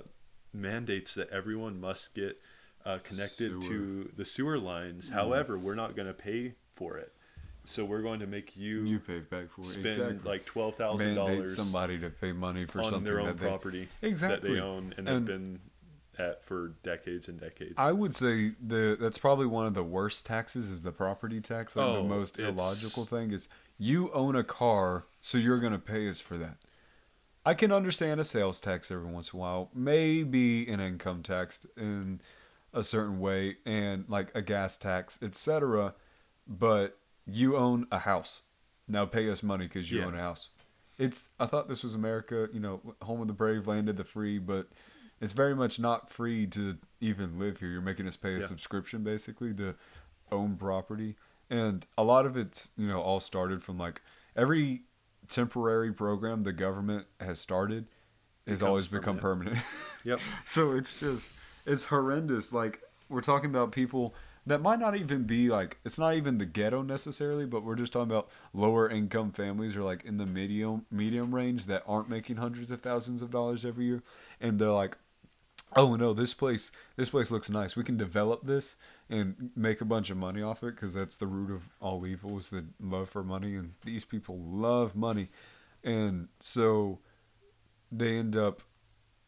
mandates 0.52 1.14
that 1.14 1.30
everyone 1.30 1.80
must 1.80 2.14
get 2.14 2.38
uh, 2.86 3.00
connected 3.04 3.62
to 3.62 4.12
the 4.16 4.26
sewer 4.26 4.58
lines. 4.58 5.10
However, 5.10 5.58
we're 5.58 5.76
not 5.76 5.96
going 5.96 6.10
to 6.10 6.14
pay 6.14 6.56
for 6.76 6.98
it. 6.98 7.14
So 7.68 7.84
we're 7.84 8.02
going 8.02 8.22
to 8.22 8.28
make 8.28 8.56
you, 8.56 8.84
you 8.86 9.00
pay 9.00 9.20
back 9.20 9.50
for 9.52 9.62
it. 9.62 9.66
spend 9.66 9.86
exactly. 9.88 10.20
like 10.32 10.46
twelve 10.46 10.76
thousand 10.76 11.16
dollars 11.16 11.56
somebody 11.56 12.00
to 12.00 12.10
pay 12.10 12.32
money 12.32 12.66
for 12.66 12.80
on 12.80 12.86
something 12.86 13.04
their 13.04 13.20
own 13.20 13.28
that 13.28 13.40
they, 13.40 13.46
property 13.48 13.88
Exactly. 14.02 14.50
that 14.50 14.56
they 14.56 14.62
own 14.62 14.94
and, 14.98 15.08
have 15.08 15.26
been 15.26 15.60
at 16.18 16.44
for 16.44 16.70
decades 16.84 17.28
and 17.28 17.40
decades. 17.40 17.74
I 17.78 17.92
would 17.92 18.16
say 18.16 18.52
the 18.66 18.98
that's 19.00 19.18
probably 19.18 19.46
one 19.48 19.68
of 19.68 19.74
the 19.74 19.84
worst 19.84 20.26
taxes 20.26 20.70
is 20.70 20.82
the 20.82 20.92
property 20.92 21.42
tax. 21.42 21.76
Like 21.76 21.86
the 21.94 22.00
Oh, 22.00 22.04
most 22.04 22.40
illogical 22.40 23.06
thing 23.06 23.32
is 23.32 23.50
you 23.78 24.12
own 24.14 24.36
a 24.36 24.44
car, 24.44 25.06
so 25.22 25.38
you're 25.38 25.60
gonna 25.60 25.78
pay 25.78 26.08
us 26.10 26.20
for 26.20 26.38
that. 26.38 26.58
I 27.46 27.54
can 27.54 27.72
understand 27.72 28.20
a 28.20 28.24
sales 28.24 28.60
tax 28.60 28.90
every 28.92 29.12
once 29.12 29.32
in 29.34 29.38
a 29.38 29.42
while, 29.42 29.70
maybe 29.74 30.68
an 30.70 30.80
income 30.80 31.22
tax 31.22 31.66
in 31.78 32.20
a 32.74 32.84
certain 32.84 33.20
way, 33.20 33.58
and 33.66 34.06
like 34.08 34.32
a 34.36 34.42
gas 34.42 34.76
tax, 34.78 35.20
etc. 35.22 35.94
But 36.48 36.98
you 37.28 37.58
own 37.58 37.88
a 37.92 38.00
house. 38.00 38.44
Now 38.88 39.06
pay 39.06 39.30
us 39.30 39.44
money 39.44 39.66
because 39.66 39.92
you 39.92 40.00
Yeah. 40.00 40.06
own 40.06 40.16
a 40.16 40.22
house. 40.22 40.50
It's 40.98 41.30
I 41.40 41.46
thought 41.46 41.68
this 41.68 41.84
was 41.84 41.94
America, 41.94 42.48
you 42.54 42.60
know, 42.60 42.96
home 43.02 43.22
of 43.22 43.28
the 43.28 43.34
brave, 43.34 43.68
land 43.68 43.90
of 43.90 43.98
the 43.98 44.04
free, 44.04 44.40
but 44.40 44.70
it's 45.20 45.34
very 45.34 45.56
much 45.56 45.80
not 45.80 46.10
free 46.10 46.48
to 46.48 46.78
even 47.02 47.38
live 47.38 47.60
here. 47.60 47.70
You're 47.70 47.82
making 47.82 48.08
us 48.08 48.16
pay 48.16 48.36
a 48.36 48.40
Yeah. 48.40 48.46
subscription 48.48 49.04
basically 49.04 49.54
to 49.56 49.76
own 50.32 50.56
property. 50.58 51.16
And 51.50 51.86
a 51.98 52.04
lot 52.04 52.26
of 52.26 52.36
it's, 52.36 52.70
you 52.78 52.88
know, 52.88 53.02
all 53.02 53.20
started 53.20 53.62
from 53.64 53.78
like 53.78 54.02
every 54.36 54.84
temporary 55.28 55.92
program 55.92 56.42
the 56.42 56.54
government 56.54 57.06
has 57.20 57.40
started 57.40 57.88
has 58.48 58.60
Becomes 58.60 58.68
always 58.68 58.88
become 58.88 59.18
permanent. 59.20 59.58
yep. 60.06 60.20
so 60.46 60.72
it's 60.72 60.98
just 61.00 61.34
it's 61.66 61.86
horrendous. 61.86 62.54
Like 62.54 62.82
we're 63.10 63.22
talking 63.22 63.50
about 63.50 63.72
people 63.72 64.16
that 64.48 64.62
might 64.62 64.80
not 64.80 64.96
even 64.96 65.24
be 65.24 65.50
like 65.50 65.78
it's 65.84 65.98
not 66.00 66.16
even 66.16 66.38
the 66.38 66.46
ghetto 66.46 66.82
necessarily, 66.82 67.46
but 67.46 67.64
we're 67.64 67.76
just 67.76 67.92
talking 67.92 68.10
about 68.10 68.30
lower 68.54 68.90
income 68.90 69.32
families 69.32 69.76
or 69.76 69.84
like 69.84 70.06
in 70.06 70.18
the 70.18 70.26
medium 70.26 70.86
medium 70.90 71.36
range 71.36 71.66
that 71.66 71.84
aren't 71.86 72.10
making 72.10 72.38
hundreds 72.38 72.72
of 72.72 72.82
thousands 72.82 73.22
of 73.22 73.30
dollars 73.30 73.66
every 73.66 73.86
year, 73.86 74.02
and 74.40 74.58
they're 74.58 74.72
like, 74.72 74.98
oh 75.76 75.96
no, 75.96 76.14
this 76.14 76.34
place 76.34 76.72
this 76.96 77.10
place 77.10 77.30
looks 77.30 77.50
nice. 77.50 77.76
We 77.76 77.84
can 77.84 77.98
develop 77.98 78.46
this 78.46 78.78
and 79.10 79.52
make 79.56 79.82
a 79.82 79.86
bunch 79.86 80.10
of 80.10 80.18
money 80.18 80.42
off 80.42 80.64
it 80.64 80.76
because 80.76 80.94
that's 80.94 81.18
the 81.18 81.28
root 81.28 81.52
of 81.52 81.70
all 81.82 82.08
evil 82.08 82.38
is 82.38 82.50
the 82.50 82.66
love 82.80 83.10
for 83.10 83.24
money, 83.24 83.56
and 83.56 83.74
these 83.84 84.06
people 84.06 84.40
love 84.40 84.96
money, 84.96 85.28
and 85.84 86.30
so 86.40 87.00
they 87.92 88.18
end 88.18 88.38
up 88.38 88.62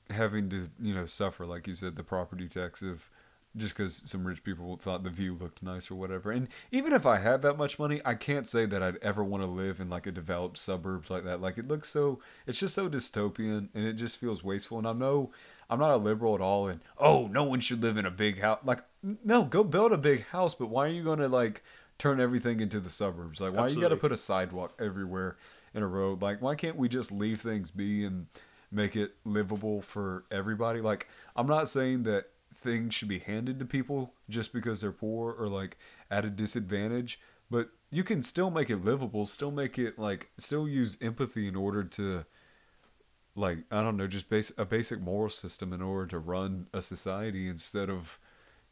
having 0.10 0.50
to 0.50 0.70
you 0.80 0.94
know 0.94 1.06
suffer 1.06 1.46
like 1.46 1.68
you 1.68 1.74
said 1.76 1.96
the 1.96 2.04
property 2.04 2.48
tax 2.48 2.82
of 2.82 3.10
just 3.56 3.76
because 3.76 4.04
some 4.06 4.26
rich 4.26 4.44
people 4.44 4.78
thought 4.78 5.04
the 5.04 5.10
view 5.10 5.36
looked 5.40 5.64
nice 5.64 5.90
or 5.90 5.96
whatever 5.96 6.32
and 6.32 6.48
even 6.72 6.94
if 6.94 7.06
i 7.06 7.18
had 7.18 7.42
that 7.42 7.58
much 7.58 7.80
money 7.80 8.00
i 8.06 8.14
can't 8.14 8.48
say 8.48 8.66
that 8.66 8.84
i'd 8.84 8.98
ever 8.98 9.24
want 9.24 9.42
to 9.42 9.48
live 9.48 9.80
in 9.80 9.90
like 9.90 10.06
a 10.06 10.12
developed 10.12 10.58
suburbs 10.58 11.10
like 11.10 11.24
that 11.24 11.42
like 11.42 11.58
it 11.58 11.68
looks 11.68 11.90
so 11.90 12.20
it's 12.46 12.60
just 12.60 12.76
so 12.76 12.88
dystopian 12.88 13.70
and 13.74 13.86
it 13.88 13.94
just 13.94 14.20
feels 14.20 14.44
wasteful 14.44 14.78
and 14.78 14.88
i 14.88 14.94
know 14.94 15.32
I'm 15.70 15.80
not 15.80 15.92
a 15.92 15.98
liberal 15.98 16.36
at 16.36 16.42
all. 16.42 16.68
And 16.68 16.82
oh, 16.98 17.28
no 17.28 17.44
one 17.44 17.60
should 17.60 17.82
live 17.82 17.98
in 17.98 18.06
a 18.06 18.12
big 18.12 18.40
house. 18.40 18.60
Like, 18.64 18.84
no, 19.24 19.44
go 19.44 19.64
build 19.64 19.92
a 19.92 19.98
big 19.98 20.26
house. 20.28 20.56
But 20.56 20.68
why 20.68 20.86
are 20.86 20.92
you 20.92 21.04
gonna 21.04 21.28
like 21.28 21.64
turn 21.98 22.20
everything 22.20 22.60
into 22.60 22.80
the 22.80 22.90
suburbs? 22.90 23.40
Like, 23.40 23.54
why 23.54 23.68
you 23.68 23.80
got 23.80 23.90
to 23.90 23.98
put 23.98 24.12
a 24.12 24.18
sidewalk 24.18 24.74
everywhere 24.80 25.38
in 25.74 25.84
a 25.84 25.88
road? 25.88 26.22
Like, 26.22 26.42
why 26.42 26.56
can't 26.56 26.76
we 26.76 26.90
just 26.90 27.12
leave 27.12 27.42
things 27.42 27.70
be 27.70 28.04
and 28.04 28.28
make 28.72 28.96
it 28.96 29.14
livable 29.26 29.82
for 29.82 30.26
everybody? 30.32 30.82
Like, 30.82 31.08
I'm 31.36 31.48
not 31.48 31.70
saying 31.70 32.04
that 32.04 32.30
things 32.60 32.94
should 32.94 33.08
be 33.08 33.20
handed 33.20 33.60
to 33.60 33.66
people 33.66 34.14
just 34.30 34.54
because 34.54 34.82
they're 34.82 34.92
poor 34.92 35.34
or 35.34 35.48
like 35.48 35.78
at 36.12 36.26
a 36.26 36.30
disadvantage, 36.30 37.20
but 37.50 37.70
you 37.90 38.04
can 38.04 38.22
still 38.22 38.52
make 38.52 38.70
it 38.70 38.84
livable, 38.84 39.26
still 39.26 39.52
make 39.52 39.80
it 39.80 39.98
like 39.98 40.30
still 40.38 40.68
use 40.68 40.98
empathy 41.02 41.48
in 41.48 41.56
order 41.56 41.84
to 41.84 42.26
like 43.36 43.60
I 43.72 43.82
don't 43.82 43.98
know, 43.98 44.08
just 44.08 44.30
base 44.30 44.52
a 44.58 44.66
basic 44.66 45.00
moral 45.00 45.30
system 45.30 45.74
in 45.74 45.82
order 45.82 46.08
to 46.08 46.20
run 46.20 46.68
a 46.74 46.82
society 46.82 47.48
instead 47.48 47.90
of 47.90 48.20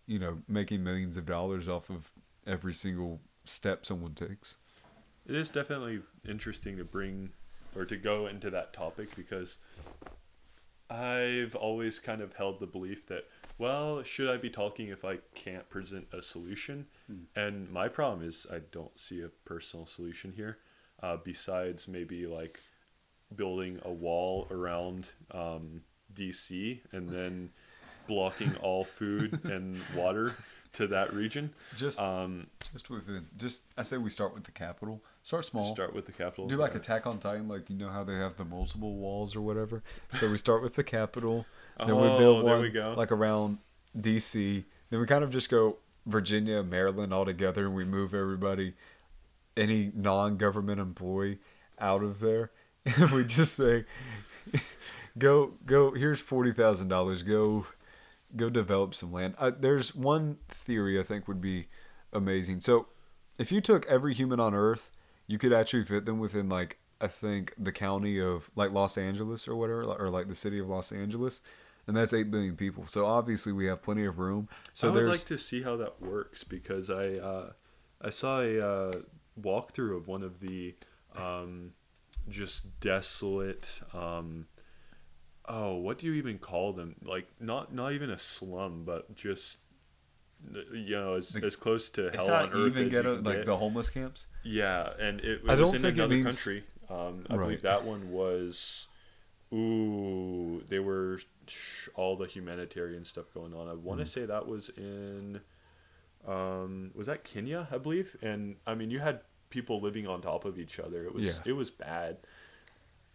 you 0.06 0.20
know 0.20 0.40
making 0.48 0.84
millions 0.84 1.18
of 1.18 1.26
dollars 1.26 1.68
off 1.68 1.90
of 1.90 2.12
every 2.46 2.74
single 2.74 3.22
step 3.46 3.86
someone 3.86 4.14
takes. 4.14 4.58
It 5.26 5.36
is 5.36 5.50
definitely 5.50 6.02
interesting 6.28 6.78
to 6.78 6.84
bring 6.86 7.32
or 7.76 7.86
to 7.86 7.98
go 7.98 8.28
into 8.28 8.50
that 8.50 8.74
topic 8.74 9.16
because 9.16 9.58
I've 10.90 11.56
always 11.56 12.00
kind 12.00 12.22
of 12.22 12.34
held 12.34 12.60
the 12.60 12.66
belief 12.66 13.08
that, 13.08 13.26
well, 13.58 14.04
should 14.04 14.30
I 14.30 14.38
be 14.38 14.50
talking 14.50 14.88
if 14.88 15.04
I 15.04 15.18
can't 15.34 15.70
present 15.70 16.08
a 16.12 16.22
solution? 16.22 16.88
And 17.36 17.72
my 17.72 17.88
problem 17.88 18.28
is 18.28 18.46
I 18.52 18.60
don't 18.72 18.98
see 19.00 19.22
a 19.22 19.30
personal 19.46 19.86
solution 19.86 20.34
here, 20.36 20.58
uh, 21.02 21.18
besides 21.24 21.88
maybe 21.88 22.28
like 22.28 22.60
building 23.36 23.80
a 23.84 23.92
wall 23.92 24.48
around 24.52 25.10
um, 25.32 25.82
DC 26.14 26.80
and 26.92 27.10
then 27.16 27.50
blocking 28.08 28.56
all 28.58 28.84
food 28.86 29.44
and 29.46 29.80
water 29.96 30.36
to 30.74 30.88
that 30.88 31.14
region. 31.14 31.54
Just 31.76 32.00
Um, 32.00 32.48
just 32.72 32.90
within 32.90 33.26
just 33.36 33.64
I 33.78 33.84
say 33.84 33.98
we 33.98 34.10
start 34.10 34.34
with 34.34 34.44
the 34.44 34.52
capital. 34.52 35.04
Start 35.24 35.46
small. 35.46 35.74
start 35.74 35.94
with 35.94 36.06
the 36.06 36.12
capital. 36.12 36.48
Do 36.48 36.56
like. 36.56 36.76
Attack 36.76 37.08
on 37.08 37.20
Titan, 37.20 37.48
like 37.48 37.70
you 37.70 37.76
know 37.76 37.90
how 37.90 38.04
they 38.04 38.16
have 38.16 38.38
the 38.38 38.46
multiple 38.46 38.96
walls 38.96 39.36
or 39.36 39.42
whatever. 39.42 39.84
So 40.14 40.30
we 40.30 40.38
start 40.38 40.62
with 40.62 40.76
the 40.76 40.84
capital, 40.84 41.46
then 41.86 41.96
we 41.96 42.08
Oh, 42.08 42.18
build 42.18 42.46
there 42.46 42.54
one 42.54 42.62
we 42.62 42.70
go. 42.70 42.94
like 42.98 43.12
around 43.12 43.58
DC. 43.98 44.64
Then 44.90 45.00
we 45.00 45.06
kind 45.06 45.24
of 45.24 45.30
just 45.32 45.50
go 45.50 45.78
Virginia, 46.06 46.64
Maryland 46.64 47.14
all 47.14 47.26
together, 47.26 47.66
and 47.66 47.76
we 47.76 47.84
move 47.86 48.14
everybody, 48.14 48.74
any 49.56 49.92
non-government 49.94 50.80
employee, 50.80 51.40
out 51.80 52.02
of 52.04 52.20
there, 52.20 52.52
and 52.86 53.12
we 53.12 53.24
just 53.26 53.56
say, 53.56 53.86
"Go, 55.18 55.54
go. 55.66 55.92
Here's 55.94 56.20
forty 56.20 56.52
thousand 56.54 56.88
dollars. 56.90 57.24
Go, 57.24 57.66
go 58.36 58.50
develop 58.50 58.96
some 58.96 59.12
land." 59.12 59.36
Uh, 59.38 59.52
there's 59.58 59.94
one 59.96 60.38
theory 60.48 61.00
I 61.00 61.04
think 61.04 61.28
would 61.28 61.42
be 61.42 61.68
amazing. 62.14 62.62
So, 62.62 62.88
if 63.38 63.52
you 63.52 63.62
took 63.62 63.86
every 63.88 64.14
human 64.14 64.40
on 64.40 64.54
Earth, 64.54 64.92
you 65.28 65.38
could 65.38 65.54
actually 65.54 65.84
fit 65.84 66.06
them 66.06 66.20
within 66.20 66.48
like 66.50 66.78
I 67.02 67.08
think 67.08 67.54
the 67.58 67.72
county 67.72 68.20
of 68.22 68.50
like 68.56 68.72
Los 68.72 68.98
Angeles 68.98 69.48
or 69.48 69.56
whatever, 69.56 69.84
or 69.84 70.10
like 70.10 70.28
the 70.28 70.36
city 70.36 70.60
of 70.60 70.68
Los 70.68 70.92
Angeles, 70.92 71.42
and 71.88 71.96
that's 71.98 72.14
eight 72.14 72.30
billion 72.30 72.56
people. 72.56 72.86
So 72.88 73.06
obviously 73.06 73.54
we 73.54 73.66
have 73.68 73.82
plenty 73.82 74.06
of 74.06 74.20
room. 74.20 74.50
So 74.74 74.88
I 74.88 74.92
would 74.92 74.98
there's 75.00 75.10
like 75.10 75.26
to 75.28 75.38
see 75.38 75.62
how 75.64 75.78
that 75.78 76.02
works 76.02 76.44
because 76.44 76.90
I 76.90 77.14
uh, 77.16 77.52
I 78.02 78.10
saw 78.10 78.42
a 78.42 78.60
uh, 78.60 78.92
walkthrough 79.42 79.96
of 79.98 80.08
one 80.08 80.22
of 80.24 80.40
the 80.40 80.76
um, 81.16 81.72
just 82.30 82.80
desolate. 82.80 83.82
Um, 83.94 84.48
oh, 85.48 85.76
what 85.76 85.98
do 86.00 86.08
you 86.08 86.14
even 86.14 86.38
call 86.40 86.74
them? 86.74 86.96
Like 87.04 87.28
not 87.40 87.74
not 87.74 87.94
even 87.94 88.10
a 88.10 88.20
slum, 88.20 88.84
but 88.86 89.16
just 89.16 89.60
you 90.72 90.92
know 90.96 91.16
as, 91.16 91.30
The- 91.30 91.46
as 91.46 91.56
close 91.56 91.90
to 91.90 92.12
hell 92.14 92.32
on 92.32 92.50
earth 92.52 92.68
even 92.74 92.88
as 92.88 92.92
ghetto 92.92 93.10
you 93.12 93.16
can 93.18 93.24
like 93.26 93.36
get. 93.38 93.46
the 93.48 93.58
homeless 93.58 93.90
camps. 93.90 94.28
Yeah, 94.44 94.90
and 95.00 95.20
it, 95.22 95.42
it 95.44 95.50
I 95.50 95.54
was 95.54 95.60
don't 95.62 95.76
in 95.78 95.82
think 95.82 95.98
it 95.98 96.00
another 96.02 96.14
means- 96.16 96.26
country. 96.36 96.64
Um, 96.90 97.26
I 97.30 97.36
Right. 97.36 97.44
believe 97.46 97.62
that 97.64 97.84
one 97.84 98.12
was. 98.12 98.88
Ooh, 99.54 100.62
they 100.70 100.80
were 100.80 101.18
sh- 101.20 101.26
all 101.96 102.16
the 102.16 102.26
humanitarian 102.28 103.06
stuff 103.06 103.34
going 103.34 103.54
on. 103.54 103.68
I 103.68 103.74
want 103.74 104.00
to 104.00 104.06
Mm. 104.06 104.10
say 104.10 104.26
that 104.26 104.48
was 104.48 104.70
in. 104.70 105.42
Um, 106.28 106.92
was 106.96 107.08
that 107.08 107.24
Kenya? 107.24 107.68
I 107.72 107.78
believe, 107.78 108.18
and 108.22 108.58
I 108.66 108.76
mean, 108.76 108.92
you 108.92 109.00
had 109.00 109.22
people 109.50 109.80
living 109.80 110.08
on 110.08 110.22
top 110.22 110.46
of 110.46 110.60
each 110.60 110.80
other. 110.80 111.06
It 111.06 111.14
was 111.14 111.26
Yeah. 111.26 111.42
it 111.46 111.54
was 111.54 111.72
bad. 111.72 112.18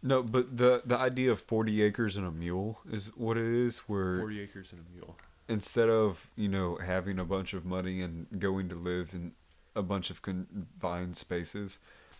No, 0.03 0.23
but 0.23 0.57
the 0.57 0.83
the 0.85 0.97
idea 0.99 1.31
of 1.31 1.41
forty 1.41 1.83
acres 1.83 2.17
and 2.17 2.27
a 2.27 2.31
mule 2.31 2.81
is 2.91 3.09
what 3.17 3.37
it 3.37 3.45
is. 3.45 3.79
Where 3.81 4.19
Forty 4.19 4.41
acres 4.41 4.73
and 4.73 4.85
a 4.87 4.91
mule. 4.97 5.17
instead 5.49 5.89
of 5.89 6.31
you 6.37 6.49
know 6.49 6.77
having 6.77 7.19
a 7.19 7.25
bunch 7.25 7.53
of 7.53 7.65
money 7.65 8.01
and 8.01 8.27
going 8.39 8.69
to 8.71 8.75
live 8.75 9.13
in 9.13 9.33
a 9.75 9.83
bunch 9.83 10.11
of 10.11 10.23
confined 10.23 11.17
spaces 11.17 11.79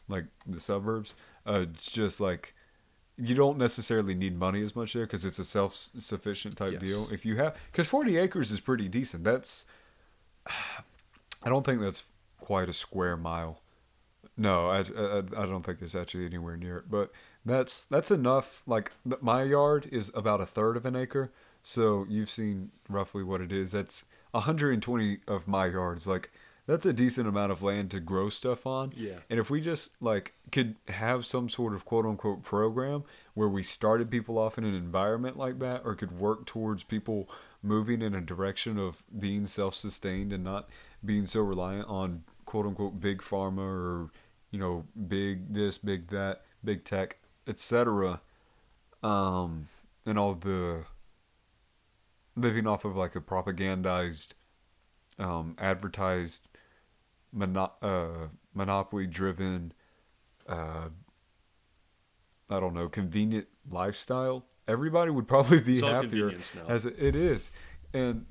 like 0.09 0.25
the 0.47 0.59
suburbs 0.59 1.15
uh, 1.47 1.65
it's 1.71 1.91
just 1.91 2.19
like 2.21 2.55
you 3.19 3.35
don't 3.35 3.59
necessarily 3.59 4.15
need 4.15 4.39
money 4.39 4.63
as 4.65 4.75
much 4.75 4.95
there 4.95 5.07
because 5.07 5.25
it's 5.25 5.39
a 5.39 5.45
self-sufficient 5.45 6.57
type 6.57 6.73
Yes. 6.73 6.81
deal 6.83 7.09
if 7.13 7.25
you 7.27 7.37
have 7.37 7.55
because 7.71 7.89
40 7.89 8.17
acres 8.17 8.51
is 8.53 8.61
pretty 8.61 8.89
decent. 8.89 9.25
That's 9.25 9.65
i 11.45 11.49
don't 11.49 11.65
think 11.65 11.81
that's 11.81 12.05
quite 12.41 12.69
a 12.69 12.73
square 12.73 13.17
mile. 13.17 13.61
No 14.37 14.69
i, 14.69 14.79
I, 14.79 15.19
I 15.37 15.47
don't 15.47 15.63
think 15.65 15.83
it's 15.83 15.95
actually 15.95 16.25
anywhere 16.27 16.57
near 16.57 16.79
it 16.79 16.91
but 16.91 17.11
that's 17.45 17.85
that's 17.85 18.11
enough. 18.11 18.63
Like 18.67 18.93
my 19.21 19.43
yard 19.43 19.89
is 19.91 20.11
about 20.15 20.41
a 20.41 20.47
third 20.47 20.77
of 20.77 20.87
an 20.87 20.95
acre 20.97 21.33
so 21.63 22.07
you've 22.09 22.31
seen 22.31 22.71
roughly 22.89 23.23
what 23.23 23.41
it 23.41 23.53
is. 23.53 23.73
That's 23.73 24.05
120 24.33 25.19
of 25.29 25.47
my 25.47 25.67
yards. 25.67 26.07
Like 26.07 26.33
that's 26.67 26.87
a 26.87 26.93
decent 26.93 27.27
amount 27.27 27.51
of 27.53 27.63
land 27.63 27.91
to 27.91 28.01
grow 28.01 28.29
stuff 28.31 28.67
on 28.67 28.93
Yeah. 28.97 29.19
and 29.29 29.41
if 29.41 29.51
we 29.51 29.61
just 29.61 29.91
like 30.01 30.35
could 30.53 30.77
have 30.89 31.27
some 31.27 31.49
sort 31.49 31.75
of 31.75 31.85
quote 31.85 32.07
unquote 32.07 32.43
program 32.43 33.05
where 33.35 33.49
we 33.49 33.63
started 33.63 34.11
people 34.11 34.39
off 34.39 34.59
in 34.59 34.65
an 34.65 34.75
environment 34.75 35.37
like 35.37 35.59
that 35.59 35.83
or 35.85 35.95
could 35.95 36.19
work 36.19 36.47
towards 36.47 36.85
people 36.85 37.29
moving 37.63 38.03
in 38.03 38.15
a 38.15 38.21
direction 38.21 38.79
of 38.79 39.03
being 39.19 39.47
self-sustained 39.47 40.33
and 40.33 40.45
not 40.45 40.69
being 41.05 41.27
so 41.27 41.41
reliant 41.41 41.89
on 41.89 42.23
quote 42.45 42.67
unquote 42.67 43.01
big 43.01 43.21
pharma 43.23 43.59
or 43.61 44.11
you 44.51 44.59
know 44.59 44.85
big 45.09 45.53
this 45.55 45.79
big 45.79 46.09
that 46.09 46.43
big 46.65 46.85
tech 46.85 47.19
etc 47.47 48.21
um 49.03 49.67
and 50.07 50.19
all 50.19 50.35
the 50.35 50.85
living 52.37 52.67
off 52.67 52.85
of 52.85 52.97
like 52.97 53.15
a 53.17 53.21
propagandized 53.21 54.29
um 55.19 55.55
advertised 55.59 56.49
mono- 57.33 57.73
uh, 57.83 58.29
monopoly 58.55 59.07
driven 59.07 59.73
uh 60.49 60.89
I 62.51 62.61
don't 62.61 62.75
know 62.75 62.89
convenient 62.89 63.47
lifestyle 63.71 64.45
everybody 64.69 65.11
would 65.11 65.27
probably 65.29 65.61
be 65.61 65.75
It's 65.75 65.83
happier 65.87 66.29
as 66.69 66.87
it 66.87 67.17
is. 67.17 67.51
And 67.95 68.27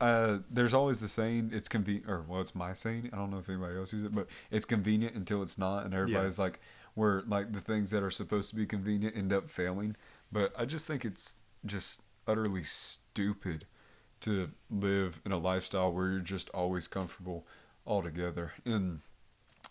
uh, 0.00 0.38
there's 0.50 0.72
always 0.72 0.98
the 1.00 1.08
saying 1.08 1.50
it's 1.52 1.68
convenient 1.68 2.08
or 2.10 2.24
well 2.26 2.40
it's 2.40 2.54
my 2.54 2.72
saying 2.72 3.10
i 3.12 3.16
don't 3.16 3.30
know 3.30 3.36
if 3.38 3.50
anybody 3.50 3.76
else 3.76 3.92
uses 3.92 4.06
it 4.06 4.14
but 4.14 4.28
it's 4.50 4.64
convenient 4.64 5.14
until 5.14 5.42
it's 5.42 5.58
not 5.58 5.84
and 5.84 5.92
everybody's 5.92 6.38
like 6.38 6.58
where 6.94 7.22
like 7.28 7.52
the 7.52 7.60
things 7.60 7.90
that 7.90 8.02
are 8.02 8.10
supposed 8.10 8.48
to 8.48 8.56
be 8.56 8.64
convenient 8.64 9.14
end 9.14 9.30
up 9.32 9.50
failing. 9.50 9.94
But 10.32 10.54
i 10.58 10.64
just 10.64 10.86
think 10.86 11.04
it's 11.04 11.36
just 11.66 12.00
utterly 12.26 12.62
stupid 12.62 13.66
to 14.20 14.50
live 14.70 15.20
in 15.26 15.32
a 15.32 15.38
lifestyle 15.38 15.92
where 15.92 16.08
you're 16.08 16.20
just 16.20 16.48
always 16.50 16.88
comfortable 16.88 17.46
altogether. 17.86 18.52
And 18.64 19.00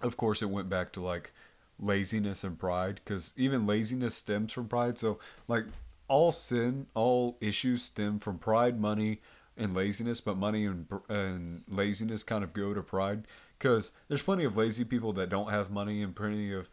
of 0.01 0.17
course 0.17 0.41
it 0.41 0.49
went 0.49 0.69
back 0.69 0.91
to 0.93 1.01
like 1.01 1.31
laziness 1.79 2.43
and 2.43 2.59
pride 2.59 3.01
because 3.03 3.33
even 3.37 3.65
laziness 3.65 4.15
stems 4.15 4.51
from 4.51 4.67
pride. 4.67 4.97
So 4.97 5.19
like 5.47 5.65
all 6.09 6.31
sin 6.31 6.87
all 6.95 7.37
issues 7.39 7.83
stem 7.83 8.19
from 8.19 8.37
pride 8.37 8.81
money 8.81 9.21
and 9.55 9.73
laziness 9.73 10.19
but 10.19 10.35
money 10.35 10.65
and, 10.65 10.87
and 11.07 11.63
laziness 11.69 12.23
kind 12.23 12.43
of 12.43 12.51
go 12.51 12.73
to 12.73 12.81
pride 12.81 13.25
because 13.57 13.91
there's 14.07 14.23
plenty 14.23 14.43
of 14.43 14.57
lazy 14.57 14.83
people 14.83 15.13
that 15.13 15.29
don't 15.29 15.51
have 15.51 15.69
money 15.69 16.01
and 16.01 16.15
plenty 16.15 16.51
of 16.51 16.67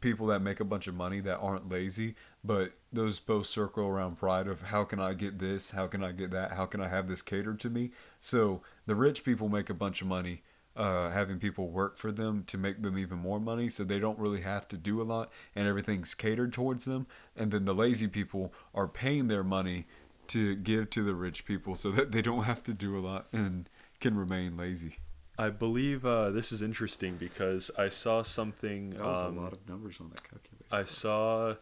people 0.00 0.26
that 0.26 0.42
make 0.42 0.58
a 0.58 0.64
bunch 0.64 0.88
of 0.88 0.94
money 0.96 1.20
that 1.20 1.38
aren't 1.38 1.70
lazy 1.70 2.16
but 2.42 2.72
those 2.92 3.20
both 3.20 3.46
circle 3.46 3.86
around 3.86 4.18
pride 4.18 4.48
of 4.48 4.62
how 4.62 4.82
can 4.82 4.98
i 4.98 5.14
get 5.14 5.38
this? 5.38 5.70
How 5.70 5.86
can 5.86 6.02
i 6.02 6.10
get 6.10 6.32
that? 6.32 6.52
How 6.52 6.66
can 6.66 6.80
i 6.80 6.88
have 6.88 7.08
this 7.08 7.22
catered 7.22 7.60
to 7.60 7.70
me? 7.70 7.92
So 8.18 8.62
the 8.86 8.96
rich 8.96 9.22
people 9.22 9.48
make 9.48 9.70
a 9.70 9.74
bunch 9.74 10.02
of 10.02 10.08
money 10.08 10.42
uh, 10.76 11.10
having 11.10 11.38
people 11.38 11.68
work 11.68 11.98
for 11.98 12.10
them 12.12 12.44
to 12.46 12.56
make 12.56 12.80
them 12.82 12.96
even 12.96 13.18
more 13.18 13.38
money 13.40 13.68
so 13.68 13.84
they 13.84 13.98
don't 13.98 14.18
really 14.18 14.40
have 14.40 14.66
to 14.68 14.76
do 14.76 15.00
a 15.00 15.04
lot 15.04 15.30
and 15.54 15.68
everything's 15.68 16.14
catered 16.14 16.52
towards 16.52 16.84
them 16.86 17.06
and 17.36 17.50
then 17.52 17.64
the 17.64 17.74
lazy 17.74 18.08
people 18.08 18.52
are 18.74 18.88
paying 18.88 19.28
their 19.28 19.44
money 19.44 19.86
to 20.28 20.54
give 20.56 20.88
to 20.88 21.02
the 21.02 21.14
rich 21.14 21.44
people 21.44 21.74
so 21.74 21.90
that 21.90 22.10
they 22.12 22.22
don't 22.22 22.44
have 22.44 22.62
to 22.62 22.72
do 22.72 22.96
a 22.98 23.00
lot 23.00 23.26
and 23.32 23.68
can 24.00 24.16
remain 24.16 24.56
lazy 24.56 24.96
I 25.38 25.48
believe 25.50 26.04
uh, 26.04 26.30
this 26.30 26.52
is 26.52 26.60
interesting 26.62 27.16
because 27.16 27.70
I 27.78 27.88
saw 27.88 28.22
something. 28.22 28.96
um, 29.00 29.38
a 29.38 29.40
lot 29.40 29.52
of 29.52 29.66
numbers 29.68 29.98
on 30.00 30.10
that 30.10 30.22
calculator 30.22 30.64
I 30.70 30.84
saw 30.84 31.54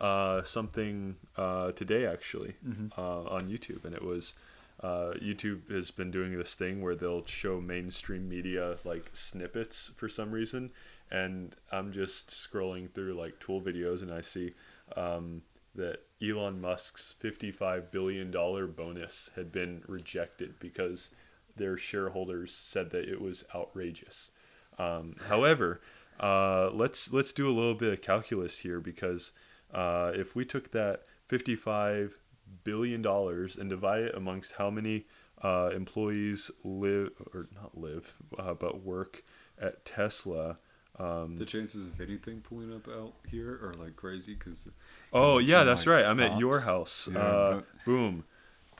uh, 0.00 0.42
something 0.44 1.16
uh, 1.36 1.72
today 1.72 2.06
actually 2.06 2.54
Mhm. 2.66 2.92
uh, 2.96 3.22
on 3.24 3.48
YouTube, 3.48 3.84
and 3.84 3.94
it 3.94 4.02
was 4.02 4.34
uh, 4.80 5.12
YouTube 5.20 5.70
has 5.70 5.90
been 5.90 6.10
doing 6.10 6.36
this 6.36 6.54
thing 6.54 6.80
where 6.80 6.94
they'll 6.94 7.26
show 7.26 7.60
mainstream 7.60 8.28
media 8.28 8.76
like 8.84 9.10
snippets 9.12 9.90
for 9.96 10.08
some 10.08 10.30
reason, 10.30 10.70
and 11.10 11.56
I'm 11.72 11.92
just 11.92 12.30
scrolling 12.30 12.90
through 12.92 13.14
like 13.14 13.40
tool 13.40 13.60
videos, 13.60 14.02
and 14.02 14.12
I 14.12 14.20
see 14.20 14.54
um, 14.96 15.42
that 15.74 16.02
Elon 16.22 16.60
Musk's 16.60 17.14
55 17.18 17.90
billion 17.90 18.30
dollar 18.30 18.66
bonus 18.66 19.30
had 19.34 19.50
been 19.50 19.82
rejected 19.86 20.54
because 20.60 21.10
their 21.56 21.76
shareholders 21.76 22.54
said 22.54 22.90
that 22.90 23.08
it 23.08 23.20
was 23.20 23.44
outrageous. 23.54 24.30
Um, 24.78 25.16
however, 25.28 25.80
uh, 26.20 26.70
let's 26.72 27.12
let's 27.12 27.32
do 27.32 27.48
a 27.48 27.54
little 27.54 27.74
bit 27.74 27.92
of 27.92 28.02
calculus 28.02 28.58
here 28.58 28.80
because 28.80 29.32
uh, 29.72 30.12
if 30.14 30.36
we 30.36 30.44
took 30.44 30.70
that 30.70 31.02
55 31.26 32.16
billion 32.64 33.02
dollars 33.02 33.56
and 33.56 33.68
divide 33.70 34.02
it 34.02 34.14
amongst 34.14 34.52
how 34.52 34.70
many 34.70 35.06
uh, 35.42 35.70
employees 35.74 36.50
live 36.64 37.10
or 37.32 37.48
not 37.54 37.78
live 37.78 38.14
uh, 38.38 38.54
but 38.54 38.82
work 38.82 39.22
at 39.60 39.84
Tesla. 39.84 40.58
Um, 40.98 41.36
The 41.36 41.44
chances 41.44 41.88
of 41.88 42.00
anything 42.00 42.40
pulling 42.40 42.74
up 42.74 42.88
out 42.88 43.12
here 43.30 43.52
are 43.62 43.74
like 43.74 43.94
crazy 43.94 44.34
because. 44.34 44.66
oh 45.12 45.38
yeah, 45.38 45.62
that's 45.62 45.86
like, 45.86 45.98
right. 45.98 46.06
I'm 46.06 46.20
at 46.20 46.38
your 46.38 46.60
house. 46.60 47.08
Yeah, 47.12 47.18
uh, 47.20 47.62
boom. 47.84 48.24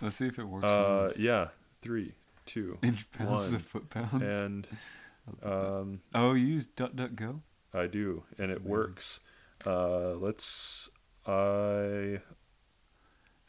Let's 0.00 0.16
see 0.16 0.26
if 0.26 0.38
it 0.38 0.44
works. 0.44 0.64
Uh, 0.64 1.12
yeah, 1.16 1.48
three, 1.80 2.14
two, 2.44 2.78
inch 2.82 3.08
pounds 3.12 3.52
one, 3.52 3.60
to 3.60 3.66
foot 3.66 3.90
pounds. 3.90 4.36
and 4.36 4.66
um, 5.44 6.00
oh, 6.14 6.32
you 6.32 6.46
use 6.46 6.66
DuckDuckGo? 6.66 7.40
I 7.72 7.86
do, 7.86 8.24
and 8.38 8.50
That's 8.50 8.54
it 8.54 8.56
amazing. 8.56 8.70
works. 8.70 9.20
Uh, 9.64 10.14
let's. 10.14 10.88
I 11.26 12.20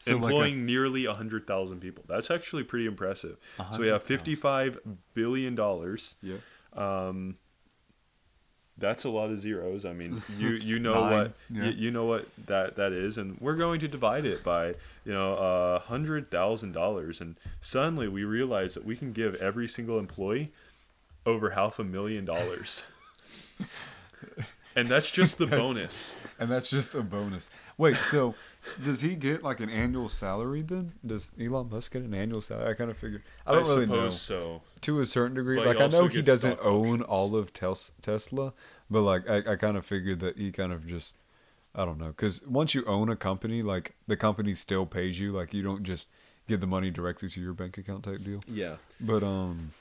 So 0.00 0.14
like 0.14 0.22
a- 0.22 0.26
employing 0.26 0.66
nearly 0.66 1.04
a 1.04 1.12
hundred 1.12 1.46
thousand 1.46 1.80
people. 1.80 2.04
That's 2.08 2.30
actually 2.30 2.64
pretty 2.64 2.86
impressive. 2.86 3.36
So 3.72 3.80
we 3.80 3.88
have 3.88 4.02
fifty-five 4.02 4.78
billion 5.14 5.54
dollars. 5.54 6.16
Yeah. 6.22 6.36
Um, 6.74 7.36
that's 8.78 9.04
a 9.04 9.10
lot 9.10 9.30
of 9.30 9.38
zeros. 9.40 9.84
I 9.84 9.92
mean, 9.92 10.22
you 10.38 10.50
you 10.52 10.78
know 10.78 10.94
nine, 10.94 11.12
what 11.12 11.32
yeah. 11.50 11.64
you, 11.64 11.70
you 11.72 11.90
know 11.90 12.06
what 12.06 12.26
that 12.46 12.76
that 12.76 12.92
is, 12.92 13.18
and 13.18 13.38
we're 13.40 13.56
going 13.56 13.78
to 13.80 13.88
divide 13.88 14.24
it 14.24 14.42
by 14.42 14.68
you 15.04 15.12
know 15.12 15.34
a 15.34 15.78
hundred 15.80 16.30
thousand 16.30 16.72
dollars, 16.72 17.20
and 17.20 17.36
suddenly 17.60 18.08
we 18.08 18.24
realize 18.24 18.74
that 18.74 18.84
we 18.84 18.96
can 18.96 19.12
give 19.12 19.34
every 19.36 19.68
single 19.68 19.98
employee 19.98 20.50
over 21.26 21.50
half 21.50 21.78
a 21.78 21.84
million 21.84 22.24
dollars, 22.24 22.84
and 24.74 24.88
that's 24.88 25.10
just 25.10 25.38
the 25.38 25.46
That's- 25.46 25.60
bonus. 25.68 26.16
And 26.38 26.50
that's 26.50 26.70
just 26.70 26.94
a 26.94 27.02
bonus. 27.02 27.50
Wait, 27.76 27.98
so 27.98 28.34
does 28.82 29.00
he 29.00 29.14
get 29.16 29.42
like 29.42 29.60
an 29.60 29.70
annual 29.70 30.08
salary 30.08 30.62
then? 30.62 30.92
Does 31.04 31.32
Elon 31.40 31.68
Musk 31.70 31.92
get 31.92 32.02
an 32.02 32.14
annual 32.14 32.42
salary? 32.42 32.70
I 32.70 32.74
kind 32.74 32.90
of 32.90 32.96
figured. 32.98 33.22
I 33.46 33.52
don't 33.54 33.66
really 33.66 33.86
know. 33.86 34.08
so. 34.10 34.62
To 34.82 35.00
a 35.00 35.06
certain 35.06 35.34
degree, 35.36 35.56
But 35.56 35.66
like 35.66 35.80
I 35.80 35.86
know 35.88 36.06
he 36.06 36.22
doesn't 36.22 36.58
own 36.62 37.00
options. 37.02 37.02
all 37.08 37.36
of 37.36 37.52
tes- 37.52 37.92
Tesla, 38.02 38.52
but 38.90 39.02
like 39.02 39.28
I, 39.28 39.52
I 39.52 39.56
kind 39.56 39.76
of 39.76 39.84
figured 39.84 40.20
that 40.20 40.38
he 40.38 40.50
kind 40.52 40.72
of 40.72 40.86
just, 40.86 41.16
I 41.74 41.84
don't 41.84 41.98
know, 41.98 42.08
because 42.08 42.44
once 42.46 42.74
you 42.74 42.84
own 42.86 43.08
a 43.10 43.16
company, 43.16 43.62
like 43.62 43.94
the 44.06 44.16
company 44.16 44.54
still 44.54 44.86
pays 44.86 45.18
you, 45.18 45.32
like 45.32 45.52
you 45.52 45.62
don't 45.62 45.82
just 45.82 46.08
give 46.48 46.60
the 46.60 46.66
money 46.66 46.90
directly 46.90 47.28
to 47.28 47.40
your 47.40 47.52
bank 47.52 47.76
account 47.78 48.04
type 48.04 48.24
deal. 48.24 48.40
Yeah. 48.48 48.76
But 49.00 49.22
um, 49.22 49.72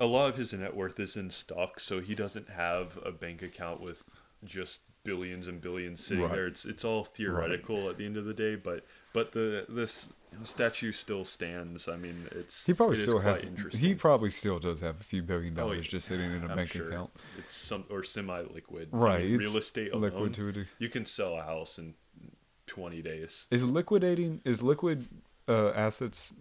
a 0.00 0.06
lot 0.06 0.28
of 0.28 0.36
his 0.36 0.52
net 0.52 0.74
worth 0.76 0.98
is 0.98 1.16
in 1.16 1.30
stock, 1.30 1.78
so 1.80 2.00
he 2.00 2.14
doesn't 2.14 2.50
have 2.50 2.98
a 3.04 3.12
bank 3.12 3.42
account 3.42 3.80
with 3.80 4.20
just 4.44 4.80
billions 5.04 5.48
and 5.48 5.60
billions 5.60 6.04
sitting 6.04 6.24
Right. 6.24 6.32
there. 6.32 6.46
It's 6.46 6.64
it's 6.64 6.84
all 6.84 7.04
theoretical 7.04 7.88
at 7.88 7.98
the 7.98 8.06
end 8.06 8.16
of 8.16 8.24
the 8.24 8.34
day, 8.34 8.54
but 8.56 8.84
but 9.12 9.32
the 9.32 9.66
this 9.68 10.08
statue 10.44 10.92
still 10.92 11.24
stands. 11.24 11.88
I 11.88 11.96
mean, 11.96 12.28
it's 12.32 12.66
he 12.66 12.72
probably 12.74 12.96
it 12.96 13.00
still 13.00 13.18
has. 13.20 13.44
interesting. 13.44 13.80
He 13.80 13.94
probably 13.94 14.30
still 14.30 14.58
does 14.58 14.80
have 14.80 15.00
a 15.00 15.04
few 15.04 15.22
billion 15.22 15.54
Oh, 15.58 15.62
dollars 15.62 15.86
yeah, 15.86 15.90
just 15.90 16.08
sitting 16.08 16.30
in 16.32 16.44
a 16.44 16.48
I'm 16.48 16.56
bank 16.56 16.70
sure. 16.70 16.88
account. 16.88 17.10
It's 17.38 17.54
some 17.56 17.84
or 17.90 18.02
semi-liquid. 18.04 18.88
I 18.92 18.96
Right, 18.96 19.24
mean, 19.24 19.38
real 19.38 19.56
estate 19.56 19.92
alone, 19.92 20.02
Liquid 20.12 20.34
to 20.34 20.64
you 20.78 20.88
can 20.88 21.04
sell 21.06 21.36
a 21.36 21.42
house 21.42 21.78
in 21.78 21.94
twenty 22.66 23.02
days. 23.02 23.46
Is 23.50 23.62
liquidating 23.62 24.40
is 24.44 24.62
liquid 24.62 25.06
uh, 25.48 25.72
assets 25.74 26.32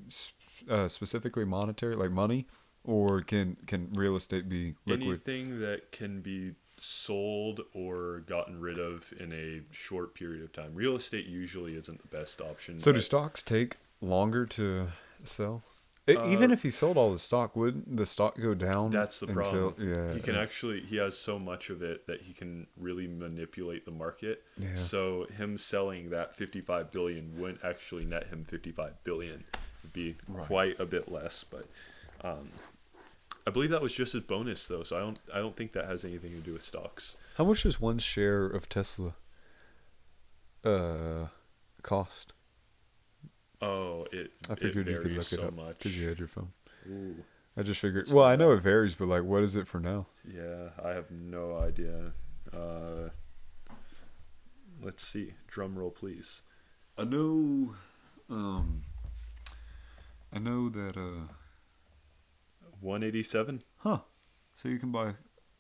uh, 0.70 0.88
specifically 0.88 1.46
monetary, 1.46 1.96
like 1.96 2.12
money, 2.12 2.48
or 2.84 3.22
can 3.22 3.58
can 3.68 3.92
real 3.94 4.16
estate 4.16 4.48
be 4.48 4.76
liquid? 4.86 5.08
Anything 5.08 5.60
that 5.60 5.92
can 5.92 6.22
be 6.22 6.54
sold 6.84 7.62
or 7.74 8.24
gotten 8.28 8.60
rid 8.60 8.80
of 8.80 9.14
in 9.20 9.32
a 9.32 9.62
short 9.74 10.16
period 10.16 10.44
of 10.44 10.52
time. 10.52 10.72
Real 10.74 10.96
estate 10.96 11.28
usually 11.28 11.76
isn't 11.78 12.02
the 12.02 12.08
best 12.18 12.42
option. 12.42 12.80
So 12.80 12.92
do 12.92 13.00
stocks 13.02 13.44
take 13.44 13.78
longer 14.02 14.46
to 14.48 14.88
sell? 15.24 15.62
Even 16.08 16.50
Uh, 16.50 16.54
if 16.56 16.64
he 16.64 16.72
sold 16.72 16.98
all 16.98 17.12
the 17.12 17.20
stock, 17.20 17.56
wouldn't 17.56 17.96
the 17.96 18.08
stock 18.08 18.36
go 18.42 18.56
down? 18.56 18.90
That's 18.90 19.20
the 19.20 19.28
until- 19.28 19.72
problem. 19.72 19.88
Yeah, 19.88 20.14
He 20.16 20.20
can 20.20 20.36
actually 20.36 20.82
he 20.82 20.96
has 20.98 21.16
so 21.16 21.38
much 21.38 21.70
of 21.70 21.84
it 21.84 22.08
that 22.08 22.22
he 22.24 22.34
can 22.34 22.66
really 22.76 23.08
manipulate 23.08 23.86
the 23.86 23.92
market. 23.92 24.44
Yeah. 24.58 24.74
So 24.76 25.26
him 25.26 25.60
selling 25.60 26.10
that 26.10 26.36
55 26.36 26.90
billion 26.92 27.40
wouldn't 27.40 27.64
actually 27.64 28.06
net 28.06 28.28
him 28.28 28.44
55 28.44 29.04
billion. 29.04 29.44
It'd 29.84 29.94
be 29.94 30.16
Right. 30.28 30.48
quite 30.48 30.80
a 30.80 30.86
bit 30.88 31.12
less, 31.12 31.44
but 31.44 31.68
um, 32.24 32.50
I 33.48 33.50
believe 33.52 33.70
that 33.72 33.82
was 33.82 33.94
just 33.94 34.14
his 34.14 34.22
bonus 34.24 34.68
though. 34.68 34.84
So 34.84 34.96
I 34.98 35.00
don't 35.00 35.20
I 35.34 35.40
don't 35.40 35.56
think 35.56 35.74
that 35.74 35.86
has 35.86 36.06
anything 36.06 36.32
to 36.32 36.40
do 36.40 36.54
with 36.54 36.64
stocks. 36.64 37.16
How 37.38 37.44
much 37.46 37.64
does 37.64 37.80
one 37.82 37.98
share 38.00 38.46
of 38.46 38.70
Tesla 38.70 39.16
uh 40.64 41.28
cost? 41.82 42.34
Oh, 43.62 44.06
it 44.12 44.32
I 44.50 44.56
figured 44.56 44.88
it 44.88 44.92
you 44.92 44.98
could 45.00 45.12
varies 45.12 45.32
look 45.32 45.40
it 45.40 45.46
up 45.46 45.54
much. 45.56 45.78
because 45.80 45.98
you 46.00 46.08
had 46.08 46.20
your 46.20 46.28
phone. 46.28 46.50
Ooh, 46.90 47.16
I 47.58 47.64
just 47.64 47.80
figured. 47.82 48.06
Let's 48.06 48.12
Well, 48.14 48.26
I 48.26 48.36
know 48.36 48.52
out. 48.52 48.58
it 48.58 48.62
varies, 48.62 48.96
but 48.96 49.08
like, 49.08 49.24
what 49.24 49.44
is 49.44 49.56
it 49.56 49.68
for 49.68 49.80
now? 49.80 50.08
yeah, 50.26 50.70
I 50.84 50.90
have 50.90 51.12
no 51.12 51.58
idea. 51.58 52.14
Uh, 52.52 53.10
let's 54.82 55.06
see. 55.08 55.34
Drum 55.48 55.78
roll, 55.78 55.92
please. 55.92 56.42
I 56.98 57.04
know, 57.04 57.76
um, 58.30 58.84
I 60.34 60.40
know 60.40 60.70
that 60.70 60.98
uh. 60.98 61.32
187. 62.82 63.64
Huh. 63.78 64.00
So 64.56 64.70
you 64.70 64.78
can 64.80 64.92
buy 64.92 65.14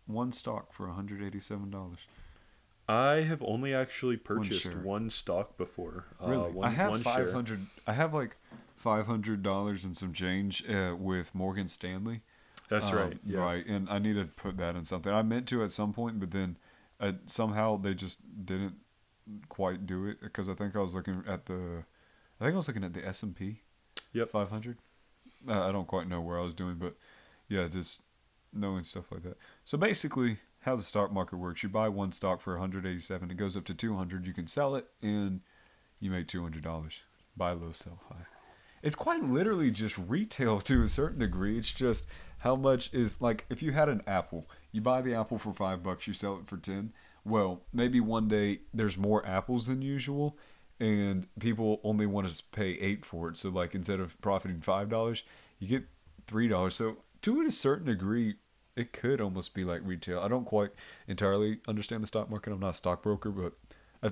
one 0.05 0.32
stock 0.32 0.74
for 0.74 0.88
$187. 0.88 1.95
I 2.88 3.22
have 3.22 3.41
only 3.43 3.74
actually 3.74 4.17
purchased 4.17 4.63
share. 4.63 4.78
one, 4.78 5.09
stock 5.09 5.57
before. 5.57 6.05
Really? 6.19 6.45
Uh, 6.49 6.49
one, 6.49 6.67
I 6.67 6.72
have 6.72 6.89
one 6.91 7.03
share. 7.03 7.26
500 7.28 7.65
I 7.88 7.93
have 7.93 8.13
like 8.13 8.36
$500 8.84 9.84
and 9.86 9.95
some 9.95 10.13
change 10.13 10.67
uh, 10.69 10.95
with 10.97 11.34
Morgan 11.34 11.67
Stanley. 11.67 12.22
That's 12.69 12.88
Um, 12.91 12.95
right. 12.97 13.17
Yeah. 13.26 13.39
Right, 13.39 13.65
and 13.65 13.89
I 13.89 13.99
need 13.99 14.13
to 14.15 14.26
put 14.26 14.57
that 14.57 14.76
in 14.76 14.86
something. 14.86 15.11
I 15.11 15.22
meant 15.22 15.47
to 15.49 15.63
at 15.63 15.72
some 15.72 15.93
point, 15.93 16.19
but 16.19 16.32
then 16.32 16.57
uh, 16.99 17.13
somehow 17.28 17.78
they 17.78 17.93
just 17.93 18.19
didn't 18.45 18.76
quite 19.49 19.86
do 19.86 20.07
it 20.07 20.19
because 20.22 20.49
I 20.49 20.53
think 20.53 20.76
I 20.76 20.80
was 20.80 20.93
looking 20.95 21.24
at 21.28 21.45
the, 21.45 21.84
I 22.39 22.43
think 22.45 22.53
I 22.53 22.57
was 22.57 22.67
looking 22.67 22.84
at 22.84 22.93
the 22.93 23.05
S 23.05 23.24
and 23.24 23.36
P. 23.36 23.61
Yep. 24.13 24.30
500. 24.30 24.78
Uh, 25.47 25.67
I 25.67 25.72
don't 25.72 25.88
quite 25.88 26.07
know 26.07 26.22
where 26.22 26.38
I 26.39 26.43
was 26.43 26.53
doing, 26.53 26.76
but 26.76 26.95
yeah, 27.51 27.67
just 27.67 28.01
knowing 28.53 28.85
stuff 28.85 29.11
like 29.11 29.23
that. 29.23 29.37
So 29.65 29.77
basically, 29.77 30.37
how 30.61 30.77
the 30.77 30.83
stock 30.83 31.11
market 31.11 31.35
works: 31.35 31.63
you 31.63 31.69
buy 31.69 31.89
one 31.89 32.13
stock 32.13 32.39
for 32.39 32.53
187, 32.53 33.29
it 33.29 33.35
goes 33.35 33.57
up 33.57 33.65
to 33.65 33.73
200, 33.73 34.25
you 34.25 34.33
can 34.33 34.47
sell 34.47 34.75
it, 34.75 34.87
and 35.01 35.41
you 35.99 36.09
make 36.09 36.27
200 36.27 36.63
dollars. 36.63 37.01
Buy 37.35 37.51
low, 37.51 37.73
sell 37.73 37.99
high. 38.09 38.25
It's 38.81 38.95
quite 38.95 39.23
literally 39.23 39.69
just 39.69 39.97
retail 39.97 40.59
to 40.61 40.81
a 40.81 40.87
certain 40.87 41.19
degree. 41.19 41.57
It's 41.57 41.73
just 41.73 42.07
how 42.39 42.55
much 42.55 42.93
is 42.93 43.19
like 43.19 43.45
if 43.49 43.61
you 43.61 43.73
had 43.73 43.89
an 43.89 44.01
apple, 44.07 44.49
you 44.71 44.79
buy 44.79 45.01
the 45.01 45.13
apple 45.13 45.37
for 45.37 45.53
five 45.53 45.83
bucks, 45.83 46.07
you 46.07 46.13
sell 46.13 46.37
it 46.37 46.47
for 46.47 46.57
ten. 46.57 46.93
Well, 47.25 47.63
maybe 47.73 47.99
one 47.99 48.29
day 48.29 48.61
there's 48.73 48.97
more 48.97 49.25
apples 49.27 49.67
than 49.67 49.81
usual, 49.81 50.37
and 50.79 51.27
people 51.39 51.81
only 51.83 52.05
want 52.05 52.33
to 52.33 52.43
pay 52.51 52.71
eight 52.79 53.05
for 53.05 53.27
it. 53.27 53.37
So 53.37 53.49
like 53.49 53.75
instead 53.75 53.99
of 53.99 54.19
profiting 54.21 54.61
five 54.61 54.87
dollars, 54.87 55.23
you 55.59 55.67
get 55.67 55.83
three 56.27 56.47
dollars. 56.47 56.75
So 56.75 56.97
to 57.22 57.41
a 57.41 57.51
certain 57.51 57.86
degree, 57.86 58.36
it 58.76 58.93
could 58.93 59.22
almost 59.22 59.53
be 59.53 59.63
like 59.63 59.82
retail. 59.84 60.19
I 60.19 60.28
don't 60.28 60.45
quite 60.45 60.72
entirely 61.07 61.59
understand 61.67 62.03
the 62.03 62.07
stock 62.07 62.30
market. 62.30 62.53
I'm 62.53 62.59
not 62.59 62.69
a 62.69 62.78
stockbroker, 62.78 63.30
but 63.30 63.53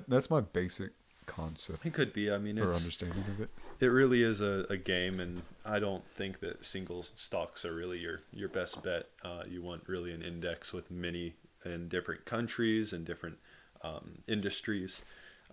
that's 0.08 0.30
my 0.30 0.40
basic 0.40 0.92
concept 1.26 1.86
It 1.86 1.92
could 1.92 2.12
be. 2.12 2.30
I 2.30 2.38
mean, 2.38 2.58
or 2.58 2.70
it's, 2.70 2.80
understanding 2.80 3.24
of 3.28 3.40
it. 3.40 3.50
it 3.78 3.86
really 3.86 4.22
is 4.22 4.40
a, 4.40 4.66
a 4.68 4.76
game, 4.76 5.20
and 5.20 5.42
I 5.64 5.78
don't 5.78 6.04
think 6.14 6.40
that 6.40 6.64
single 6.64 7.04
stocks 7.14 7.64
are 7.64 7.74
really 7.74 7.98
your, 7.98 8.22
your 8.32 8.48
best 8.48 8.82
bet. 8.82 9.06
Uh, 9.24 9.44
you 9.48 9.62
want 9.62 9.88
really 9.88 10.12
an 10.12 10.22
index 10.22 10.72
with 10.72 10.90
many 10.90 11.34
in 11.64 11.88
different 11.88 12.24
countries 12.24 12.92
and 12.92 13.04
different 13.04 13.38
um, 13.82 14.22
industries. 14.26 15.02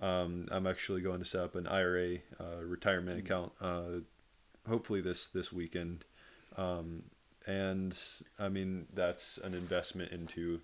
Um, 0.02 0.46
I'm 0.52 0.68
actually 0.68 1.02
going 1.02 1.20
to 1.20 1.26
set 1.26 1.42
up 1.42 1.56
an 1.56 1.68
IRA 1.68 2.18
uh, 2.40 2.64
retirement 2.64 3.20
account, 3.20 3.52
uh, 3.62 4.02
hopefully 4.68 5.02
this 5.02 5.28
this 5.28 5.52
weekend. 5.52 6.06
Um, 6.56 7.04
and 7.48 7.98
I 8.38 8.50
mean 8.50 8.86
that's 8.94 9.38
an 9.40 9.54
investment 9.56 10.12
into 10.12 10.60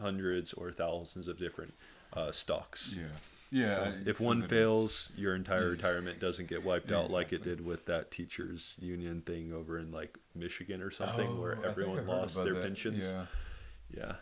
hundreds 0.00 0.52
or 0.54 0.70
thousands 0.72 1.28
of 1.28 1.38
different 1.38 1.74
uh, 2.14 2.32
stocks. 2.32 2.94
Yeah. 2.96 3.04
Yeah. 3.50 3.74
So 3.74 3.82
I- 3.82 4.08
if 4.08 4.20
one 4.20 4.42
fails, 4.42 5.10
your 5.16 5.34
entire 5.34 5.68
retirement 5.70 6.20
doesn't 6.20 6.48
get 6.48 6.64
wiped 6.64 6.92
out 6.92 7.10
like 7.10 7.32
it 7.32 7.42
did 7.42 7.64
with 7.66 7.84
that 7.86 8.10
teachers 8.10 8.74
union 8.80 9.22
thing 9.22 9.52
over 9.52 9.78
in 9.78 9.90
like 9.90 10.16
Michigan 10.34 10.80
or 10.82 10.90
something, 10.90 11.28
Oh, 11.28 11.40
where 11.40 11.52
I 11.52 11.54
think 11.56 11.66
I 11.66 11.70
everyone 11.70 12.06
lost 12.06 12.36
their 12.44 12.54
that. 12.54 12.62
pensions. 12.62 13.04
Yeah. 13.04 13.26
Yeah, 13.96 14.12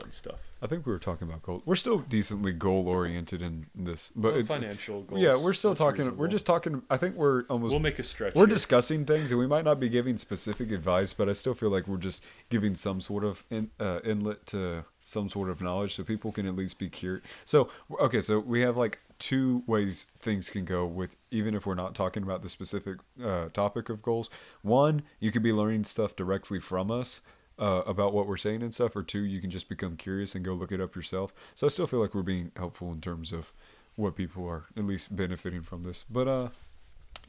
fun 0.00 0.12
stuff. 0.12 0.38
I 0.62 0.66
think 0.66 0.86
we 0.86 0.92
were 0.92 0.98
talking 0.98 1.28
about 1.28 1.42
goals. 1.42 1.62
We're 1.64 1.76
still 1.76 1.98
decently 1.98 2.52
goal 2.52 2.88
oriented 2.88 3.42
in 3.42 3.66
this, 3.74 4.10
but 4.16 4.32
Well, 4.32 4.40
it's 4.40 4.48
financial 4.48 5.02
goals. 5.02 5.20
yeah, 5.20 5.36
we're 5.36 5.52
still 5.54 5.74
talking. 5.74 6.16
We're 6.16 6.28
just 6.28 6.46
talking. 6.46 6.82
I 6.88 6.96
think 6.96 7.16
we're 7.16 7.44
almost. 7.44 7.72
We'll 7.72 7.80
make 7.80 7.98
a 7.98 8.02
stretch. 8.02 8.34
we're 8.34 8.46
here. 8.46 8.54
discussing 8.54 9.04
things, 9.04 9.30
and 9.30 9.38
we 9.40 9.46
might 9.46 9.64
not 9.64 9.78
be 9.80 9.88
giving 9.88 10.16
specific 10.18 10.70
advice, 10.70 11.12
but 11.12 11.28
I 11.28 11.32
still 11.32 11.54
feel 11.54 11.70
like 11.70 11.86
we're 11.86 11.96
just 11.98 12.22
giving 12.48 12.74
some 12.74 13.00
sort 13.00 13.24
of 13.24 13.44
in, 13.50 13.70
uh, 13.80 14.00
inlet 14.04 14.46
to 14.46 14.84
some 15.02 15.28
sort 15.28 15.50
of 15.50 15.60
knowledge, 15.60 15.94
so 15.94 16.02
people 16.04 16.32
can 16.32 16.46
at 16.46 16.56
least 16.56 16.78
be 16.78 16.88
curious. 16.88 17.24
So 17.44 17.68
okay, 18.00 18.20
so 18.20 18.38
we 18.38 18.60
have 18.62 18.76
like 18.76 19.00
two 19.18 19.62
ways 19.66 20.06
things 20.18 20.50
can 20.50 20.66
go 20.66 20.84
with 20.84 21.16
even 21.30 21.54
if 21.54 21.64
we're 21.64 21.74
not 21.74 21.94
talking 21.94 22.22
about 22.22 22.42
the 22.42 22.50
specific 22.50 22.98
uh, 23.22 23.48
topic 23.50 23.88
of 23.88 24.02
goals. 24.02 24.28
One, 24.62 25.02
you 25.20 25.30
could 25.30 25.42
be 25.42 25.52
learning 25.52 25.84
stuff 25.84 26.16
directly 26.16 26.60
from 26.60 26.90
us. 26.90 27.20
Uh, 27.58 27.80
about 27.86 28.12
what 28.12 28.26
we're 28.26 28.36
saying 28.36 28.62
and 28.62 28.74
stuff, 28.74 28.94
or 28.94 29.02
two, 29.02 29.20
you 29.24 29.40
can 29.40 29.50
just 29.50 29.66
become 29.66 29.96
curious 29.96 30.34
and 30.34 30.44
go 30.44 30.52
look 30.52 30.70
it 30.70 30.78
up 30.80 30.94
yourself. 30.94 31.32
So 31.54 31.66
I 31.66 31.70
still 31.70 31.86
feel 31.86 32.00
like 32.00 32.14
we're 32.14 32.20
being 32.20 32.52
helpful 32.54 32.92
in 32.92 33.00
terms 33.00 33.32
of 33.32 33.50
what 33.94 34.14
people 34.14 34.46
are 34.46 34.66
at 34.76 34.84
least 34.84 35.16
benefiting 35.16 35.62
from 35.62 35.82
this. 35.82 36.04
But 36.10 36.28
uh, 36.28 36.48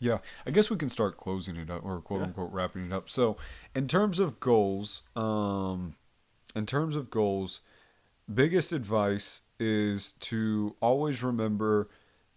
yeah, 0.01 0.17
I 0.45 0.51
guess 0.51 0.69
we 0.69 0.75
can 0.75 0.89
start 0.89 1.15
closing 1.15 1.55
it 1.55 1.69
up 1.69 1.85
or 1.85 2.01
quote 2.01 2.19
Yeah. 2.19 2.25
unquote 2.27 2.51
wrapping 2.51 2.83
it 2.83 2.91
up. 2.91 3.09
So, 3.09 3.37
in 3.73 3.87
terms 3.87 4.19
of 4.19 4.41
goals, 4.41 5.03
um, 5.15 5.93
in 6.53 6.65
terms 6.65 6.97
of 6.97 7.09
goals, 7.09 7.61
biggest 8.31 8.73
advice 8.73 9.43
is 9.61 10.11
to 10.11 10.75
always 10.81 11.23
remember 11.23 11.87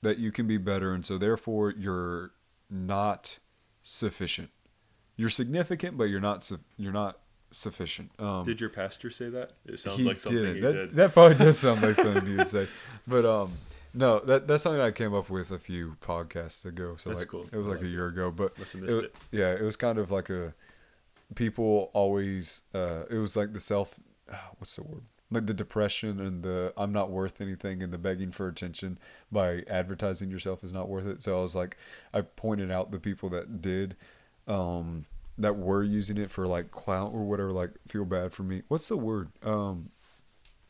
that 0.02 0.18
you 0.18 0.30
can 0.30 0.46
be 0.46 0.58
better, 0.58 0.94
and 0.94 1.04
so 1.04 1.18
therefore 1.18 1.70
you're 1.76 2.30
not 2.70 3.40
sufficient. 3.82 4.50
You're 5.16 5.28
significant, 5.28 5.98
but 5.98 6.04
you're 6.04 6.20
not. 6.20 6.44
Su- 6.44 6.60
you're 6.78 6.92
not 6.92 7.18
sufficient. 7.50 8.10
Um, 8.18 8.44
Did 8.44 8.60
your 8.60 8.70
pastor 8.70 9.10
say 9.10 9.28
that? 9.30 9.52
It 9.66 9.78
sounds 9.78 10.00
like 10.00 10.20
something 10.20 10.42
did. 10.42 10.56
he 10.56 10.60
that, 10.62 10.72
did. 10.72 10.94
That 10.94 11.12
probably 11.12 11.36
does 11.36 11.58
sound 11.58 11.82
like 11.82 11.94
something 11.96 12.26
he 12.26 12.36
would 12.36 12.48
say. 12.48 12.68
But 13.06 13.24
um, 13.24 13.52
no, 13.92 14.20
that 14.20 14.46
that's 14.46 14.62
something 14.62 14.80
I 14.80 14.90
came 14.90 15.14
up 15.14 15.30
with 15.30 15.50
a 15.50 15.58
few 15.58 15.96
podcasts 16.00 16.64
ago. 16.64 16.96
So 16.96 17.10
That's 17.10 17.22
like 17.22 17.28
cool. 17.28 17.46
it 17.50 17.56
was 17.56 17.66
I 17.66 17.70
like 17.70 17.82
a 17.82 17.88
year 17.88 18.06
ago. 18.06 18.30
But 18.30 18.52
it 18.58 18.74
it. 18.74 19.16
yeah, 19.32 19.52
it 19.52 19.62
was 19.62 19.76
kind 19.76 19.98
of 19.98 20.10
like 20.10 20.30
a 20.30 20.54
people 21.34 21.90
always. 21.92 22.62
Uh, 22.74 23.04
it 23.10 23.18
was 23.18 23.36
like 23.36 23.52
the 23.52 23.60
self. 23.60 23.98
Uh, 24.30 24.36
what's 24.58 24.76
the 24.76 24.84
word? 24.84 25.02
Like 25.32 25.46
the 25.46 25.54
depression 25.54 26.20
and 26.20 26.42
the 26.42 26.72
I'm 26.76 26.92
not 26.92 27.10
worth 27.10 27.40
anything 27.40 27.82
and 27.82 27.92
the 27.92 27.98
begging 27.98 28.32
for 28.32 28.48
attention 28.48 28.98
by 29.30 29.62
advertising 29.68 30.30
yourself 30.30 30.64
is 30.64 30.72
not 30.72 30.88
worth 30.88 31.06
it. 31.06 31.22
So 31.22 31.38
I 31.38 31.42
was 31.42 31.54
like, 31.54 31.76
I 32.12 32.22
pointed 32.22 32.70
out 32.70 32.90
the 32.90 32.98
people 32.98 33.28
that 33.30 33.62
did, 33.62 33.96
um, 34.48 35.06
that 35.40 35.56
were 35.56 35.82
using 35.82 36.16
it 36.18 36.30
for 36.30 36.46
like 36.46 36.70
clout 36.70 37.12
or 37.12 37.24
whatever, 37.24 37.50
like 37.50 37.70
feel 37.88 38.04
bad 38.04 38.32
for 38.32 38.42
me. 38.42 38.62
What's 38.68 38.88
the 38.88 38.96
word? 38.96 39.30
Um, 39.42 39.90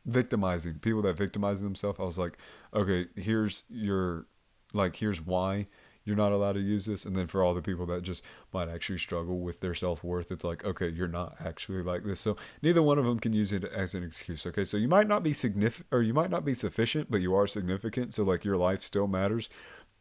victimizing 0.06 0.78
people 0.78 1.02
that 1.02 1.16
victimize 1.16 1.60
themselves. 1.60 2.00
I 2.00 2.04
was 2.04 2.18
like, 2.18 2.38
okay, 2.72 3.06
here's 3.16 3.64
your, 3.68 4.26
like, 4.72 4.96
here's 4.96 5.20
why 5.20 5.66
you're 6.04 6.16
not 6.16 6.32
allowed 6.32 6.54
to 6.54 6.60
use 6.60 6.86
this. 6.86 7.04
And 7.04 7.14
then 7.14 7.26
for 7.26 7.42
all 7.42 7.54
the 7.54 7.62
people 7.62 7.86
that 7.86 8.02
just 8.02 8.24
might 8.52 8.68
actually 8.68 8.98
struggle 8.98 9.40
with 9.40 9.60
their 9.60 9.74
self 9.74 10.02
worth, 10.02 10.32
it's 10.32 10.44
like, 10.44 10.64
okay, 10.64 10.88
you're 10.88 11.08
not 11.08 11.36
actually 11.44 11.82
like 11.82 12.04
this. 12.04 12.20
So 12.20 12.36
neither 12.62 12.82
one 12.82 12.98
of 12.98 13.04
them 13.04 13.20
can 13.20 13.32
use 13.32 13.52
it 13.52 13.64
as 13.64 13.94
an 13.94 14.02
excuse. 14.02 14.46
Okay. 14.46 14.64
So 14.64 14.76
you 14.76 14.88
might 14.88 15.06
not 15.06 15.22
be 15.22 15.32
significant 15.32 15.88
or 15.92 16.02
you 16.02 16.14
might 16.14 16.30
not 16.30 16.44
be 16.44 16.54
sufficient, 16.54 17.10
but 17.10 17.20
you 17.20 17.34
are 17.34 17.46
significant. 17.46 18.14
So 18.14 18.24
like 18.24 18.44
your 18.44 18.56
life 18.56 18.82
still 18.82 19.06
matters. 19.06 19.48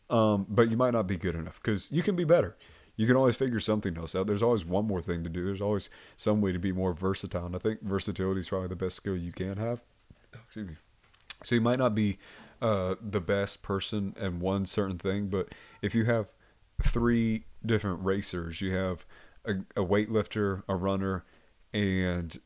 Um, 0.09 0.47
but 0.49 0.71
you 0.71 0.77
might 0.77 0.93
not 0.93 1.05
be 1.05 1.17
good 1.17 1.35
enough 1.35 1.61
because 1.61 1.91
you 1.91 2.01
can 2.01 2.15
be 2.15 2.23
better. 2.23 2.57
You 2.99 3.07
can 3.07 3.15
always 3.15 3.37
figure 3.37 3.61
something 3.61 3.97
else 3.97 4.13
out. 4.13 4.27
There's 4.27 4.43
always 4.43 4.65
one 4.65 4.85
more 4.85 5.01
thing 5.01 5.23
to 5.23 5.29
do. 5.29 5.45
There's 5.45 5.61
always 5.61 5.89
some 6.17 6.41
way 6.41 6.51
to 6.51 6.59
be 6.59 6.73
more 6.73 6.91
versatile. 6.91 7.45
And 7.45 7.55
I 7.55 7.59
think 7.59 7.81
versatility 7.81 8.41
is 8.41 8.49
probably 8.49 8.67
the 8.67 8.75
best 8.75 8.97
skill 8.97 9.15
you 9.15 9.31
can 9.31 9.55
have. 9.55 9.79
Excuse 10.33 10.67
me. 10.67 10.75
So 11.45 11.55
you 11.55 11.61
might 11.61 11.79
not 11.79 11.95
be 11.95 12.17
uh, 12.61 12.95
the 13.01 13.21
best 13.21 13.61
person 13.61 14.13
in 14.19 14.41
one 14.41 14.65
certain 14.65 14.97
thing, 14.97 15.27
but 15.27 15.47
if 15.81 15.95
you 15.95 16.03
have 16.05 16.27
three 16.83 17.45
different 17.65 18.03
racers, 18.03 18.59
you 18.59 18.75
have 18.75 19.05
a, 19.45 19.59
a 19.77 19.85
weightlifter, 19.85 20.63
a 20.67 20.75
runner, 20.75 21.23
and 21.71 22.37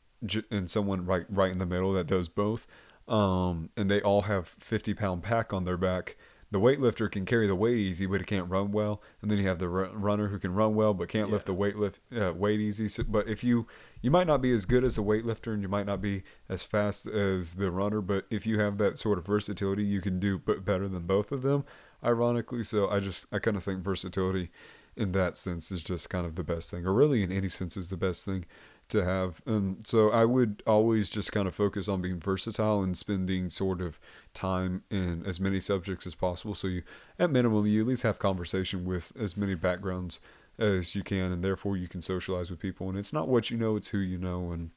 and 0.52 0.70
someone 0.70 1.04
right 1.04 1.26
right 1.30 1.52
in 1.52 1.58
the 1.58 1.66
middle 1.66 1.94
that 1.94 2.06
does 2.06 2.30
both, 2.30 2.68
um, 3.08 3.72
and 3.76 3.90
they 3.90 4.02
all 4.04 4.22
have 4.22 4.50
fifty 4.60 4.94
pound 4.94 5.24
pack 5.24 5.52
on 5.52 5.66
their 5.66 5.78
back. 5.78 6.16
The 6.54 6.60
weightlifter 6.60 7.10
can 7.10 7.26
carry 7.26 7.48
the 7.48 7.56
weight 7.56 7.78
easy, 7.78 8.06
but 8.06 8.22
he 8.22 8.26
can't 8.26 8.48
run 8.48 8.72
well. 8.72 9.02
And 9.24 9.32
then 9.32 9.40
you 9.40 9.48
have 9.48 9.58
the 9.58 9.68
ru- 9.68 9.90
runner 9.92 10.28
who 10.28 10.38
can 10.38 10.54
run 10.54 10.76
well, 10.76 10.94
but 10.94 11.10
can't 11.10 11.32
lift 11.32 11.48
the 11.48 11.54
weight 11.54 11.78
lift 11.78 12.00
uh, 12.16 12.32
weight 12.32 12.60
easy. 12.60 12.88
So, 12.88 13.04
but 13.08 13.28
if 13.28 13.44
you 13.44 13.66
you 14.04 14.12
might 14.12 14.28
not 14.28 14.40
be 14.40 14.54
as 14.54 14.66
good 14.66 14.84
as 14.84 14.96
the 14.96 15.04
weightlifter, 15.04 15.52
and 15.52 15.64
you 15.64 15.68
might 15.68 15.88
not 15.88 16.00
be 16.00 16.22
as 16.48 16.64
fast 16.64 17.08
as 17.08 17.56
the 17.56 17.72
runner, 17.72 18.02
but 18.02 18.28
if 18.30 18.46
you 18.46 18.60
have 18.60 18.78
that 18.78 19.00
sort 19.00 19.18
of 19.18 19.26
versatility, 19.26 19.84
you 19.84 20.00
can 20.00 20.20
do 20.20 20.38
b- 20.38 20.60
better 20.64 20.88
than 20.88 21.08
both 21.08 21.32
of 21.32 21.42
them. 21.42 21.66
Ironically, 22.04 22.64
so 22.64 22.88
I 22.88 23.00
just 23.00 23.26
I 23.32 23.40
kind 23.40 23.58
of 23.58 23.64
think 23.64 23.84
versatility 23.84 24.52
in 24.96 25.12
that 25.14 25.38
sense 25.38 25.72
is 25.72 25.82
just 25.82 26.12
kind 26.12 26.28
of 26.28 26.36
the 26.36 26.44
best 26.44 26.70
thing, 26.70 26.86
or 26.86 26.94
really 26.94 27.24
in 27.24 27.32
any 27.32 27.50
sense 27.50 27.76
is 27.76 27.90
the 27.90 27.98
best 27.98 28.26
thing 28.26 28.46
to 28.94 29.04
have. 29.04 29.42
And 29.46 29.86
so 29.86 30.10
I 30.10 30.24
would 30.24 30.64
always 30.66 31.10
just 31.10 31.32
kind 31.32 31.48
of 31.48 31.54
focus 31.54 31.88
on 31.88 32.02
being 32.02 32.20
versatile 32.20 32.82
and 32.82 32.98
spending 32.98 33.50
sort 33.50 33.82
of 33.82 34.00
time 34.34 34.84
in 34.90 35.26
as 35.26 35.40
many 35.40 35.60
subjects 35.60 36.08
as 36.08 36.16
possible. 36.16 36.56
So 36.56 36.68
you, 36.68 36.84
at 37.20 37.30
minimum, 37.30 37.68
you 37.68 37.82
at 37.82 37.88
least 37.88 38.04
have 38.04 38.20
conversation 38.20 38.86
with 38.86 39.12
as 39.20 39.36
many 39.36 39.56
backgrounds 39.56 40.20
as 40.58 40.96
you 40.96 41.04
can, 41.04 41.32
and 41.32 41.44
therefore 41.44 41.76
you 41.76 41.88
can 41.88 42.02
socialize 42.02 42.50
with 42.50 42.60
people. 42.60 42.88
And 42.88 42.98
it's 42.98 43.12
not 43.12 43.28
what 43.28 43.50
you 43.50 43.58
know, 43.58 43.76
it's 43.76 43.90
who 43.90 43.98
you 43.98 44.18
know. 44.18 44.52
And 44.52 44.72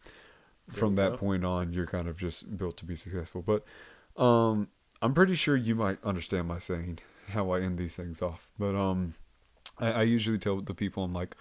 from 0.73 0.97
that 0.97 1.13
go. 1.13 1.17
point 1.19 1.45
on, 1.45 1.73
you're 1.73 1.87
kind 1.87 2.09
of 2.09 2.17
just 2.17 2.57
built 2.57 2.77
to 2.79 2.85
be 2.85 2.97
successful. 2.97 3.43
But 3.43 3.65
um, 4.21 4.69
I'm 5.03 5.15
pretty 5.15 5.35
sure 5.35 5.57
you 5.57 5.75
might 5.75 6.03
understand 6.03 6.49
my 6.49 6.59
saying 6.59 6.99
how 7.29 7.51
I 7.51 7.61
end 7.61 7.79
these 7.79 7.97
things 7.97 8.23
off. 8.23 8.51
But 8.59 8.75
um, 8.75 9.15
I, 9.79 9.93
I 9.93 10.03
usually 10.03 10.39
tell 10.39 10.61
the 10.61 10.75
people 10.75 11.05
I'm 11.05 11.13
like, 11.13 11.37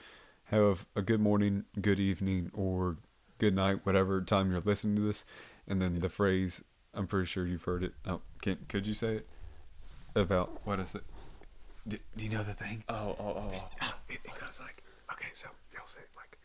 have 0.46 0.86
a 0.96 1.02
good 1.02 1.20
morning, 1.20 1.66
good 1.82 2.00
evening, 2.00 2.52
or 2.54 2.98
good 3.40 3.56
night, 3.56 3.86
whatever 3.86 4.22
time 4.22 4.52
you're 4.52 4.62
listening 4.62 4.96
to 4.98 5.02
this. 5.02 5.26
And 5.68 5.82
then 5.82 6.00
the 6.00 6.10
phrase, 6.10 6.64
I'm 6.94 7.08
pretty 7.08 7.26
sure 7.26 7.46
you've 7.46 7.64
heard 7.64 7.84
it. 7.84 7.94
Oh, 8.06 8.22
can 8.42 8.58
could 8.70 8.86
you 8.86 8.94
say 8.94 9.18
it? 9.18 9.28
About 10.16 10.62
what 10.64 10.80
is 10.80 10.96
it? 10.96 11.04
Do, 11.88 11.98
do 12.16 12.24
you 12.26 12.32
know 12.32 12.44
the 12.44 12.54
thing? 12.54 12.84
Oh, 12.88 13.16
oh, 13.20 13.52
oh. 13.52 13.94
It, 14.08 14.20
it 14.24 14.40
goes 14.40 14.60
like, 14.60 14.82
okay, 15.12 15.28
so 15.34 15.50
you'll 15.74 15.86
say 15.88 16.02
like, 16.16 16.38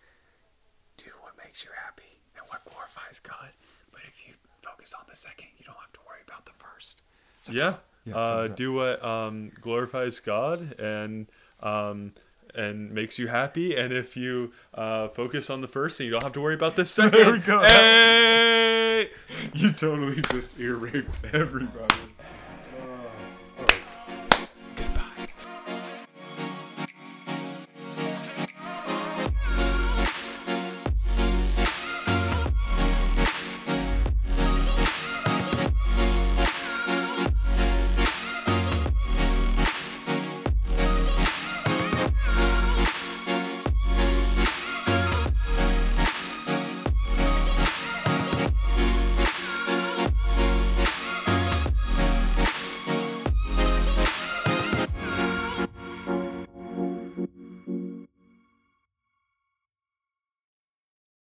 do 0.97 1.11
what 1.21 1.33
makes 1.43 1.63
you 1.65 1.71
happy 1.85 2.19
and 2.37 2.45
what 2.49 2.65
glorifies 2.65 3.21
God. 3.21 3.51
But 3.93 4.01
if 4.09 4.27
you 4.27 4.35
focus 4.63 4.93
on 4.93 5.05
the 5.09 5.17
second, 5.17 5.49
you 5.57 5.65
don't 5.65 5.77
have 5.77 5.93
to 5.93 6.01
worry 6.07 6.21
about 6.27 6.45
the 6.45 6.53
first. 6.59 7.03
So 7.43 7.53
Yeah. 7.53 7.75
Yeah, 8.07 8.17
uh, 8.17 8.49
do 8.49 8.73
what 8.73 9.05
um, 9.05 9.53
glorifies 9.61 10.21
God 10.21 10.75
and 10.81 11.27
um, 11.63 12.15
and 12.55 12.93
makes 12.93 13.19
you 13.19 13.29
happy. 13.29 13.77
And 13.77 13.93
if 13.93 14.17
you 14.17 14.53
uh, 14.75 15.09
focus 15.09 15.51
on 15.51 15.61
the 15.61 15.69
first, 15.69 15.99
then 15.99 16.07
you 16.07 16.11
don't 16.13 16.23
have 16.23 16.33
to 16.33 16.41
worry 16.41 16.55
about 16.55 16.77
the 16.77 16.87
second. 16.87 17.21
There 17.21 17.33
we 17.33 17.39
go. 17.39 17.63
Hey! 17.63 19.11
you 19.55 19.73
totally 19.73 20.23
just 20.31 20.59
ear 20.59 20.75
raped 20.77 21.19
everybody. 21.33 21.95